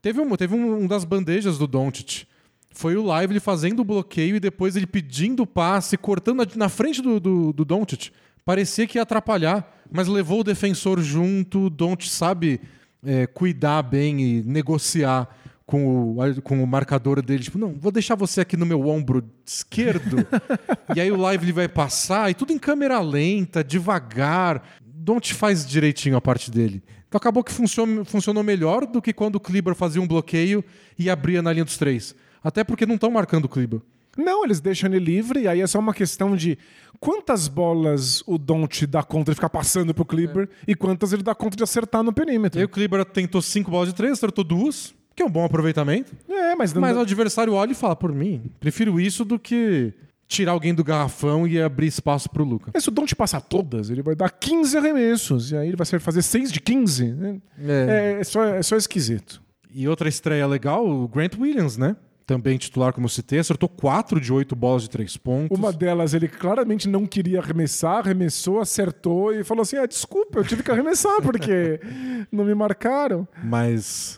[0.00, 2.26] Teve, um, teve um, um das bandejas do Doncic.
[2.70, 6.68] Foi o Lively fazendo o bloqueio e depois ele pedindo o passe, cortando na, na
[6.68, 8.10] frente do, do, do Doncic.
[8.44, 11.66] Parecia que ia atrapalhar, mas levou o defensor junto.
[11.66, 12.60] O Doncic sabe
[13.04, 15.28] é, cuidar bem e negociar
[15.68, 17.42] com o, com o marcador dele.
[17.42, 20.26] Tipo, não, vou deixar você aqui no meu ombro esquerdo.
[20.96, 24.62] e aí o Lively vai passar e tudo em câmera lenta, devagar.
[24.82, 26.82] Doncic faz direitinho a parte dele.
[27.06, 30.64] Então acabou que funcionou, funcionou melhor do que quando o Kleber fazia um bloqueio
[30.98, 32.14] e abria na linha dos três.
[32.42, 33.82] Até porque não estão marcando o Kleber.
[34.16, 36.58] Não, eles deixam ele livre, e aí é só uma questão de
[36.98, 41.34] quantas bolas o Don't dá conta de ficar passando pro Kleber e quantas ele dá
[41.34, 42.58] conta de acertar no E perímetro.
[42.58, 46.12] aí o Kleber tentou cinco bolas de três, acertou duas, que é um bom aproveitamento.
[46.28, 49.92] É, mas não Mas o adversário olha e fala, por mim, prefiro isso do que
[50.28, 52.70] tirar alguém do garrafão e abrir espaço pro Luca.
[52.72, 55.50] Mas se o Don't passar todas, ele vai dar 15 arremessos.
[55.50, 57.04] E aí ele vai fazer 6 de 15.
[57.14, 57.40] né?
[57.60, 58.14] É.
[58.16, 59.42] É, é só, é só esquisito.
[59.74, 61.96] E outra estreia legal, o Grant Williams, né?
[62.24, 65.58] Também titular, como citei, acertou 4 de 8 bolas de 3 pontos.
[65.58, 70.44] Uma delas ele claramente não queria arremessar, arremessou, acertou e falou assim: ah, desculpa, eu
[70.44, 71.80] tive que arremessar porque
[72.30, 73.26] não me marcaram.
[73.42, 74.17] Mas.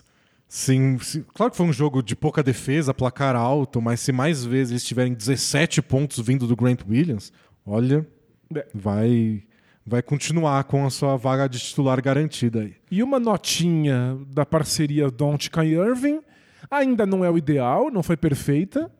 [0.53, 4.43] Sim, sim, claro que foi um jogo de pouca defesa, placar alto, mas se mais
[4.43, 7.31] vezes eles tiverem 17 pontos vindo do Grant Williams,
[7.65, 8.05] olha,
[8.53, 8.67] É.
[8.73, 9.43] vai
[9.85, 12.75] vai continuar com a sua vaga de titular garantida aí.
[12.91, 16.19] E uma notinha da parceria Doncic e Irving.
[16.69, 18.91] Ainda não é o ideal, não foi perfeita,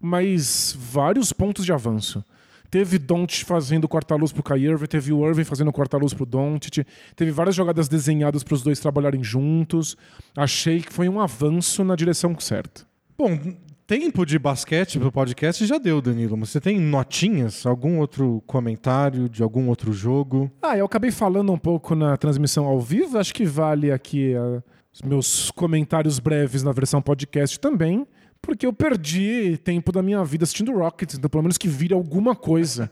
[0.00, 2.24] mas vários pontos de avanço.
[2.70, 7.32] Teve Doncic fazendo corta-luz pro Kai Irving, teve o Irving fazendo corta-luz pro Doncic, teve
[7.32, 9.96] várias jogadas desenhadas para os dois trabalharem juntos.
[10.36, 12.82] Achei que foi um avanço na direção certa.
[13.18, 13.38] Bom,
[13.86, 16.36] tempo de basquete pro podcast já deu, Danilo.
[16.36, 17.66] Mas Você tem notinhas?
[17.66, 20.48] Algum outro comentário de algum outro jogo?
[20.62, 24.62] Ah, eu acabei falando um pouco na transmissão ao vivo, acho que vale aqui ah,
[24.92, 28.06] os meus comentários breves na versão podcast também,
[28.42, 32.34] porque eu perdi tempo da minha vida assistindo Rockets, então pelo menos que vire alguma
[32.34, 32.90] coisa.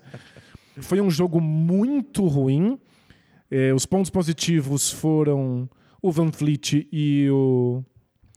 [0.81, 2.79] Foi um jogo muito ruim.
[3.51, 5.69] Eh, os pontos positivos foram
[6.03, 7.83] o Van Fleet e o,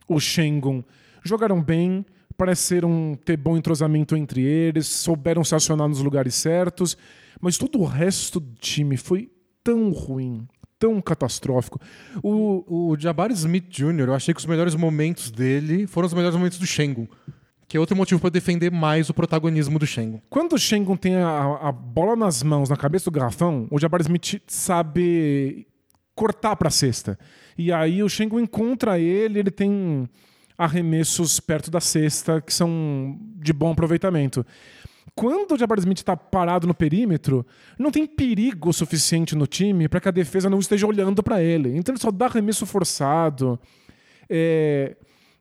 [0.08, 0.82] o Shengun
[1.24, 2.04] jogaram bem,
[2.36, 6.96] pareceram ter bom entrosamento entre eles, souberam se acionar nos lugares certos,
[7.40, 9.30] mas todo o resto do time foi
[9.62, 10.46] tão ruim,
[10.82, 11.80] tão catastrófico.
[12.20, 16.36] O, O Jabari Smith Jr., eu achei que os melhores momentos dele foram os melhores
[16.36, 17.06] momentos do Shengun.
[17.68, 20.20] Que é outro motivo para defender mais o protagonismo do Shengun.
[20.28, 24.02] Quando o Shengun tem a, a bola nas mãos, na cabeça do garrafão, o Jabari
[24.02, 25.68] Smith sabe
[26.16, 27.16] cortar para a cesta.
[27.56, 30.08] E aí o Shengun encontra ele, ele tem
[30.58, 34.44] arremessos perto da cesta que são de bom aproveitamento.
[35.14, 37.46] Quando o Jabari Smith está parado no perímetro,
[37.78, 41.76] não tem perigo suficiente no time para que a defesa não esteja olhando para ele.
[41.76, 43.60] Então ele só dá arremesso forçado.
[44.28, 44.96] É,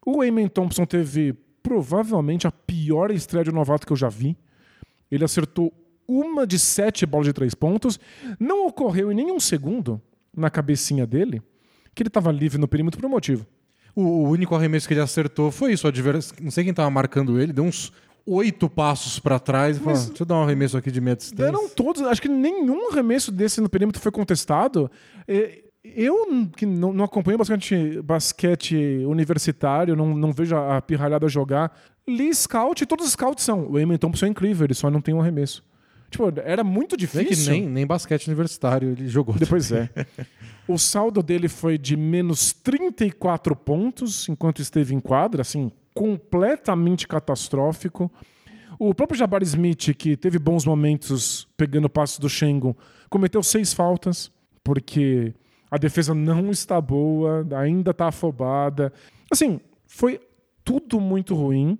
[0.06, 4.38] O Eamon Thompson teve provavelmente a pior estreia de novato que eu já vi.
[5.10, 5.72] Ele acertou
[6.08, 7.98] uma de sete bolas de três pontos.
[8.38, 10.02] Não ocorreu em nenhum segundo
[10.36, 11.42] na cabecinha dele
[11.96, 13.46] que ele estava livre no perímetro por um motivo.
[13.94, 15.88] O, único arremesso que ele acertou foi isso.
[16.42, 17.92] Não sei quem tava marcando ele, deu uns
[18.26, 21.16] oito passos para trás e Mas- "Ah, deixa eu dar um arremesso aqui de meia
[21.16, 21.46] distância.
[21.46, 24.90] Deram todos, acho que nenhum arremesso desse no perímetro foi contestado.
[25.28, 31.28] É, Eu, que não, não acompanho basquete, basquete universitário, não, não vejo a, a pirralhada
[31.28, 31.76] jogar,
[32.08, 33.68] li scout e todos os scouts são.
[33.68, 35.64] O Thompson é incrível, ele só não tem um arremesso.
[36.12, 37.52] Tipo, era muito que difícil.
[37.52, 39.34] nem, nem basquete universitário ele jogou.
[39.40, 39.90] Depois é.
[40.68, 48.12] O saldo dele foi de menos 34 pontos enquanto esteve em quadra, assim, completamente catastrófico.
[48.80, 52.74] O próprio Jabari Smith, que teve bons momentos pegando passos do Shengun,
[53.10, 54.32] cometeu seis faltas,
[54.64, 55.34] porque
[55.70, 58.92] a defesa não está boa, ainda está afobada.
[59.30, 60.20] Assim, foi
[60.64, 61.78] tudo muito ruim.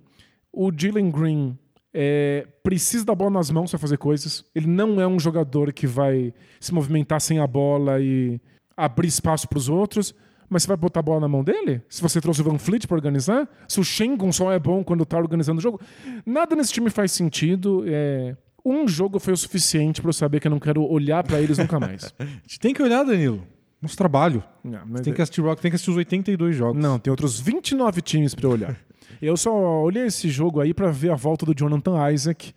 [0.52, 1.58] O Jalen Green
[1.92, 4.44] é, precisa da bola nas mãos para fazer coisas.
[4.54, 8.40] Ele não é um jogador que vai se movimentar sem a bola e
[8.76, 10.14] abrir espaço para os outros.
[10.52, 11.80] Mas você vai botar a bola na mão dele?
[11.88, 13.48] Se você trouxe o Van Fleet para organizar?
[13.66, 15.80] Se o Shengun só é bom quando tá organizando o jogo?
[16.26, 17.84] Nada nesse time faz sentido.
[17.86, 21.40] É, Um jogo foi o suficiente para eu saber que eu não quero olhar para
[21.40, 22.14] eles nunca mais.
[22.20, 23.42] A gente tem que olhar, Danilo.
[23.80, 24.44] Nosso trabalho.
[24.62, 26.80] Não, mas Tem que assistir Rock, tem que assistir os 82 jogos.
[26.80, 28.76] Não, tem outros 29 times para olhar.
[29.20, 32.52] Eu só olhei esse jogo aí para ver a volta do Jonathan Isaac.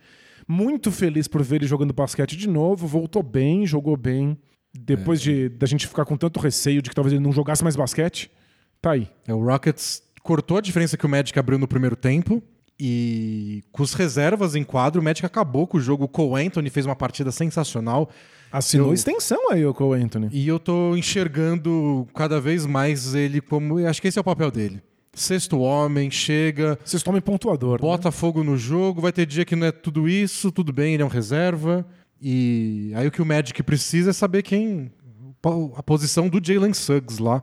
[0.46, 2.86] Muito feliz por ver ele jogando basquete de novo.
[2.86, 4.38] Voltou bem, jogou bem.
[4.78, 7.76] Depois de da gente ficar com tanto receio de que talvez ele não jogasse mais
[7.76, 8.30] basquete,
[8.80, 9.08] tá aí.
[9.26, 12.42] É, o Rockets cortou a diferença que o Magic abriu no primeiro tempo.
[12.78, 16.04] E com as reservas em quadro, o Magic acabou com o jogo.
[16.04, 18.10] O Cole Anthony fez uma partida sensacional.
[18.52, 20.28] Assinou Eu- extensão aí o Cole Anthony.
[20.30, 23.78] E eu tô enxergando cada vez mais ele como.
[23.86, 24.82] Acho que esse é o papel dele.
[25.14, 27.72] Sexto homem, chega, Vocês tomem pontuador.
[27.72, 27.78] né?
[27.78, 29.00] bota fogo no jogo.
[29.00, 31.86] Vai ter dia que não é tudo isso, tudo bem, ele é um reserva.
[32.20, 34.90] E aí o que o Magic precisa é saber quem.
[35.76, 37.40] A posição do Jalen Suggs lá,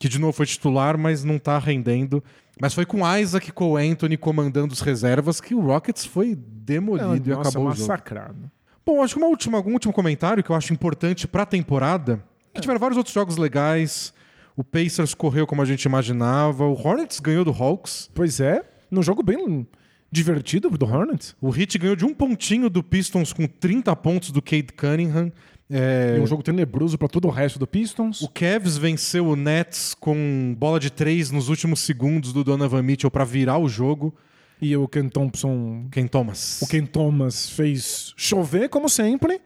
[0.00, 2.22] que de novo foi titular, mas não tá rendendo.
[2.60, 7.28] Mas foi com Isaac e com Anthony comandando os reservas que o Rockets foi demolido
[7.28, 7.80] e Nossa, acabou o jogo.
[7.82, 8.50] massacrado.
[8.84, 12.22] Bom, acho que uma última, algum último comentário que eu acho importante pra temporada.
[12.54, 14.12] Que tiveram vários outros jogos legais.
[14.56, 16.64] O Pacers correu como a gente imaginava.
[16.64, 18.10] O Hornets ganhou do Hawks.
[18.14, 19.66] Pois é, num jogo bem
[20.10, 21.34] divertido do Hornets.
[21.40, 25.32] O Heat ganhou de um pontinho do Pistons com 30 pontos do Cade Cunningham.
[25.68, 28.22] É, E um jogo tenebroso para todo o resto do Pistons.
[28.22, 33.10] O Cavs venceu o Nets com bola de três nos últimos segundos do Donovan Mitchell
[33.10, 34.14] pra virar o jogo.
[34.62, 35.86] E o Ken Thompson.
[35.90, 36.62] Ken Thomas.
[36.62, 39.40] O Ken Thomas fez chover, como sempre.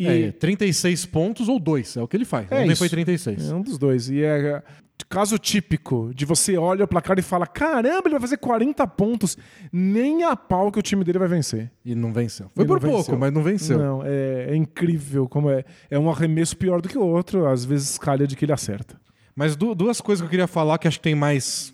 [0.00, 2.50] E É, 36 pontos ou 2, é o que ele faz.
[2.50, 2.78] É Ontem isso.
[2.78, 3.50] foi 36.
[3.50, 4.08] É um dos dois.
[4.08, 4.62] E é
[5.08, 9.36] caso típico de você olha o placar e fala: caramba, ele vai fazer 40 pontos.
[9.72, 11.70] Nem a pau que o time dele vai vencer.
[11.84, 12.50] E não venceu.
[12.54, 13.18] Foi E por pouco, venceu.
[13.18, 13.78] mas não venceu.
[13.78, 15.64] Não, é, é incrível como é.
[15.90, 17.46] É um arremesso pior do que o outro.
[17.46, 19.00] Às vezes calha de que ele acerta.
[19.34, 21.72] Mas du- duas coisas que eu queria falar que acho que tem mais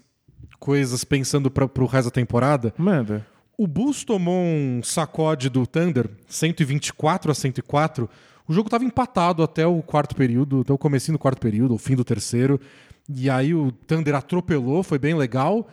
[0.60, 2.72] coisas pensando pra, pro resto da temporada.
[2.78, 3.26] Manda.
[3.56, 8.08] O Bulls tomou um sacode do Thunder, 124 a 104.
[8.46, 11.78] O jogo estava empatado até o quarto período, até o comecinho do quarto período, o
[11.78, 12.60] fim do terceiro.
[13.08, 15.68] E aí o Thunder atropelou, foi bem legal.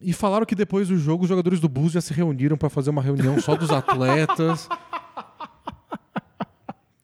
[0.00, 2.90] E falaram que depois do jogo os jogadores do Bulls já se reuniram para fazer
[2.90, 4.68] uma reunião só dos atletas.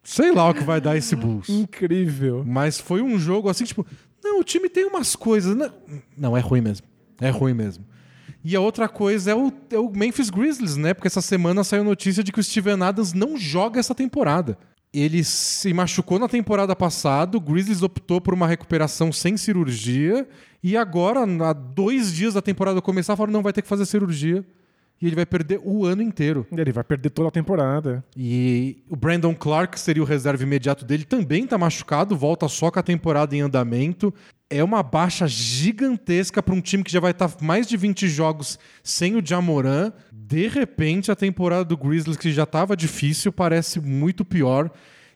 [0.03, 1.49] Sei lá o que vai dar esse Bulls.
[1.49, 2.45] Incrível.
[2.45, 3.87] Mas foi um jogo assim, tipo,
[4.23, 5.57] não, o time tem umas coisas.
[5.57, 5.73] Não,
[6.17, 6.87] não é ruim mesmo.
[7.21, 7.85] É ruim mesmo.
[8.45, 10.93] E a outra coisa é o, é o Memphis Grizzlies, né?
[10.93, 14.59] Porque essa semana saiu notícia de que o Steven Adams não joga essa temporada.
[14.93, 20.29] Ele se machucou na temporada passada, o Grizzlies optou por uma recuperação sem cirurgia,
[20.63, 24.45] e agora, há dois dias da temporada começar, falaram não vai ter que fazer cirurgia.
[25.01, 26.47] E ele vai perder o ano inteiro.
[26.57, 28.05] Ele vai perder toda a temporada.
[28.17, 32.71] E o Brandon Clark, que seria o reserva imediato dele, também tá machucado, volta só
[32.71, 34.15] com a temporada em andamento.
[34.53, 38.59] É uma baixa gigantesca para um time que já vai estar mais de 20 jogos
[38.83, 39.93] sem o Jamoran.
[40.13, 44.71] De repente, a temporada do Grizzlies, que já estava difícil, parece muito pior.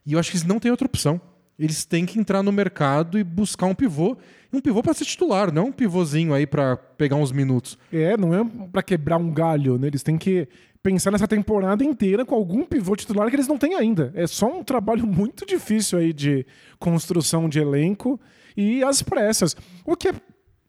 [0.06, 1.20] E eu acho que eles não têm outra opção.
[1.58, 4.16] Eles têm que entrar no mercado e buscar um pivô.
[4.50, 7.78] Um pivô para ser titular, não um pivôzinho aí para pegar uns minutos.
[7.92, 8.42] É, não é
[8.72, 9.88] pra quebrar um galho, né?
[9.88, 10.48] Eles têm que
[10.82, 14.12] pensar nessa temporada inteira com algum pivô titular que eles não têm ainda.
[14.14, 16.46] É só um trabalho muito difícil aí de
[16.78, 18.18] construção de elenco
[18.56, 19.56] e às pressas.
[19.84, 20.14] O que é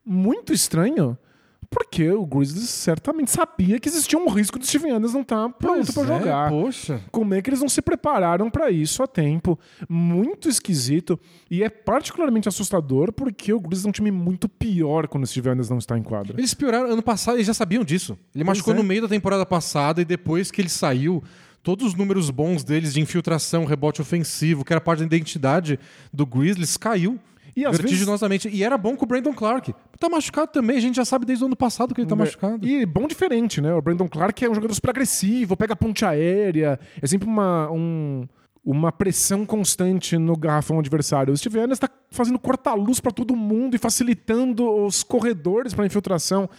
[0.05, 1.17] muito estranho,
[1.69, 5.93] porque o Grizzlies certamente sabia que existia um risco do Steven Adams não estar pronto
[5.93, 6.49] pra Pois é, jogar.
[6.49, 7.01] Poxa.
[7.11, 9.59] Como é que eles não se prepararam pra isso a tempo?
[9.89, 11.19] Muito esquisito.
[11.51, 15.51] E é particularmente assustador porque o Grizzlies é um time muito pior quando o Steven
[15.51, 16.35] Adams não está em quadra.
[16.37, 18.17] Eles pioraram ano passado, eles já sabiam disso.
[18.33, 18.77] Ele machucou é.
[18.77, 21.21] no meio da temporada passada e depois que ele saiu,
[21.61, 25.77] todos os números bons deles de infiltração, rebote ofensivo, que era parte da identidade
[26.13, 27.19] do Grizzlies, caiu.
[27.57, 28.47] E às vezes- vertiginosamente.
[28.49, 29.73] E era bom com o Brandon Clark.
[29.99, 32.67] Tá machucado também, a gente já sabe desde o ano passado que ele tá machucado.
[32.67, 33.73] E bom diferente, né?
[33.73, 38.27] O Brandon Clark é um jogador super agressivo, pega ponte aérea, é sempre uma, um-
[38.63, 41.33] uma pressão constante no garrafão adversário.
[41.33, 46.49] O Steve Adams tá fazendo corta-luz pra todo mundo e facilitando os corredores pra infiltração.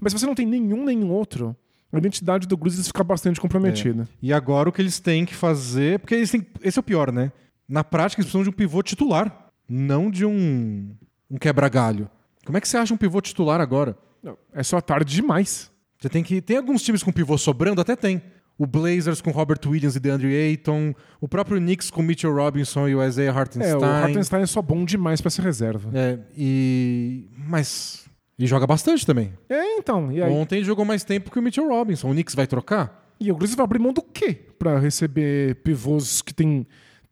[0.00, 1.54] Mas se você não tem nenhum nem outro,
[1.92, 4.08] a identidade do Grizzlies fica bastante comprometida.
[4.22, 5.98] E agora o que eles têm que fazer.
[5.98, 7.30] Porque eles têm, esse é o pior, né?
[7.68, 10.94] Na prática, eles precisam de um pivô titular, não de um,
[11.30, 12.08] um quebra-galho.
[12.44, 13.96] Como é que você acha um pivô titular agora?
[14.22, 15.70] Não, é só tarde demais.
[15.98, 16.40] Você tem que.
[16.40, 18.22] Tem alguns times com pivô sobrando, até tem.
[18.58, 20.94] O Blazers com Robert Williams e DeAndre Ayton.
[21.20, 23.72] O próprio Knicks com Mitchell Robinson e o Isaiah Hartenstein.
[23.72, 25.90] É, o Hartenstein é só bom demais pra ser reserva.
[25.92, 27.28] É, e.
[27.36, 28.06] Mas.
[28.38, 29.32] E joga bastante também.
[29.48, 30.10] É, então.
[30.30, 32.08] Ontem jogou mais tempo que o Mitchell Robinson.
[32.08, 33.06] O Knicks vai trocar?
[33.18, 36.66] e o Grizzlies vai abrir mão do quê pra receber pivôs que têm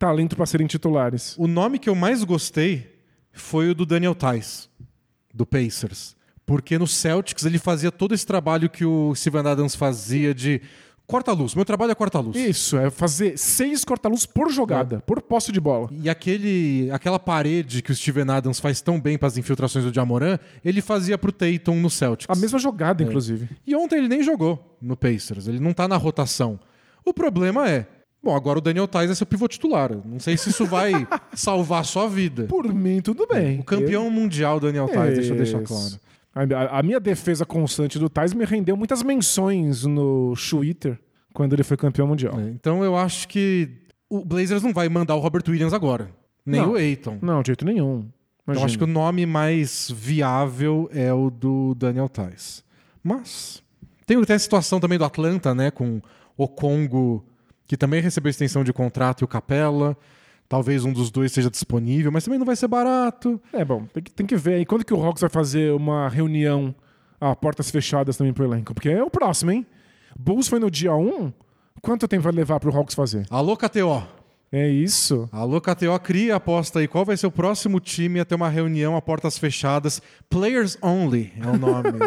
[0.04, 1.34] talento pra serem titulares?
[1.38, 3.00] O nome que eu mais gostei
[3.32, 4.68] foi o do Daniel Tice,
[5.32, 6.14] do Pacers.
[6.44, 10.60] Porque no Celtics ele fazia todo esse trabalho que o Steven Adams fazia de
[11.06, 11.54] corta-luz.
[11.54, 12.36] Meu trabalho é corta-luz.
[12.36, 15.88] Isso, é fazer seis corta-luz por jogada, por posse de bola.
[15.90, 19.94] E aquele, aquela parede que o Steven Adams faz tão bem para as infiltrações do
[19.94, 22.28] Jamoran, ele fazia pro Tatum no Celtics.
[22.28, 23.48] A mesma jogada, inclusive.
[23.66, 26.60] E ontem ele nem jogou no Pacers, ele não tá na rotação.
[27.06, 27.86] O problema é,
[28.24, 29.90] bom, agora o Daniel Tais é seu pivô titular.
[30.04, 32.44] Não sei se isso vai salvar a sua vida.
[32.44, 33.60] Por mim, tudo bem.
[33.60, 36.00] O campeão mundial Daniel Tais, deixa eu deixar claro.
[36.34, 40.98] A, a minha defesa constante do Tais me rendeu muitas menções no Twitter
[41.32, 42.38] quando ele foi campeão mundial.
[42.40, 43.68] É, Então eu acho que
[44.08, 46.10] o Blazers não vai mandar o Robert Williams agora,
[46.44, 46.72] nem Não.
[46.72, 47.18] o Aiton.
[47.22, 48.06] Não, de jeito nenhum.
[48.46, 48.66] Imagina.
[48.66, 52.62] acho que o nome mais viável é o do Daniel Tais.
[53.02, 53.62] Mas
[54.06, 56.00] tem até a situação também do Atlanta, né, com
[56.36, 57.24] o Congo,
[57.66, 59.96] que também recebeu extensão de contrato, e o Capela.
[60.48, 63.40] Talvez um dos dois seja disponível, mas também não vai ser barato.
[63.52, 66.08] É, bom, tem que, tem que ver aí quando que o Hawks vai fazer uma
[66.08, 66.74] reunião
[67.20, 68.74] a portas fechadas também pro elenco.
[68.74, 69.66] Porque é o próximo, hein?
[70.18, 71.32] Bulls foi no dia 1.
[71.80, 73.26] Quanto tempo vai levar pro Hawks fazer?
[73.30, 74.06] Alô, KTO.
[74.52, 75.28] É isso.
[75.32, 76.86] Alô, KTO, cria a aposta aí.
[76.86, 80.00] Qual vai ser o próximo time a ter uma reunião a portas fechadas?
[80.30, 81.98] Players Only é o nome.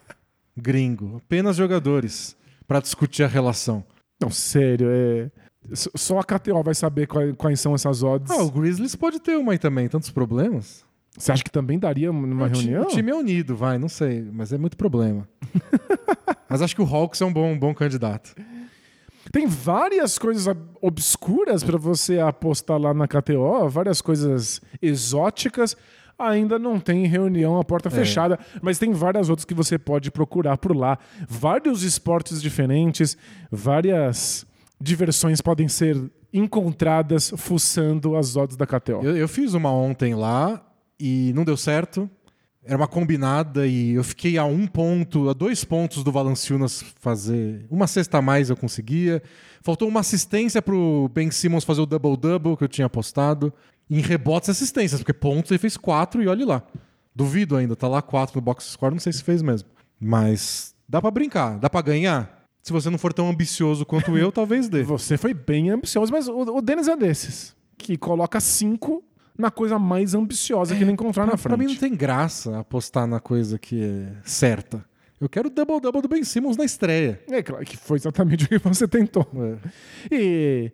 [0.56, 1.18] Gringo.
[1.24, 2.36] Apenas jogadores
[2.66, 3.84] para discutir a relação.
[4.22, 5.30] Não, sério, é.
[5.74, 8.30] Só a KTO vai saber quais, são essas odds.
[8.30, 10.84] Ah, o Grizzlies pode ter uma aí também, tantos problemas.
[11.16, 12.82] Você acha que também daria numa o, ti- reunião?
[12.84, 15.28] o time é unido, vai, não sei, mas é muito problema.
[16.48, 18.34] Mas acho que o Hawks é um bom, um bom candidato.
[19.30, 25.74] Tem várias coisas ob- obscuras para você apostar lá na KTO, várias coisas exóticas.
[26.28, 30.56] Ainda não tem reunião a porta fechada, mas tem várias outras que você pode procurar
[30.56, 30.98] por lá.
[31.28, 33.16] Vários esportes diferentes,
[33.50, 34.46] várias
[34.80, 35.96] diversões podem ser
[36.32, 39.00] encontradas fuçando as odds da KTO.
[39.02, 40.64] Eu, eu fiz uma ontem lá
[40.98, 42.08] e não deu certo.
[42.64, 47.66] Era uma combinada e eu fiquei a um ponto, a dois pontos do Valanciunas fazer.
[47.68, 49.20] Uma cesta a mais eu conseguia.
[49.60, 53.52] Faltou uma assistência pro Ben Simmons fazer o double-double que eu tinha apostado.
[53.94, 56.62] Em rebotes e assistências, porque pontos ele fez quatro e olhe lá.
[57.14, 59.68] Duvido ainda, tá lá quatro no box score, não sei se fez mesmo.
[60.00, 62.46] Mas dá pra brincar, dá pra ganhar.
[62.62, 64.82] Se você não for tão ambicioso quanto eu, talvez dê.
[64.82, 69.04] Você foi bem ambicioso, mas o, o Dennis é desses, que coloca cinco
[69.36, 71.80] na coisa mais ambiciosa que ele encontrar na Pra, pra mim frente.
[71.82, 74.84] não tem graça apostar na coisa que é certa.
[75.20, 77.20] Eu quero o double-double do Ben Simmons na estreia.
[77.28, 79.26] É claro que foi exatamente o que você tentou.
[79.36, 79.56] É.
[80.10, 80.72] E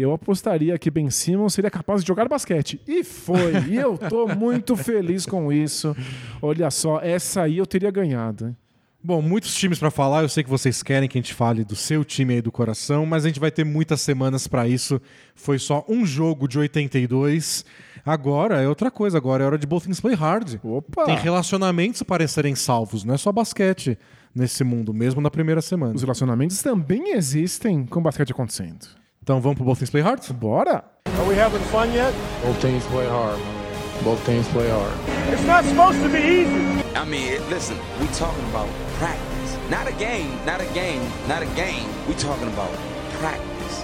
[0.00, 2.80] eu apostaria que Ben Simmons seria capaz de jogar basquete.
[2.86, 3.52] E foi.
[3.68, 5.96] E eu tô muito feliz com isso.
[6.40, 8.46] Olha só, essa aí eu teria ganhado.
[8.48, 8.56] hein?
[9.02, 10.22] Bom, muitos times pra falar.
[10.22, 13.06] Eu sei que vocês querem que a gente fale do seu time aí do coração,
[13.06, 15.00] mas a gente vai ter muitas semanas pra isso.
[15.34, 17.64] Foi só um jogo de 82.
[18.04, 19.16] Agora é outra coisa.
[19.16, 20.56] Agora é hora de Both Things Play Hard.
[20.64, 21.04] Opa!
[21.04, 23.04] Tem relacionamentos para serem salvos.
[23.04, 23.96] Não é só basquete
[24.34, 25.94] nesse mundo, mesmo na primeira semana.
[25.94, 28.97] Os relacionamentos também existem com basquete acontecendo.
[29.28, 30.22] Então vamos pro Both Things Play Hard?
[30.32, 30.82] Bora?
[31.04, 32.14] Are we having fun yet?
[32.42, 34.02] Both teams play hard, man.
[34.02, 34.94] Both teams play hard.
[35.30, 36.82] It's not supposed to be easy.
[36.96, 39.52] I mean, listen, we talking about practice.
[39.68, 41.84] Not a game, not a game, not a game.
[42.08, 42.72] We talking about
[43.20, 43.82] practice.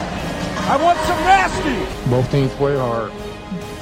[0.66, 1.76] I want some nasty.
[2.08, 3.12] Both teams play hard.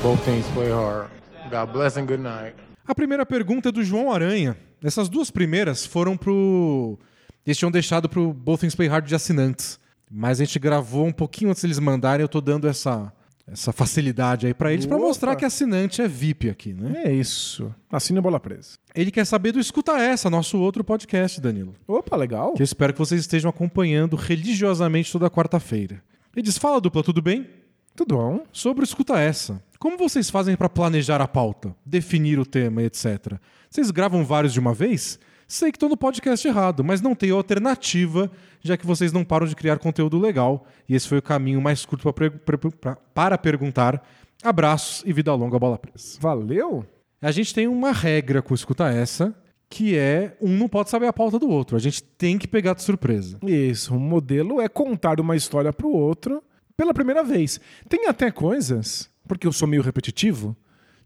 [0.03, 1.11] Both teams play hard.
[1.49, 2.57] God bless and good night.
[2.89, 4.57] A primeira pergunta é do João Aranha.
[4.83, 6.99] Essas duas primeiras foram pro.
[7.47, 9.81] Eles tinham deixado pro Both Things Play Hard de assinantes.
[10.15, 12.23] Mas a gente gravou um pouquinho antes deles mandarem.
[12.23, 13.11] Eu tô dando essa,
[13.47, 15.07] essa facilidade aí pra eles pra Opa!
[15.07, 17.05] mostrar que assinante é VIP aqui, né?
[17.07, 17.75] É isso.
[17.91, 18.77] Assine a bola presa.
[18.95, 21.75] Ele quer saber do Escuta Essa, nosso outro podcast, Danilo.
[21.89, 22.53] Opa, legal.
[22.53, 26.03] Que eu espero que vocês estejam acompanhando religiosamente toda quarta-feira.
[26.37, 27.49] Ele diz: Fala, dupla, tudo bem?
[27.97, 28.45] Tudo bom?
[28.53, 29.63] Sobre o Escuta Essa.
[29.79, 33.39] Como vocês fazem para planejar a pauta, definir o tema, etc?
[33.69, 35.19] Vocês gravam vários de uma vez?
[35.53, 38.31] Sei que estou no podcast errado, mas não tenho alternativa,
[38.63, 40.67] já que vocês não param de criar conteúdo legal.
[40.89, 44.03] E esse foi o caminho mais curto pra pre- pra- para perguntar.
[44.43, 46.17] Abraços e vida longa, bola presa.
[46.19, 46.87] Valeu?
[47.21, 49.35] A gente tem uma regra com o Escuta Essa,
[49.69, 51.77] que é um não pode saber a pauta do outro.
[51.77, 53.39] A gente tem que pegar de surpresa.
[53.43, 56.43] Isso, o modelo é contar uma história pro outro
[56.75, 57.61] pela primeira vez.
[57.91, 60.57] Tem até coisas, porque eu sou meio repetitivo,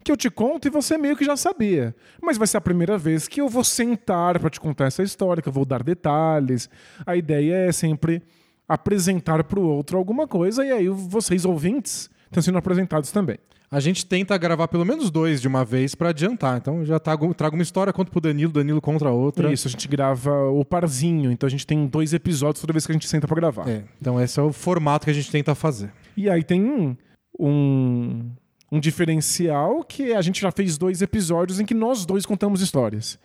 [0.07, 1.93] que eu te conto e você meio que já sabia.
[2.21, 5.43] Mas vai ser a primeira vez que eu vou sentar para te contar essa história,
[5.43, 6.69] que eu vou dar detalhes.
[7.05, 8.23] A ideia é sempre
[8.69, 13.37] apresentar pro outro alguma coisa e aí vocês ouvintes estão sendo apresentados também.
[13.69, 16.57] A gente tenta gravar pelo menos dois de uma vez para adiantar.
[16.57, 19.51] Então já trago, trago uma história, conto pro Danilo, Danilo contra a outra.
[19.51, 22.93] Isso, a gente grava o parzinho, então a gente tem dois episódios toda vez que
[22.93, 23.67] a gente senta para gravar.
[23.67, 25.91] É, então esse é o formato que a gente tenta fazer.
[26.15, 26.95] E aí tem um,
[27.37, 28.31] um,
[28.71, 33.17] um diferencial que a gente já fez dois episódios em que nós dois contamos histórias.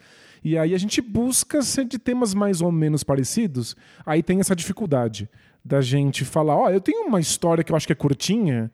[0.45, 3.77] E aí a gente busca ser de temas mais ou menos parecidos.
[4.05, 5.29] Aí tem essa dificuldade
[5.65, 8.71] da gente falar, ó, eu tenho uma história que eu acho que é curtinha,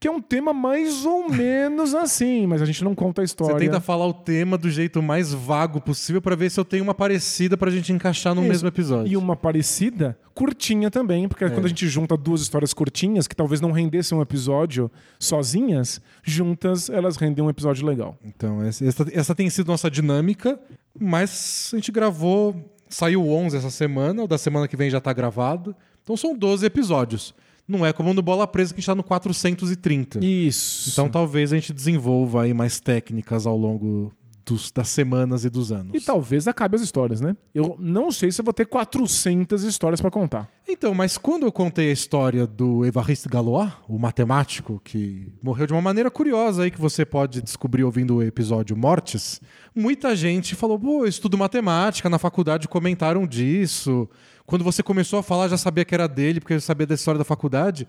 [0.00, 3.54] que é um tema mais ou menos assim, mas a gente não conta a história.
[3.56, 6.84] Você tenta falar o tema do jeito mais vago possível para ver se eu tenho
[6.84, 8.48] uma parecida pra gente encaixar no Isso.
[8.48, 9.12] mesmo episódio.
[9.12, 13.60] E uma parecida, curtinha também, porque quando a gente junta duas histórias curtinhas, que talvez
[13.60, 14.88] não rendessem um episódio
[15.18, 18.16] sozinhas, juntas elas rendem um episódio legal.
[18.24, 20.58] Então, essa, essa- tem sido nossa dinâmica,
[20.98, 22.54] mas a gente gravou,
[22.88, 25.74] saiu o 11 essa semana, o da semana que vem já tá gravado.
[26.02, 27.34] Então são 12 episódios.
[27.68, 30.24] Não é como no Bola Presa que a gente tá no 430.
[30.24, 30.88] Isso.
[30.90, 34.10] Então talvez a gente desenvolva aí mais técnicas ao longo
[34.48, 35.94] dos- das semanas e dos anos.
[35.94, 37.36] E talvez acabe as histórias, né?
[37.54, 40.48] Eu não sei se eu vou ter 400 histórias pra contar.
[40.68, 45.72] Então, mas quando eu contei a história do Evariste Galois, o matemático que morreu de
[45.72, 49.40] uma maneira curiosa aí que você pode descobrir ouvindo o episódio Mortes,
[49.74, 54.08] muita gente falou: "Pô, eu estudo matemática, na faculdade comentaram disso.
[54.46, 57.18] Quando você começou a falar, já sabia que era dele, porque eu sabia da história
[57.18, 57.86] da faculdade".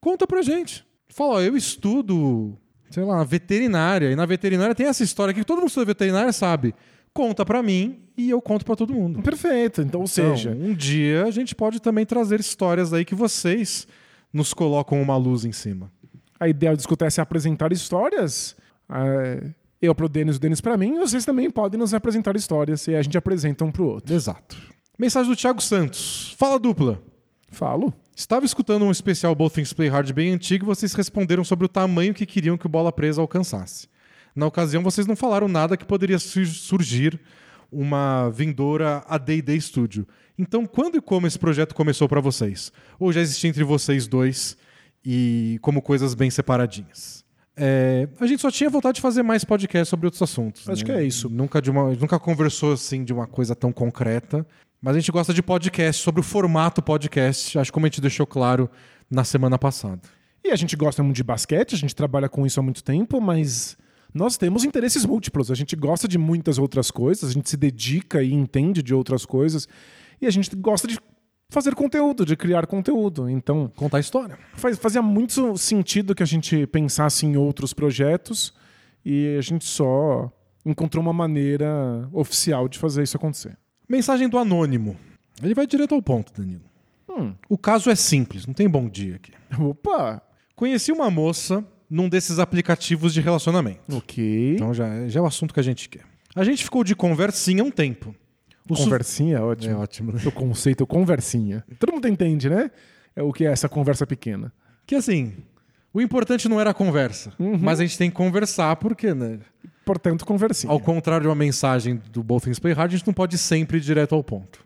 [0.00, 0.84] Conta pra gente.
[1.08, 2.56] Fala, ó, eu estudo,
[2.92, 6.74] sei lá, veterinária, e na veterinária tem essa história que todo mundo que veterinária sabe.
[7.12, 9.20] Conta pra mim e eu conto pra todo mundo.
[9.22, 9.82] Perfeito.
[9.82, 13.86] Então, ou Então, seja, um dia a gente pode também trazer histórias aí que vocês
[14.32, 15.90] nos colocam uma luz em cima.
[16.40, 18.56] a ideia de escutar é se apresentar histórias.
[18.90, 19.44] É,
[19.80, 22.94] eu pro Denis, o Denis pra mim, e vocês também podem nos apresentar histórias e
[22.94, 24.12] a gente apresenta um pro outro.
[24.14, 24.56] Exato.
[24.98, 26.34] Mensagem do Thiago Santos.
[26.38, 27.00] Fala dupla.
[27.50, 27.92] Falo.
[28.14, 31.68] Estava escutando um especial Both Things Play Hard bem antigo e vocês responderam sobre o
[31.68, 33.88] tamanho que queriam que o Bola Presa alcançasse.
[34.34, 37.20] Na ocasião, vocês não falaram nada que poderia sur- surgir
[37.70, 40.06] uma vindoura a D&D Studio.
[40.38, 42.70] Então, quando e como esse projeto começou para vocês?
[42.98, 44.56] Ou já existia entre vocês dois
[45.04, 47.24] e como coisas bem separadinhas?
[47.56, 50.68] É, a gente só tinha vontade de fazer mais podcast sobre outros assuntos.
[50.68, 50.86] Acho né?
[50.86, 51.28] que é isso.
[51.28, 54.46] Nunca, de uma, nunca conversou assim de uma coisa tão concreta.
[54.82, 57.56] Mas a gente gosta de podcast, sobre o formato podcast.
[57.58, 58.68] Acho que como a gente deixou claro
[59.08, 60.00] na semana passada.
[60.44, 63.20] E a gente gosta muito de basquete, a gente trabalha com isso há muito tempo,
[63.20, 63.76] mas
[64.12, 65.52] nós temos interesses múltiplos.
[65.52, 69.24] A gente gosta de muitas outras coisas, a gente se dedica e entende de outras
[69.24, 69.68] coisas.
[70.20, 70.98] E a gente gosta de
[71.48, 73.28] fazer conteúdo, de criar conteúdo.
[73.28, 74.36] Então, Contar história.
[74.54, 78.52] faz- fazia muito sentido que a gente pensasse em outros projetos
[79.04, 80.28] e a gente só
[80.66, 83.56] encontrou uma maneira oficial de fazer isso acontecer.
[83.88, 84.96] Mensagem do Anônimo.
[85.42, 86.62] Ele vai direto ao ponto, Danilo.
[87.08, 87.34] Hum.
[87.48, 89.32] O caso é simples, não tem bom dia aqui.
[89.60, 90.22] Opa!
[90.54, 93.80] Conheci uma moça num desses aplicativos de relacionamento.
[93.94, 94.54] Ok.
[94.54, 96.02] Então já, é- já é o assunto que a gente quer.
[96.34, 98.14] A gente ficou de conversinha um tempo.
[98.68, 99.74] O su- Conversinha é ótimo.
[99.74, 100.20] É ótimo, né?
[100.24, 101.64] O conceito conversinha.
[101.78, 102.70] Todo mundo entende, né?
[103.14, 104.52] É o que é essa conversa pequena.
[104.86, 105.34] Que assim,
[105.92, 107.58] o importante não era a conversa, Uhum.
[107.60, 109.40] mas a gente tem que conversar, porque, né?
[109.84, 110.72] Portanto, conversinha.
[110.72, 113.78] Ao contrário de uma mensagem do Both Things Play Hard, a gente não pode sempre
[113.78, 114.64] ir direto ao ponto.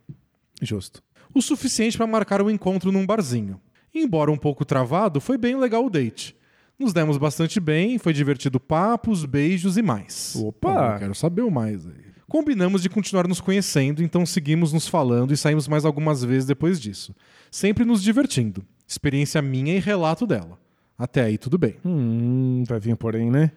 [0.61, 1.03] Justo.
[1.35, 3.61] O suficiente para marcar um encontro num barzinho.
[3.95, 6.37] Embora um pouco travado, foi bem legal o date.
[6.79, 10.37] Nos demos bastante bem, foi divertido papos, beijos e mais.
[10.37, 10.99] Opa!
[10.99, 12.07] Quero saber o mais aí.
[12.29, 16.79] Combinamos de continuar nos conhecendo, então seguimos nos falando e saímos mais algumas vezes depois
[16.81, 17.15] disso.
[17.51, 18.65] Sempre nos divertindo.
[18.87, 20.59] Experiência minha e relato dela.
[20.99, 21.77] Até aí tudo bem.
[21.85, 23.53] Hum, vai vir porém, né?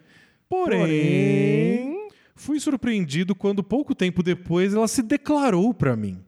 [0.50, 6.18] Porém, fui surpreendido quando pouco tempo depois ela se declarou pra mim.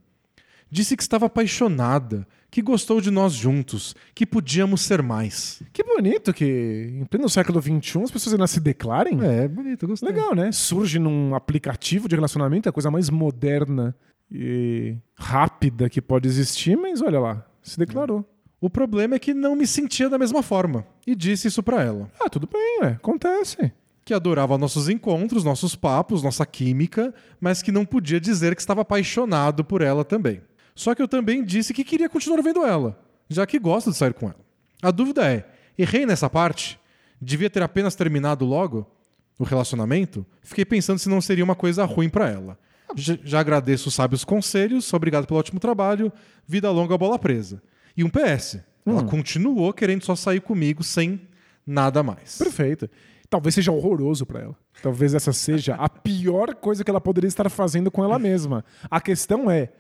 [0.71, 5.61] Disse que estava apaixonada, que gostou de nós juntos, que podíamos ser mais.
[5.73, 9.19] Que bonito que em pleno século XXI as pessoas ainda se declarem.
[9.23, 10.09] É, bonito, gostei.
[10.09, 10.53] Legal, né?
[10.53, 13.95] Surge num aplicativo de relacionamento, é a coisa mais moderna
[14.31, 18.25] e rápida que pode existir, mas olha lá, se declarou.
[18.61, 22.09] O problema é que não me sentia da mesma forma e disse isso pra ela.
[22.21, 23.73] Ah, tudo bem, ué, acontece.
[24.05, 28.81] Que adorava nossos encontros, nossos papos, nossa química, mas que não podia dizer que estava
[28.83, 30.43] apaixonado por ela também.
[30.75, 32.99] Só que eu também disse que queria continuar vendo ela,
[33.29, 34.41] já que gosto de sair com ela.
[34.83, 35.47] A dúvida é:
[35.79, 36.81] errei nessa parte?
[37.21, 38.91] Devia ter apenas terminado logo
[39.39, 40.27] o relacionamento?
[40.43, 42.59] Fiquei pensando se não seria uma coisa ruim pra ela.
[42.97, 46.13] Já, já agradeço os sábios conselhos, obrigado pelo ótimo trabalho,
[46.47, 47.63] vida longa, bola presa.
[47.97, 51.21] E um PS: ela continuou querendo só sair comigo sem
[51.67, 52.39] nada mais.
[52.39, 52.91] Perfeito.
[53.33, 54.55] Talvez seja horroroso pra ela.
[54.83, 58.63] Talvez essa seja a pior coisa que ela poderia estar fazendo com ela mesma.
[58.91, 59.71] A questão é,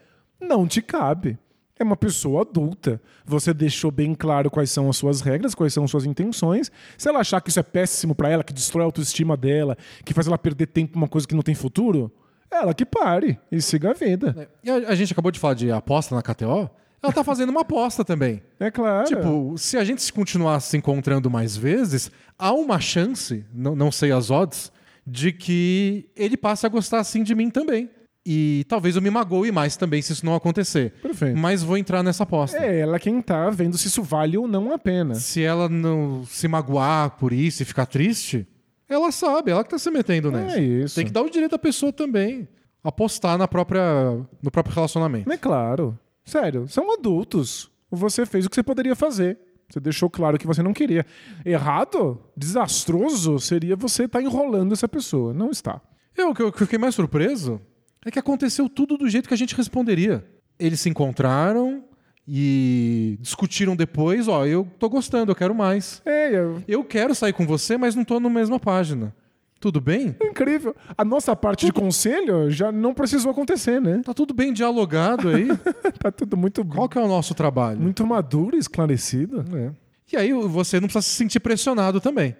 [0.40, 1.38] não te cabe.
[1.78, 2.98] É uma pessoa adulta.
[3.26, 6.72] Você deixou bem claro quais são as suas regras, quais são as suas intenções.
[6.96, 10.14] Se ela achar que isso é péssimo pra ela, que destrói a autoestima dela, que
[10.14, 12.10] faz ela perder tempo numa coisa que não tem futuro,
[12.50, 14.48] ela que pare e siga a vida.
[14.64, 16.70] E a, a gente acabou de falar de aposta na KTO.
[17.02, 18.42] Ela tá fazendo uma aposta também.
[18.60, 19.06] É claro.
[19.06, 23.90] Tipo, se a gente se continuar se encontrando mais vezes, há uma chance, não, não
[23.90, 24.70] sei as odds,
[25.04, 27.90] de que ele passe a gostar assim de mim também.
[28.24, 30.92] E talvez eu me magoe mais também se isso não acontecer.
[31.02, 31.36] Perfeito.
[31.36, 32.56] Mas vou entrar nessa aposta.
[32.56, 35.16] é ela quem tá vendo se isso vale ou não a pena.
[35.16, 38.46] Se ela não se magoar por isso e ficar triste,
[38.88, 40.56] ela sabe, ela que tá se metendo nessa.
[40.56, 40.94] É isso.
[40.94, 42.46] Tem que dar o direito à pessoa também.
[42.84, 45.30] Apostar na própria, no próprio relacionamento.
[45.32, 45.98] É claro.
[46.24, 47.70] Sério, são adultos.
[47.90, 49.38] Você fez o que você poderia fazer.
[49.68, 51.06] Você deixou claro que você não queria.
[51.44, 55.32] Errado, desastroso, seria você estar enrolando essa pessoa.
[55.32, 55.80] Não está.
[56.16, 57.60] Eu, o que eu eu fiquei mais surpreso
[58.04, 60.26] é que aconteceu tudo do jeito que a gente responderia.
[60.58, 61.84] Eles se encontraram
[62.26, 66.02] e discutiram depois, ó, eu tô gostando, eu quero mais.
[66.04, 69.14] É, é Eu quero sair com você, mas não tô na mesma página.
[69.62, 70.16] Tudo bem?
[70.20, 70.74] incrível.
[70.98, 74.02] A nossa parte de conselho já não precisou acontecer, né?
[74.04, 75.46] Tá tudo bem dialogado aí.
[76.02, 77.80] Tá tudo muito, Qual que é o nosso trabalho?
[77.80, 79.44] muito maduro e esclarecido.
[79.56, 79.70] É.
[80.12, 82.34] E aí você não precisa se sentir pressionado também.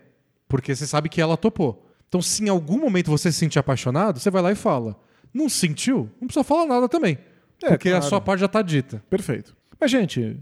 [0.49, 1.89] Porque você sabe que ela topou.
[2.09, 4.99] Então, se em algum momento você se sentir apaixonado, você vai lá e fala.
[5.33, 6.11] Não sentiu?
[6.21, 7.19] Não precisa falar nada também.
[7.63, 8.07] É, porque a claro.
[8.07, 9.01] sua parte já tá dita.
[9.09, 9.57] Perfeito.
[9.81, 10.37] Mas, gente,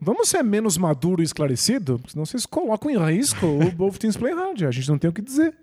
[0.00, 2.00] vamos ser menos maduro e esclarecido?
[2.08, 4.62] Senão vocês colocam em risco o Both Teams Play Hard.
[4.62, 5.54] A gente não tem o que dizer.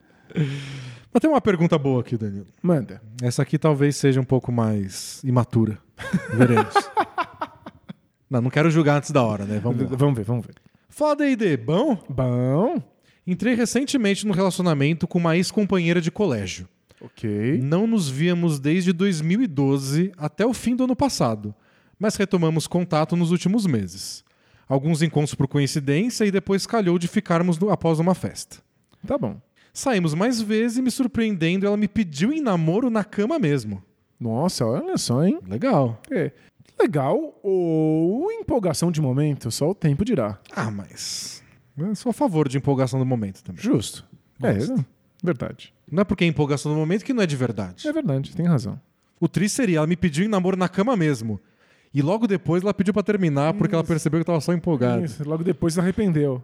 [1.12, 2.46] Mas tem uma pergunta boa aqui, Danilo.
[2.62, 3.02] Manda.
[3.22, 5.78] Essa aqui talvez seja um pouco mais imatura.
[6.34, 6.74] Veremos.
[8.30, 9.60] não, não quero julgar antes da hora, né?
[9.60, 9.98] Vamos lá.
[9.98, 10.56] Vamos ver, vamos ver.
[10.90, 11.58] Fala, D&D.
[11.58, 11.98] Bom?
[12.10, 12.82] Bom.
[13.26, 16.68] Entrei recentemente no relacionamento com uma ex-companheira de colégio.
[17.02, 17.60] Ok.
[17.64, 21.54] Não nos víamos desde 2012 até o fim do ano passado.
[21.98, 24.24] mas retomamos contato nos últimos meses.
[24.68, 28.58] Alguns encontros por coincidência e depois calhou de ficarmos no- após uma festa.
[29.06, 29.38] Tá bom.
[29.80, 33.82] Saímos mais vezes e me surpreendendo, ela me pediu em namoro na cama mesmo.
[34.20, 35.40] Nossa, olha só, hein?
[35.48, 36.02] Legal.
[36.12, 36.34] É.
[36.78, 40.38] Legal ou empolgação de momento, só o tempo dirá.
[40.54, 41.42] Ah, mas.
[41.78, 43.64] Eu sou a favor de empolgação do momento também.
[43.64, 44.06] Justo.
[44.38, 44.74] Gosto.
[44.74, 44.86] É,
[45.24, 45.74] verdade.
[45.90, 47.88] Não é porque é empolgação do momento que não é de verdade.
[47.88, 48.78] É verdade, tem razão.
[49.18, 51.40] O triste seria, ela me pediu em namoro na cama mesmo.
[51.94, 55.06] E logo depois ela pediu pra terminar porque ela percebeu que eu tava só empolgado.
[55.06, 56.44] Isso, logo depois se arrependeu.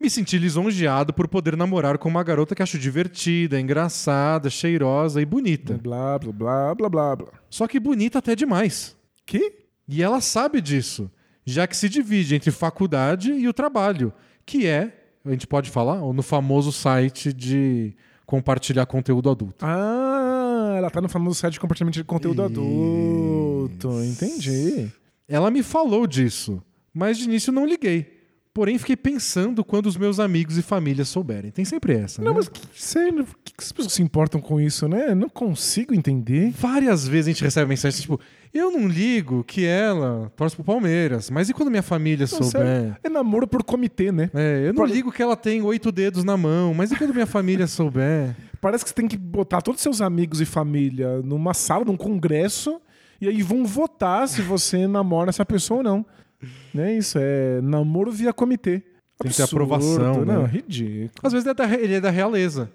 [0.00, 5.26] Me senti lisonjeado por poder namorar com uma garota que acho divertida, engraçada, cheirosa e
[5.26, 5.74] bonita.
[5.76, 7.28] Blá, blá, blá, blá, blá, blá.
[7.50, 8.96] Só que bonita até demais.
[9.26, 9.54] Que?
[9.88, 11.10] E ela sabe disso,
[11.44, 14.12] já que se divide entre faculdade e o trabalho,
[14.46, 19.64] que é, a gente pode falar, no famoso site de compartilhar conteúdo adulto.
[19.66, 23.88] Ah, ela tá no famoso site de compartilhamento de conteúdo adulto.
[24.04, 24.92] Entendi.
[25.26, 26.62] Ela me falou disso,
[26.94, 28.17] mas de início não liguei.
[28.58, 31.52] Porém, fiquei pensando quando os meus amigos e família souberem.
[31.52, 32.38] Tem sempre essa, Não, né?
[32.38, 35.10] mas que, sério, por que que as pessoas se importam com isso, né?
[35.10, 36.50] Eu Não consigo entender.
[36.58, 38.18] Várias vezes a gente recebe mensagem tipo:
[38.52, 42.50] Eu não ligo que ela torce pro Palmeiras, mas e quando minha família Não, souber?
[42.50, 44.28] sério, é namoro por comitê, né?
[44.34, 47.14] É, eu não Por- ligo que ela tem oito dedos na mão, mas e quando
[47.14, 48.34] minha família souber?
[48.60, 51.96] Parece que você tem que botar todos os seus amigos e família numa sala, num
[51.96, 52.80] congresso,
[53.20, 56.06] e aí vão votar se você namora essa pessoa ou não.
[56.72, 56.96] Né?
[56.96, 58.82] Isso é namoro via comitê.
[59.18, 60.34] Tem que ter aprovação, né?
[60.34, 61.10] Não, ridículo.
[61.22, 62.70] Às vezes ele é da, ele é da realeza.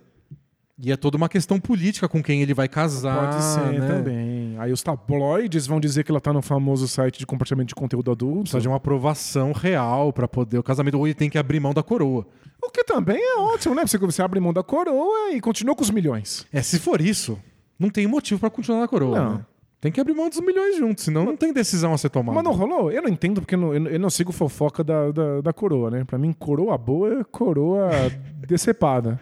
[0.77, 3.31] E é toda uma questão política com quem ele vai casar.
[3.31, 3.87] Pode ser né?
[3.87, 4.55] também.
[4.57, 8.11] Aí os tabloides vão dizer que ela tá no famoso site de compartilhamento de conteúdo
[8.11, 8.41] adulto.
[8.41, 10.97] Precisa de uma aprovação real pra poder o casamento.
[10.97, 12.25] Ou ele tem que abrir mão da coroa.
[12.61, 13.85] O que também é ótimo, né?
[13.85, 16.45] Você, você abre mão da coroa e continua com os milhões.
[16.51, 17.39] É, se for isso,
[17.77, 19.19] não tem motivo pra continuar na coroa.
[19.19, 19.33] Não.
[19.35, 19.45] né?
[19.83, 22.35] Tem que abrir mão dos milhões juntos, senão não tem decisão a ser tomada.
[22.35, 22.89] Mas não rolou?
[22.89, 26.05] Eu não entendo porque eu não, eu não sigo fofoca da, da, da coroa, né?
[26.05, 27.89] Pra mim, coroa boa é coroa
[28.47, 29.19] decepada.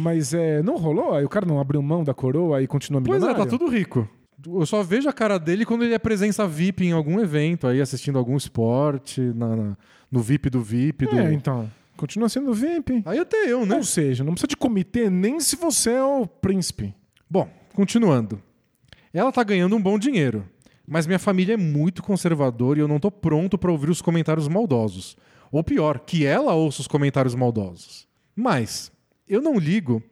[0.00, 1.14] Mas é, não rolou?
[1.14, 3.44] Aí o cara não abriu mão da coroa e continua Pois é, milionário?
[3.44, 4.08] tá tudo rico.
[4.46, 7.80] Eu só vejo a cara dele quando ele é presença VIP em algum evento, aí
[7.80, 9.76] assistindo algum esporte, na, na-
[10.08, 11.06] no VIP do VIP.
[11.06, 11.18] Do...
[11.18, 11.68] É, então.
[11.96, 13.02] Continua sendo VIP.
[13.04, 13.74] Aí até eu, né?
[13.74, 16.94] Ou seja, não precisa de comitê nem se você é o príncipe.
[17.28, 18.40] Bom, continuando.
[19.16, 20.46] Ela tá ganhando um bom dinheiro,
[20.86, 24.46] mas minha família é muito conservadora e eu não tô pronto pra ouvir os comentários
[24.46, 25.16] maldosos.
[25.50, 28.06] Ou pior, que ela ouça os comentários maldosos.
[28.34, 28.92] Mas
[29.26, 30.02] eu não ligo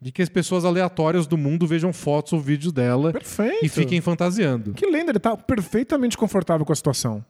[0.00, 3.64] de que as pessoas aleatórias do mundo vejam fotos ou vídeos dela Perfeito.
[3.64, 4.72] e fiquem fantasiando.
[4.74, 7.24] Que lenda, ele tá perfeitamente confortável com a situação.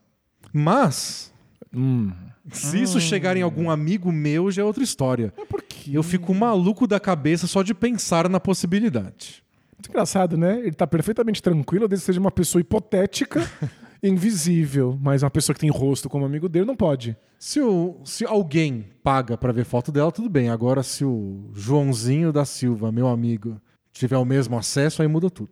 [0.51, 1.31] Mas
[1.75, 2.11] Hum.
[2.51, 5.33] se isso chegar em algum amigo meu, já é outra história.
[5.49, 5.91] Por quê?
[5.93, 9.43] Eu fico maluco da cabeça só de pensar na possibilidade.
[9.79, 10.59] Muito engraçado, né?
[10.59, 13.41] Ele tá perfeitamente tranquilo, desde que seja uma pessoa hipotética,
[14.03, 17.17] invisível, mas uma pessoa que tem rosto como amigo dele não pode.
[17.39, 20.49] Se, o, se alguém paga pra ver foto dela, tudo bem.
[20.49, 23.61] Agora, se o Joãozinho da Silva, meu amigo,
[23.93, 25.51] tiver o mesmo acesso, aí muda tudo.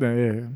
[0.00, 0.48] É,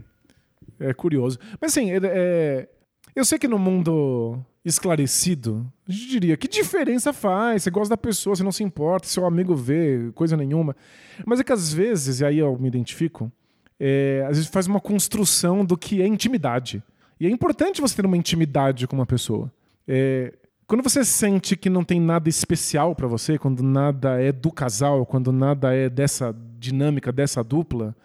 [0.88, 1.38] é curioso.
[1.60, 2.68] Mas assim, é- é-
[3.14, 7.62] eu sei que no mundo esclarecido, a gente diria, que diferença faz?
[7.62, 10.76] Você gosta da pessoa, você não se importa, seu amigo vê, coisa nenhuma.
[11.24, 13.32] Mas é que às vezes, e aí eu me identifico,
[13.78, 16.82] é, às vezes faz uma construção do que é intimidade.
[17.18, 19.50] E é importante você ter uma intimidade com uma pessoa.
[19.88, 20.34] É,
[20.66, 25.04] quando você sente que não tem nada especial pra você, quando nada é do casal,
[25.04, 27.96] quando nada é dessa dinâmica, dessa dupla,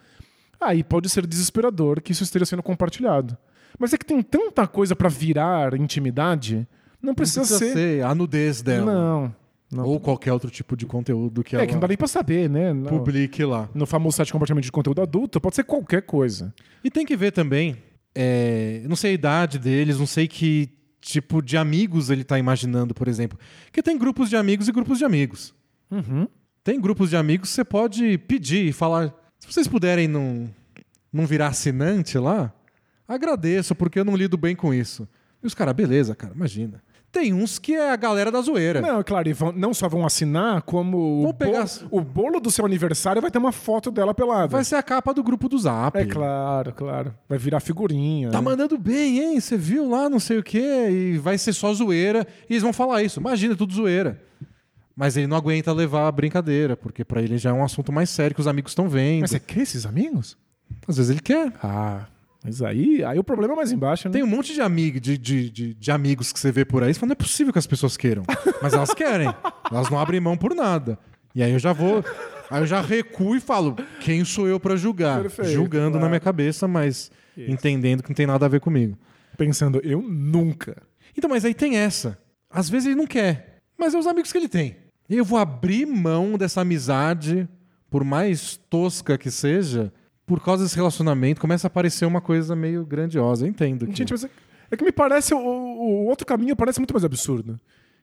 [0.60, 3.36] aí pode ser desesperador que isso esteja sendo compartilhado.
[3.78, 6.66] Mas é que tem tanta coisa pra virar intimidade,
[7.02, 7.72] não precisa, Não precisa ser.
[7.74, 8.92] ser a nudez dela.
[8.92, 9.34] Não.
[9.70, 9.84] não.
[9.84, 12.48] Ou qualquer outro tipo de conteúdo que é ela que não dá nem pra saber,
[12.48, 12.72] né?
[12.72, 13.68] No, publique lá.
[13.74, 16.54] no famoso site de compartilhamento de conteúdo adulto, pode ser qualquer coisa.
[16.82, 17.76] E tem que ver também,
[18.14, 20.70] é, não sei a idade deles, não sei que
[21.00, 23.38] tipo de amigos ele tá imaginando, por exemplo.
[23.66, 25.54] Porque tem grupos de amigos e grupos de amigos.
[25.90, 26.26] Uhum.
[26.64, 29.14] Tem grupos de amigos que você pode pedir e falar.
[29.38, 30.50] Se vocês puderem não,
[31.12, 32.52] não virar assinante lá,
[33.06, 35.08] agradeço, porque eu não lido bem com isso.
[35.42, 36.82] E os caras, beleza, cara, imagina.
[37.12, 38.80] Tem uns que é a galera da zoeira.
[38.82, 42.40] Não, é claro, e vão- não só vão assinar, como o, pegar- bolo, o bolo
[42.40, 44.48] do seu aniversário vai ter uma foto dela pelada.
[44.48, 45.96] Vai ser a capa do grupo do Zap.
[45.98, 47.14] É claro, claro.
[47.28, 48.30] Vai virar figurinha.
[48.30, 48.44] Tá né?
[48.44, 49.40] mandando bem, hein?
[49.40, 52.26] Você viu lá, não sei o quê, e vai ser só zoeira.
[52.50, 53.18] E eles vão falar isso.
[53.20, 54.20] Imagina, é tudo zoeira.
[54.94, 58.10] Mas ele não aguenta levar a brincadeira, porque pra ele já é um assunto mais
[58.10, 59.20] sério que os amigos estão vendo.
[59.22, 60.36] Mas você quer esses amigos?
[60.86, 61.52] Às vezes ele quer.
[61.62, 62.06] Ah,
[62.46, 64.12] mas aí, aí o problema é mais embaixo, né?
[64.12, 66.94] Tem um monte de, amigo, de, de, de, de amigos que você vê por aí,
[66.94, 68.22] você fala, não é possível que as pessoas queiram.
[68.62, 69.28] Mas elas querem.
[69.68, 70.96] Elas não abrem mão por nada.
[71.34, 72.04] E aí eu já vou.
[72.48, 75.22] Aí eu já recuo e falo, quem sou eu pra julgar?
[75.22, 76.08] Perfeito, Julgando na claro.
[76.10, 78.96] minha cabeça, mas entendendo que não tem nada a ver comigo.
[79.36, 80.80] Pensando, eu nunca.
[81.18, 82.16] Então, mas aí tem essa.
[82.48, 84.76] Às vezes ele não quer, mas é os amigos que ele tem.
[85.10, 87.48] E eu vou abrir mão dessa amizade,
[87.90, 89.92] por mais tosca que seja,
[90.26, 91.40] por causa desse relacionamento.
[91.40, 93.46] Começa a aparecer uma coisa meio grandiosa.
[93.46, 93.86] Eu entendo.
[93.86, 93.96] Que...
[93.96, 94.30] Gente, mas é,
[94.70, 95.32] é que me parece.
[95.32, 97.58] O, o outro caminho parece muito mais absurdo.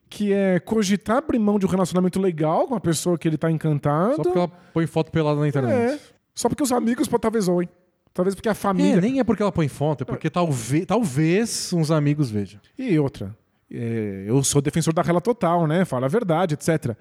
[0.10, 3.52] Que é cogitar abrir mão de um relacionamento legal com a pessoa que ele tá
[3.52, 4.16] encantado.
[4.16, 5.96] Só porque ela põe foto pelada na internet.
[5.96, 6.00] É.
[6.34, 7.68] Só porque os amigos pô, talvez oem.
[8.14, 8.98] Talvez porque a família.
[8.98, 12.62] É, nem é porque ela põe foto, é porque talvez, talvez uns amigos vejam.
[12.78, 13.36] E outra.
[13.72, 15.84] é, eu sou defensor da rela total, né?
[15.84, 16.96] Fala a verdade, etc.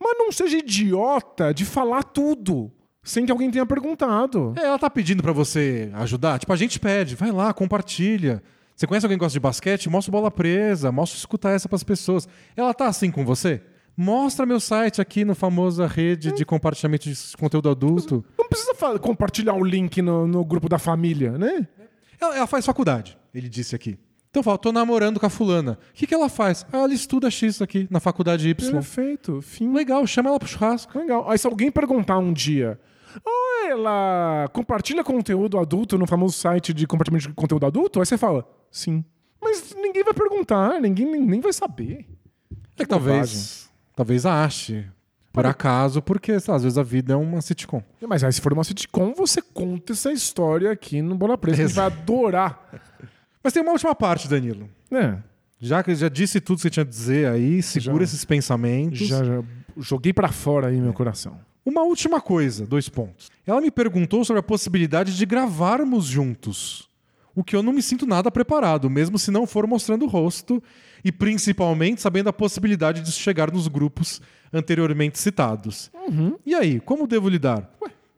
[0.00, 2.72] Mas não seja idiota de falar tudo
[3.04, 4.54] sem que alguém tenha perguntado.
[4.56, 6.38] É, ela tá pedindo pra você ajudar.
[6.38, 8.42] Tipo, a gente pede, vai lá, compartilha.
[8.74, 9.88] Você conhece alguém que gosta de basquete?
[9.88, 12.26] Mostra bola presa, mostra escutar essa pras pessoas.
[12.56, 13.60] Ela tá assim com você?
[13.96, 18.24] Mostra meu site aqui no famosa rede de compartilhamento de conteúdo adulto.
[18.36, 21.68] Não precisa compartilhar o link no, no grupo da família, né?
[22.20, 23.96] Ela, ela faz faculdade, ele disse aqui.
[24.30, 25.78] Então fala, tô namorando com a fulana.
[25.92, 26.66] O que, que ela faz?
[26.72, 28.72] Ah, ela estuda X aqui, na faculdade Y.
[28.72, 29.40] Perfeito.
[29.40, 29.72] Fim.
[29.72, 30.98] Legal, chama ela pro churrasco.
[30.98, 31.30] Legal.
[31.30, 32.80] Aí se alguém perguntar um dia,
[33.24, 38.16] ou ela compartilha conteúdo adulto no famoso site de compartilhamento de conteúdo adulto, aí você
[38.16, 39.04] fala, sim.
[39.42, 42.06] Mas ninguém vai perguntar, ninguém nem, vai saber.
[42.78, 44.86] É que talvez, talvez ache.
[45.32, 47.82] Por acaso, porque lá, às vezes a vida é uma sitcom.
[48.06, 51.60] Mas aí se for uma sitcom, você conta essa história aqui no Bola Presa.
[51.62, 52.80] A gente vai adorar.
[53.42, 54.68] Mas tem uma última parte, Danilo.
[54.92, 55.18] É,
[55.58, 58.04] Já que já disse tudo que você tinha a dizer aí, segura Já.
[58.04, 59.00] esses pensamentos.
[59.00, 59.42] já, já
[59.76, 61.36] joguei pra fora aí meu coração.
[61.64, 63.30] Uma última coisa, dois pontos.
[63.46, 66.88] Ela me perguntou sobre a possibilidade de gravarmos juntos.
[67.34, 70.62] O que eu não me sinto nada preparado, mesmo se não for mostrando o rosto,
[71.04, 74.20] e principalmente sabendo a possibilidade de chegar nos grupos
[74.52, 75.90] anteriormente citados.
[76.46, 77.68] E aí, como devo lidar?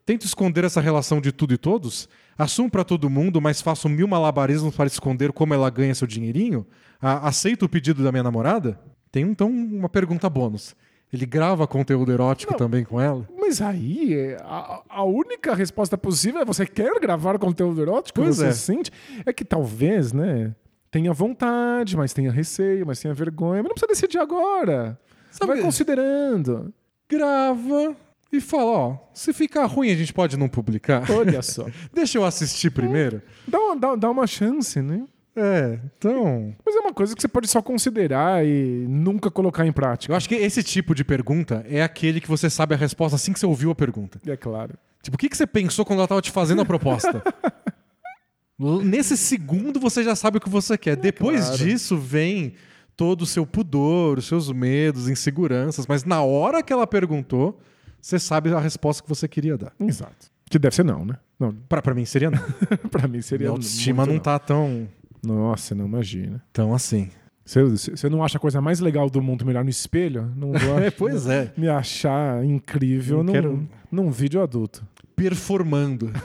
[0.05, 2.09] Tento esconder essa relação de tudo e todos?
[2.37, 6.67] Assumo pra todo mundo, mas faço mil malabarismos para esconder como ela ganha seu dinheirinho?
[7.01, 8.79] A- aceito o pedido da minha namorada?
[9.11, 10.77] Tem então uma pergunta bônus.
[11.13, 13.27] Ele grava conteúdo erótico também com ela?
[13.39, 18.21] Mas aí, a, a única resposta possível é você quer gravar conteúdo erótico?
[18.21, 18.53] Pois você é.
[18.53, 18.91] sente?
[19.25, 20.55] É que talvez, né?
[20.91, 23.63] Tenha vontade, mas tenha receio, mas tenha vergonha.
[23.63, 24.99] Mas não precisa decidir agora.
[25.31, 26.73] Sabe- Vai considerando.
[27.09, 27.95] grava
[28.33, 31.09] e fala, ó, se ficar ruim a gente pode não publicar.
[31.11, 31.67] Olha só.
[31.95, 33.23] Deixa eu assistir primeiro.
[33.47, 35.05] Dá uma, dá, dá uma chance, né?
[35.37, 36.55] É, então.
[36.65, 40.13] Mas é uma coisa que você pode só considerar e nunca colocar em prática.
[40.13, 43.35] Eu acho que esse tipo de pergunta é aquele que você sabe a resposta assim
[43.35, 44.19] que você ouviu a pergunta.
[44.27, 44.75] É claro.
[45.03, 47.23] Tipo, o que, que você pensou quando ela tava te fazendo a proposta?
[48.83, 50.97] Nesse segundo você já sabe o que você quer.
[50.97, 51.59] Depois claro.
[51.59, 52.55] disso vem
[52.97, 55.87] todo o seu pudor, os seus medos, inseguranças.
[55.87, 57.61] Mas na hora que ela perguntou,
[58.01, 59.73] você sabe a resposta que você queria dar.
[59.79, 60.31] Exato.
[60.49, 61.19] Que deve ser não, né?
[61.39, 62.41] Não, Pra, pra mim seria não.
[62.91, 64.89] pra mim seria Minha autoestima muito não tá tão,
[65.25, 66.43] Nossa, não imagina.
[66.53, 67.11] tão assim.
[67.45, 70.33] Você, não acha a coisa mais legal do mundo me olhar no espelho?
[70.37, 71.53] Não vou É, pois é.
[71.57, 74.85] me achar incrível num, quero- num vídeo adulto.
[75.15, 76.11] performando.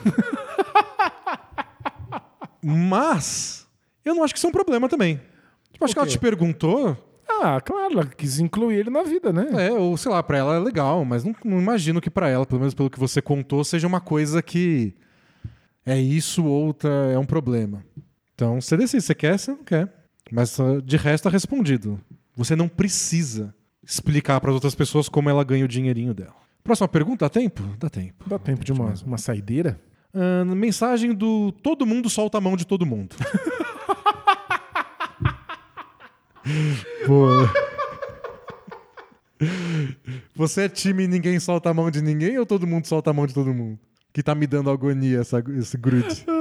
[2.63, 3.67] Mas
[4.05, 5.19] eu não acho que isso é um problema também.
[5.71, 6.97] Tipo, acho que ela te perguntou,
[7.41, 9.47] Ah, claro, ela quis incluir ele na vida, né?
[9.67, 12.45] é, ou sei lá, pra ela é legal, mas não, não imagino que pra ela,
[12.45, 14.93] pelo menos pelo que você contou, seja uma coisa que
[15.85, 17.83] é isso ou tá- é um problema.
[18.41, 19.87] Então você decide, você quer, você não quer.
[20.31, 22.01] Mas ah, de resto tá respondido.
[22.35, 23.53] Você não precisa
[23.85, 26.33] explicar para outras pessoas como ela ganha o dinheirinho dela.
[26.63, 27.61] Próxima pergunta, dá tempo?
[27.77, 28.27] Dá tempo.
[28.27, 29.79] Dá tempo de uma, uma saideira?
[30.11, 33.15] Ah, mensagem do todo mundo solta a mão de todo mundo.
[37.05, 37.47] Boa.
[40.35, 43.27] Você é time ninguém solta a mão de ninguém ou todo mundo solta a mão
[43.27, 43.77] de todo mundo?
[44.11, 46.25] Que tá me dando agonia essa, esse grude.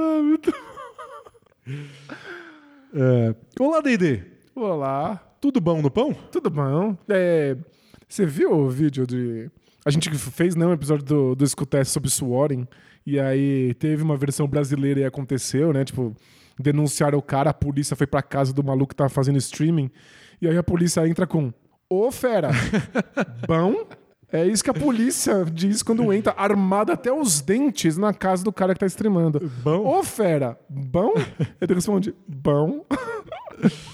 [3.03, 4.21] É, Olá, D&D.
[4.53, 6.13] Olá, Tudo bom no pão?
[6.31, 6.95] tudo bom?
[7.09, 7.57] É,
[8.07, 9.49] você viu o vídeo de.
[9.83, 12.67] A gente fez né, um episódio do, do Escutece sobre Swarring,
[13.03, 15.83] e aí teve uma versão brasileira e aconteceu, né?
[15.83, 16.15] Tipo,
[16.59, 19.89] denunciaram o cara, a polícia foi pra casa do maluco que tava fazendo streaming,
[20.39, 21.51] e aí a polícia entra com:
[21.89, 22.51] Ô fera,
[23.49, 23.83] bom?
[24.31, 28.53] É isso que a polícia diz quando entra, armada até os dentes na casa do
[28.53, 29.39] cara que tá streamando.
[29.63, 29.99] Bom?
[29.99, 31.13] Ô fera, bom?
[31.59, 32.85] Ele responde: bom.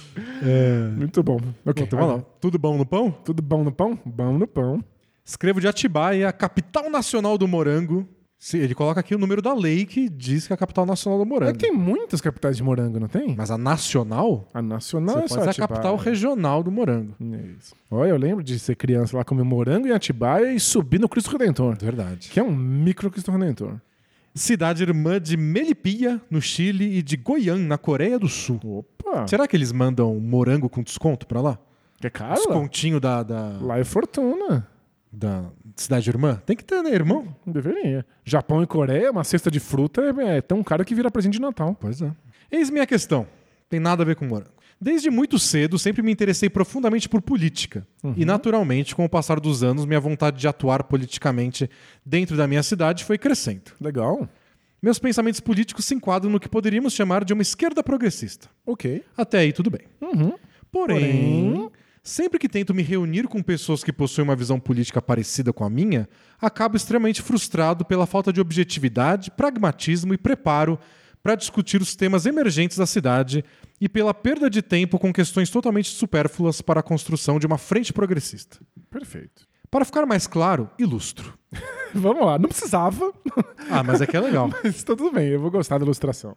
[0.95, 1.37] Muito bom.
[1.65, 2.23] Ok, Então, vamos lá.
[2.39, 3.11] Tudo bom no pão?
[3.23, 3.97] tudo bom no pão?
[4.05, 4.83] Bom no pão.
[5.23, 8.07] Escrevo de Atibaia, capital nacional do morango.
[8.39, 11.17] Sim, ele coloca aqui o número da lei que diz que é a capital nacional
[11.17, 11.53] do É morango.
[11.53, 13.35] que tem muitas capitais de morango, não tem?
[13.35, 14.47] Mas a nacional?
[14.53, 17.15] A nacional Você é pode só ser a capital regional do morango.
[17.19, 17.75] É isso.
[17.89, 21.31] Olha, eu lembro de ser criança lá comer morango em Atibaia e subir no Cristo
[21.31, 21.77] Redentor.
[21.81, 22.29] Verdade.
[22.29, 23.81] Que é um micro Cristo Redentor.
[24.35, 28.59] Cidade irmã de Melipilla, no Chile, e de Goiânia, na Coreia do Sul.
[28.63, 29.25] Opa!
[29.27, 31.57] Será que eles mandam morango com desconto pra lá?
[31.99, 32.35] que é caro?
[32.35, 34.67] Descontinho da, da, Lá é fortuna.
[35.11, 36.41] Da cidade irmã?
[36.45, 37.35] Tem que ter, né, irmão?
[37.45, 38.05] Deveria.
[38.25, 41.41] Japão e Coreia, uma cesta de fruta é, é tão caro que vira presente de
[41.41, 41.75] Natal.
[41.79, 42.11] Pois é.
[42.51, 43.27] Eis minha questão.
[43.69, 44.51] Tem nada a ver com morango.
[44.79, 47.85] Desde muito cedo, sempre me interessei profundamente por política.
[48.15, 51.67] E, naturalmente, com o passar dos anos, minha vontade de atuar politicamente
[52.05, 53.71] dentro da minha cidade foi crescendo.
[53.81, 54.29] Legal.
[54.79, 58.47] Meus pensamentos políticos se enquadram no que poderíamos chamar de uma esquerda progressista.
[58.63, 59.03] Ok.
[59.17, 59.81] Até aí, tudo bem.
[59.99, 60.37] Porém,
[60.71, 61.71] Porém-
[62.07, 65.69] sempre que tento me reunir com pessoas que possuem uma visão política parecida com a
[65.69, 66.07] minha,
[66.39, 70.79] acabo extremamente frustrado pela falta de objetividade, pragmatismo e preparo
[71.21, 73.43] para discutir os temas emergentes da cidade
[73.81, 77.91] e pela perda de tempo com questões totalmente supérfluas para a construção de uma frente
[77.91, 78.57] progressista.
[78.89, 79.45] Perfeito.
[79.69, 81.37] Para ficar mais claro, ilustro.
[81.93, 82.37] Vamos lá.
[82.37, 83.11] Não precisava,
[83.69, 84.49] Ah, mas é que é legal.
[84.63, 85.27] mas tá tudo bem.
[85.27, 86.35] Eu vou gostar da ilustração.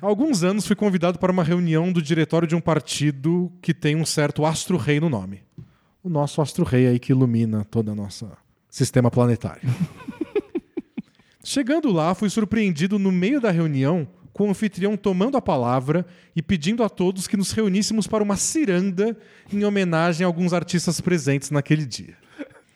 [0.00, 3.96] Há alguns anos fui convidado para uma reunião do diretório de um partido que tem
[3.96, 5.42] um certo astro-rei no nome.
[6.02, 8.30] O nosso astro-rei aí que ilumina todo o nosso
[8.70, 9.68] sistema planetário.
[11.42, 16.06] Chegando lá, fui surpreendido no meio da reunião com o anfitrião tomando a palavra
[16.36, 19.16] e pedindo a todos que nos reuníssemos para uma ciranda
[19.52, 22.14] em homenagem a alguns artistas presentes naquele dia.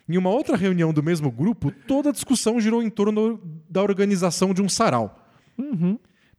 [0.07, 3.39] Em uma outra reunião do mesmo grupo, toda a discussão girou em torno
[3.69, 5.19] da organização de um sarau.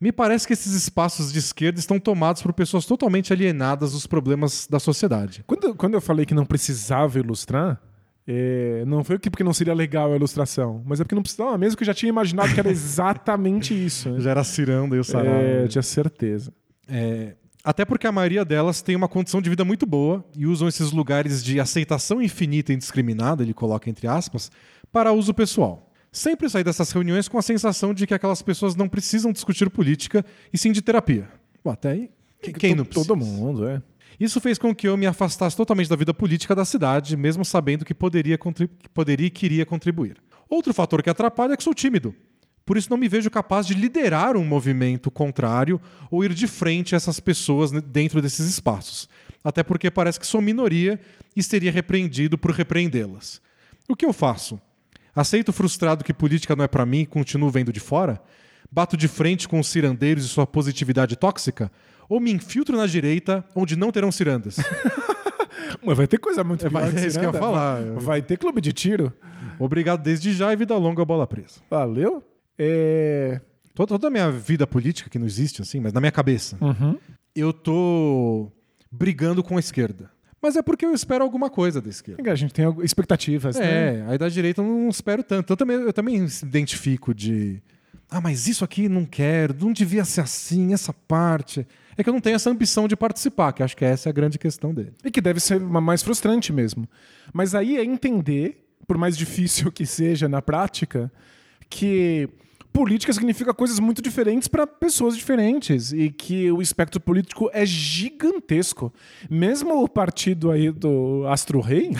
[0.00, 4.66] Me parece que esses espaços de esquerda estão tomados por pessoas totalmente alienadas dos problemas
[4.68, 5.42] da sociedade.
[5.46, 7.80] Quando, quando eu falei que não precisava ilustrar,
[8.26, 11.76] é, não foi porque não seria legal a ilustração, mas é porque não precisava mesmo,
[11.76, 14.10] que eu já tinha imaginado que era exatamente isso.
[14.10, 14.20] né?
[14.20, 15.34] Já era ciranda e o sarau.
[15.34, 16.52] É, tinha certeza.
[16.88, 17.34] É,
[17.64, 20.92] até porque a maioria delas tem uma condição de vida muito boa e usam esses
[20.92, 24.50] lugares de aceitação infinita e indiscriminada, ele coloca entre aspas,
[24.92, 25.90] para uso pessoal.
[26.12, 30.24] Sempre saí dessas reuniões com a sensação de que aquelas pessoas não precisam discutir política
[30.52, 31.28] e sim de terapia.
[31.64, 32.10] Bom, até aí,
[32.40, 33.06] que- quem To- não precisa?
[33.08, 33.82] Todo mundo, é.
[34.20, 37.84] Isso fez com que eu me afastasse totalmente da vida política da cidade, mesmo sabendo
[37.84, 40.18] que poderia, que poderia e queria contribuir.
[40.48, 42.14] Outro fator que atrapalha é que sou tímido.
[42.64, 45.80] Por isso não me vejo capaz de liderar um movimento contrário
[46.10, 49.08] ou ir de frente a essas pessoas dentro desses espaços.
[49.42, 50.98] Até porque parece que sou minoria
[51.36, 53.42] e seria repreendido por repreendê-las.
[53.86, 54.58] O que eu faço?
[55.14, 58.20] Aceito frustrado que política não é pra mim e continuo vendo de fora?
[58.72, 61.70] Bato de frente com os cirandeiros e sua positividade tóxica?
[62.08, 64.56] Ou me infiltro na direita, onde não terão cirandas?
[65.84, 67.82] Mas vai ter coisa muito É, pior é isso que eu ia falar.
[67.96, 69.12] Vai ter clube de tiro.
[69.58, 71.60] Obrigado desde já e vida longa bola presa.
[71.70, 72.22] Valeu?
[72.58, 73.40] É...
[73.74, 76.56] Toda, toda a minha vida política, que não existe assim, mas na minha cabeça,
[77.34, 78.52] eu tô
[78.90, 80.10] brigando com a esquerda.
[80.40, 82.30] Mas é porque eu espero alguma coisa da esquerda.
[82.30, 83.64] A gente tem expectativas, né?
[83.96, 85.50] É, aí da direita eu não espero tanto.
[85.50, 87.62] Eu também, eu também me identifico de.
[88.10, 91.66] Ah, mas isso aqui não quero, não devia ser assim, essa parte.
[91.96, 94.12] É que eu não tenho essa ambição de participar, que acho que essa é a
[94.12, 94.92] grande questão dele.
[95.02, 96.86] E que deve ser mais frustrante mesmo.
[97.32, 101.10] Mas aí é entender, por mais difícil que seja na prática,
[101.70, 102.28] que
[102.74, 108.92] política significa coisas muito diferentes para pessoas diferentes e que o espectro político é gigantesco.
[109.30, 111.92] Mesmo o partido aí do Astro Rei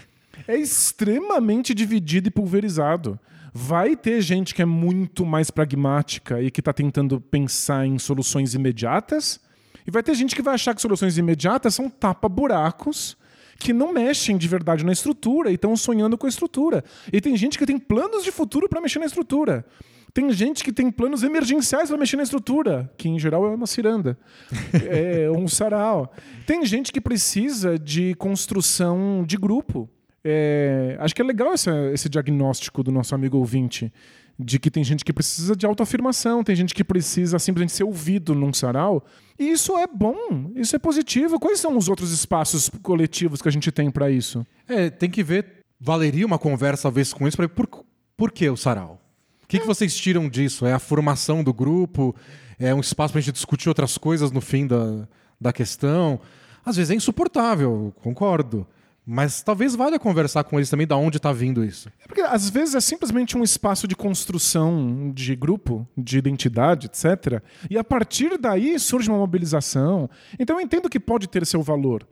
[0.46, 3.18] é extremamente dividido e pulverizado.
[3.54, 8.52] Vai ter gente que é muito mais pragmática e que está tentando pensar em soluções
[8.52, 9.40] imediatas,
[9.86, 13.16] e vai ter gente que vai achar que soluções imediatas são tapa-buracos
[13.58, 16.84] que não mexem de verdade na estrutura e estão sonhando com a estrutura.
[17.10, 19.64] E tem gente que tem planos de futuro para mexer na estrutura.
[20.12, 23.66] Tem gente que tem planos emergenciais para mexer na estrutura, que em geral é uma
[23.66, 24.18] ciranda,
[24.72, 26.12] é um sarau.
[26.46, 29.88] Tem gente que precisa de construção de grupo.
[30.24, 33.92] É, acho que é legal essa- esse diagnóstico do nosso amigo ouvinte,
[34.38, 38.34] de que tem gente que precisa de autoafirmação, tem gente que precisa simplesmente ser ouvido
[38.34, 39.04] num sarau.
[39.38, 41.38] E isso é bom, isso é positivo.
[41.40, 44.46] Quais são os outros espaços coletivos que a gente tem para isso?
[44.68, 45.46] É, tem que ver.
[45.80, 47.68] Valeria uma conversa, talvez, com isso, para por,
[48.16, 49.00] por que o sarau?
[49.48, 50.66] O que, que vocês tiram disso?
[50.66, 52.14] É a formação do grupo?
[52.58, 55.08] É um espaço para a gente discutir outras coisas no fim da,
[55.40, 56.20] da questão?
[56.62, 58.66] Às vezes é insuportável, concordo.
[59.06, 61.88] Mas talvez valha conversar com eles também de onde está vindo isso.
[62.04, 67.42] É porque às vezes é simplesmente um espaço de construção de grupo, de identidade, etc.
[67.70, 70.10] E a partir daí surge uma mobilização.
[70.38, 72.06] Então eu entendo que pode ter seu valor.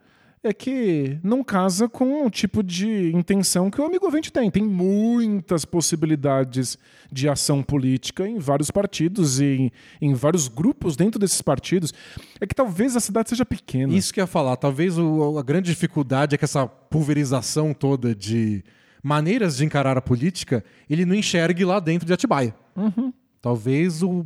[0.49, 4.49] É que não casa com o tipo de intenção que o amigo ouvinte tem.
[4.49, 6.79] Tem muitas possibilidades
[7.11, 9.73] de ação política em vários partidos e em,
[10.11, 11.93] em vários grupos dentro desses partidos.
[12.41, 13.93] É que talvez a cidade seja pequena.
[13.93, 14.57] Isso que eu ia falar.
[14.57, 18.63] Talvez o- a grande dificuldade é que essa pulverização toda de
[19.03, 22.55] maneiras de encarar a política, ele não enxergue lá dentro de Atibaia.
[23.43, 24.25] Talvez o-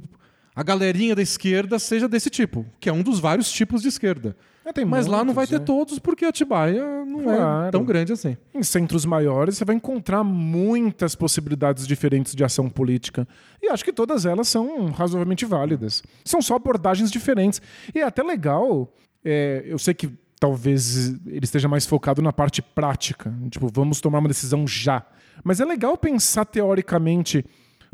[0.55, 4.37] a galerinha da esquerda seja desse tipo, que é um dos vários tipos de esquerda.
[4.65, 5.59] É, Mas lá não muitos, vai ter é.
[5.59, 7.71] todos, porque Atibaia não é Claro.
[7.73, 8.37] tão grande assim.
[8.55, 13.27] Em centros maiores, você vai encontrar muitas possibilidades diferentes de ação política.
[13.63, 16.03] E acho que todas elas são razoavelmente válidas.
[16.25, 17.61] São só abordagens diferentes.
[17.95, 18.93] E é até legal.
[19.25, 23.33] é, eu sei que talvez ele esteja mais focado na parte prática.
[23.51, 25.05] Tipo, vamos tomar uma decisão já.
[25.45, 27.45] Mas é legal pensar teoricamente.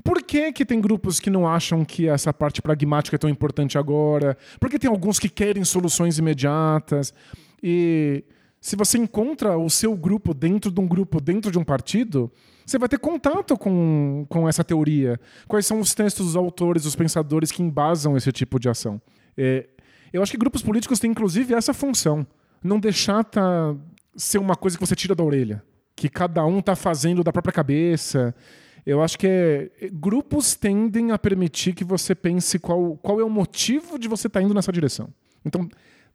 [0.04, 3.78] Por que, que tem grupos que não acham que essa parte pragmática é tão importante
[3.78, 4.36] agora?
[4.60, 7.12] Por que tem alguns que querem soluções imediatas?
[7.62, 8.24] E
[8.60, 12.30] se você encontra o seu grupo dentro de um grupo, dentro de um partido,
[12.64, 15.20] você vai ter contato com, com essa teoria.
[15.46, 19.00] Quais são os textos, os autores, os pensadores que embasam esse tipo de ação?
[19.36, 19.68] É,
[20.12, 22.26] eu acho que grupos políticos têm, inclusive, essa função.
[22.62, 23.74] Não deixar tá,
[24.16, 25.62] ser uma coisa que você tira da orelha.
[25.94, 28.34] Que cada um tá fazendo da própria cabeça.
[28.86, 33.28] Eu acho que é, grupos tendem a permitir que você pense qual, qual é o
[33.28, 35.08] motivo de você estar indo nessa direção.
[35.44, 35.68] Então,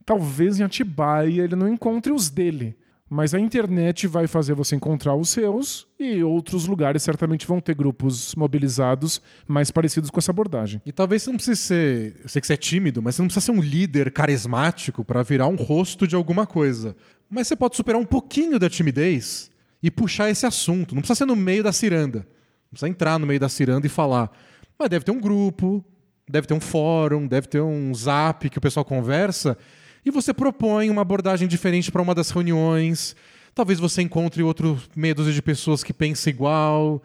[0.06, 2.78] talvez em Atibaia ele não encontre os dele,
[3.10, 7.76] mas a internet vai fazer você encontrar os seus e outros lugares certamente vão ter
[7.76, 10.82] grupos mobilizados mais parecidos com essa abordagem.
[10.86, 12.22] E talvez você não precise ser.
[12.24, 15.24] Eu sei que você é tímido, mas você não precisa ser um líder carismático para
[15.24, 16.96] virar um rosto de alguma coisa.
[17.30, 19.52] Mas você pode superar um pouquinho da timidez
[19.84, 20.96] e puxar esse assunto.
[20.96, 22.26] Não precisa ser no meio da ciranda.
[22.72, 24.32] Não precisa entrar no meio da ciranda e falar.
[24.80, 25.84] Mas deve ter um grupo,
[26.30, 29.58] deve ter um fórum, deve ter um zap que o pessoal conversa.
[30.06, 33.16] E você propõe uma abordagem diferente para uma das reuniões.
[33.54, 37.04] Talvez você encontre outro meia dúzia de pessoas que pensam igual.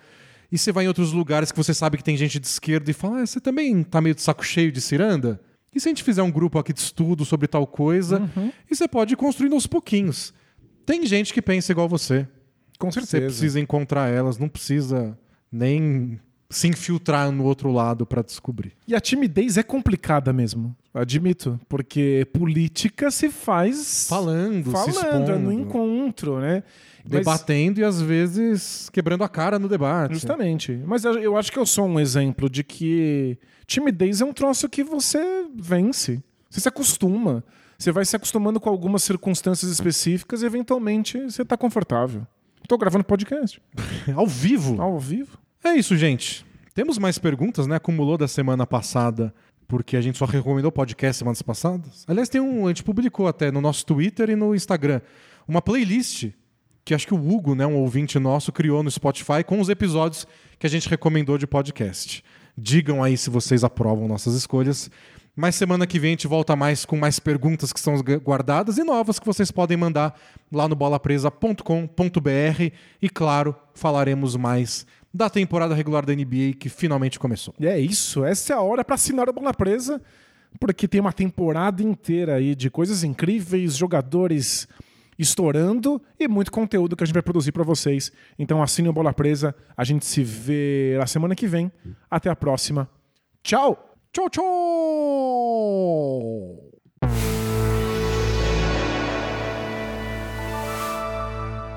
[0.52, 2.94] E você vai em outros lugares que você sabe que tem gente de esquerda e
[2.94, 5.40] fala: ah, você também tá meio de saco cheio de ciranda?
[5.74, 8.30] E se a gente fizer um grupo aqui de estudo sobre tal coisa?
[8.70, 10.32] E você pode ir construindo aos pouquinhos.
[10.86, 12.26] Tem gente que pensa igual você.
[12.78, 13.26] Com Você certeza.
[13.32, 15.18] precisa encontrar elas, não precisa
[15.50, 16.18] nem
[16.48, 18.72] se infiltrar no outro lado para descobrir.
[18.86, 25.32] E a timidez é complicada mesmo, admito, porque política se faz Falando, se falando, expondo,
[25.32, 26.62] é no encontro, né?
[27.02, 30.14] Mas- debatendo e às vezes quebrando a cara no debate.
[30.14, 30.80] Justamente.
[30.86, 34.82] Mas eu- acho que eu sou um exemplo de que timidez é um troço que
[34.84, 36.22] você vence.
[36.50, 37.44] Você se acostuma.
[37.78, 42.26] Você vai se acostumando com algumas circunstâncias específicas e eventualmente você tá confortável.
[42.66, 43.60] Tô gravando podcast.
[44.14, 44.80] Ao vivo.
[44.80, 45.38] Ao vivo.
[45.62, 46.44] É isso, gente.
[46.74, 47.76] Temos mais perguntas, né?
[47.76, 49.32] Acumulou da semana passada,
[49.68, 52.04] porque a gente só recomendou podcast semanas passadas.
[52.06, 52.66] Aliás, tem um.
[52.66, 55.00] A gente publicou até no nosso Twitter e no Instagram
[55.46, 56.30] uma playlist
[56.84, 60.26] que acho que o Hugo, né, um ouvinte nosso, criou no Spotify com os episódios
[60.56, 62.22] que a gente recomendou de podcast.
[62.56, 64.88] Digam aí se vocês aprovam nossas escolhas.
[65.36, 67.94] Mas semana que vem a gente volta mais com mais perguntas que estão
[68.24, 70.18] guardadas e novas que vocês podem mandar
[70.50, 72.72] lá no bolapresa.com.br.
[73.02, 77.54] E claro, falaremos mais da temporada regular da NBA que finalmente começou.
[77.60, 78.24] E é isso.
[78.24, 80.00] Essa é a hora para assinar o Bola Presa,
[80.58, 84.66] porque tem uma temporada inteira aí de coisas incríveis, jogadores
[85.18, 88.10] estourando e muito conteúdo que a gente vai produzir para vocês.
[88.38, 89.54] Então assine o Bola Presa.
[89.76, 91.70] A gente se vê na semana que vem.
[92.10, 92.88] Até a próxima.
[93.42, 93.85] Tchau!
[94.16, 94.46] Tchau, tchau!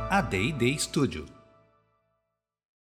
[0.09, 1.38] A D&D Studio.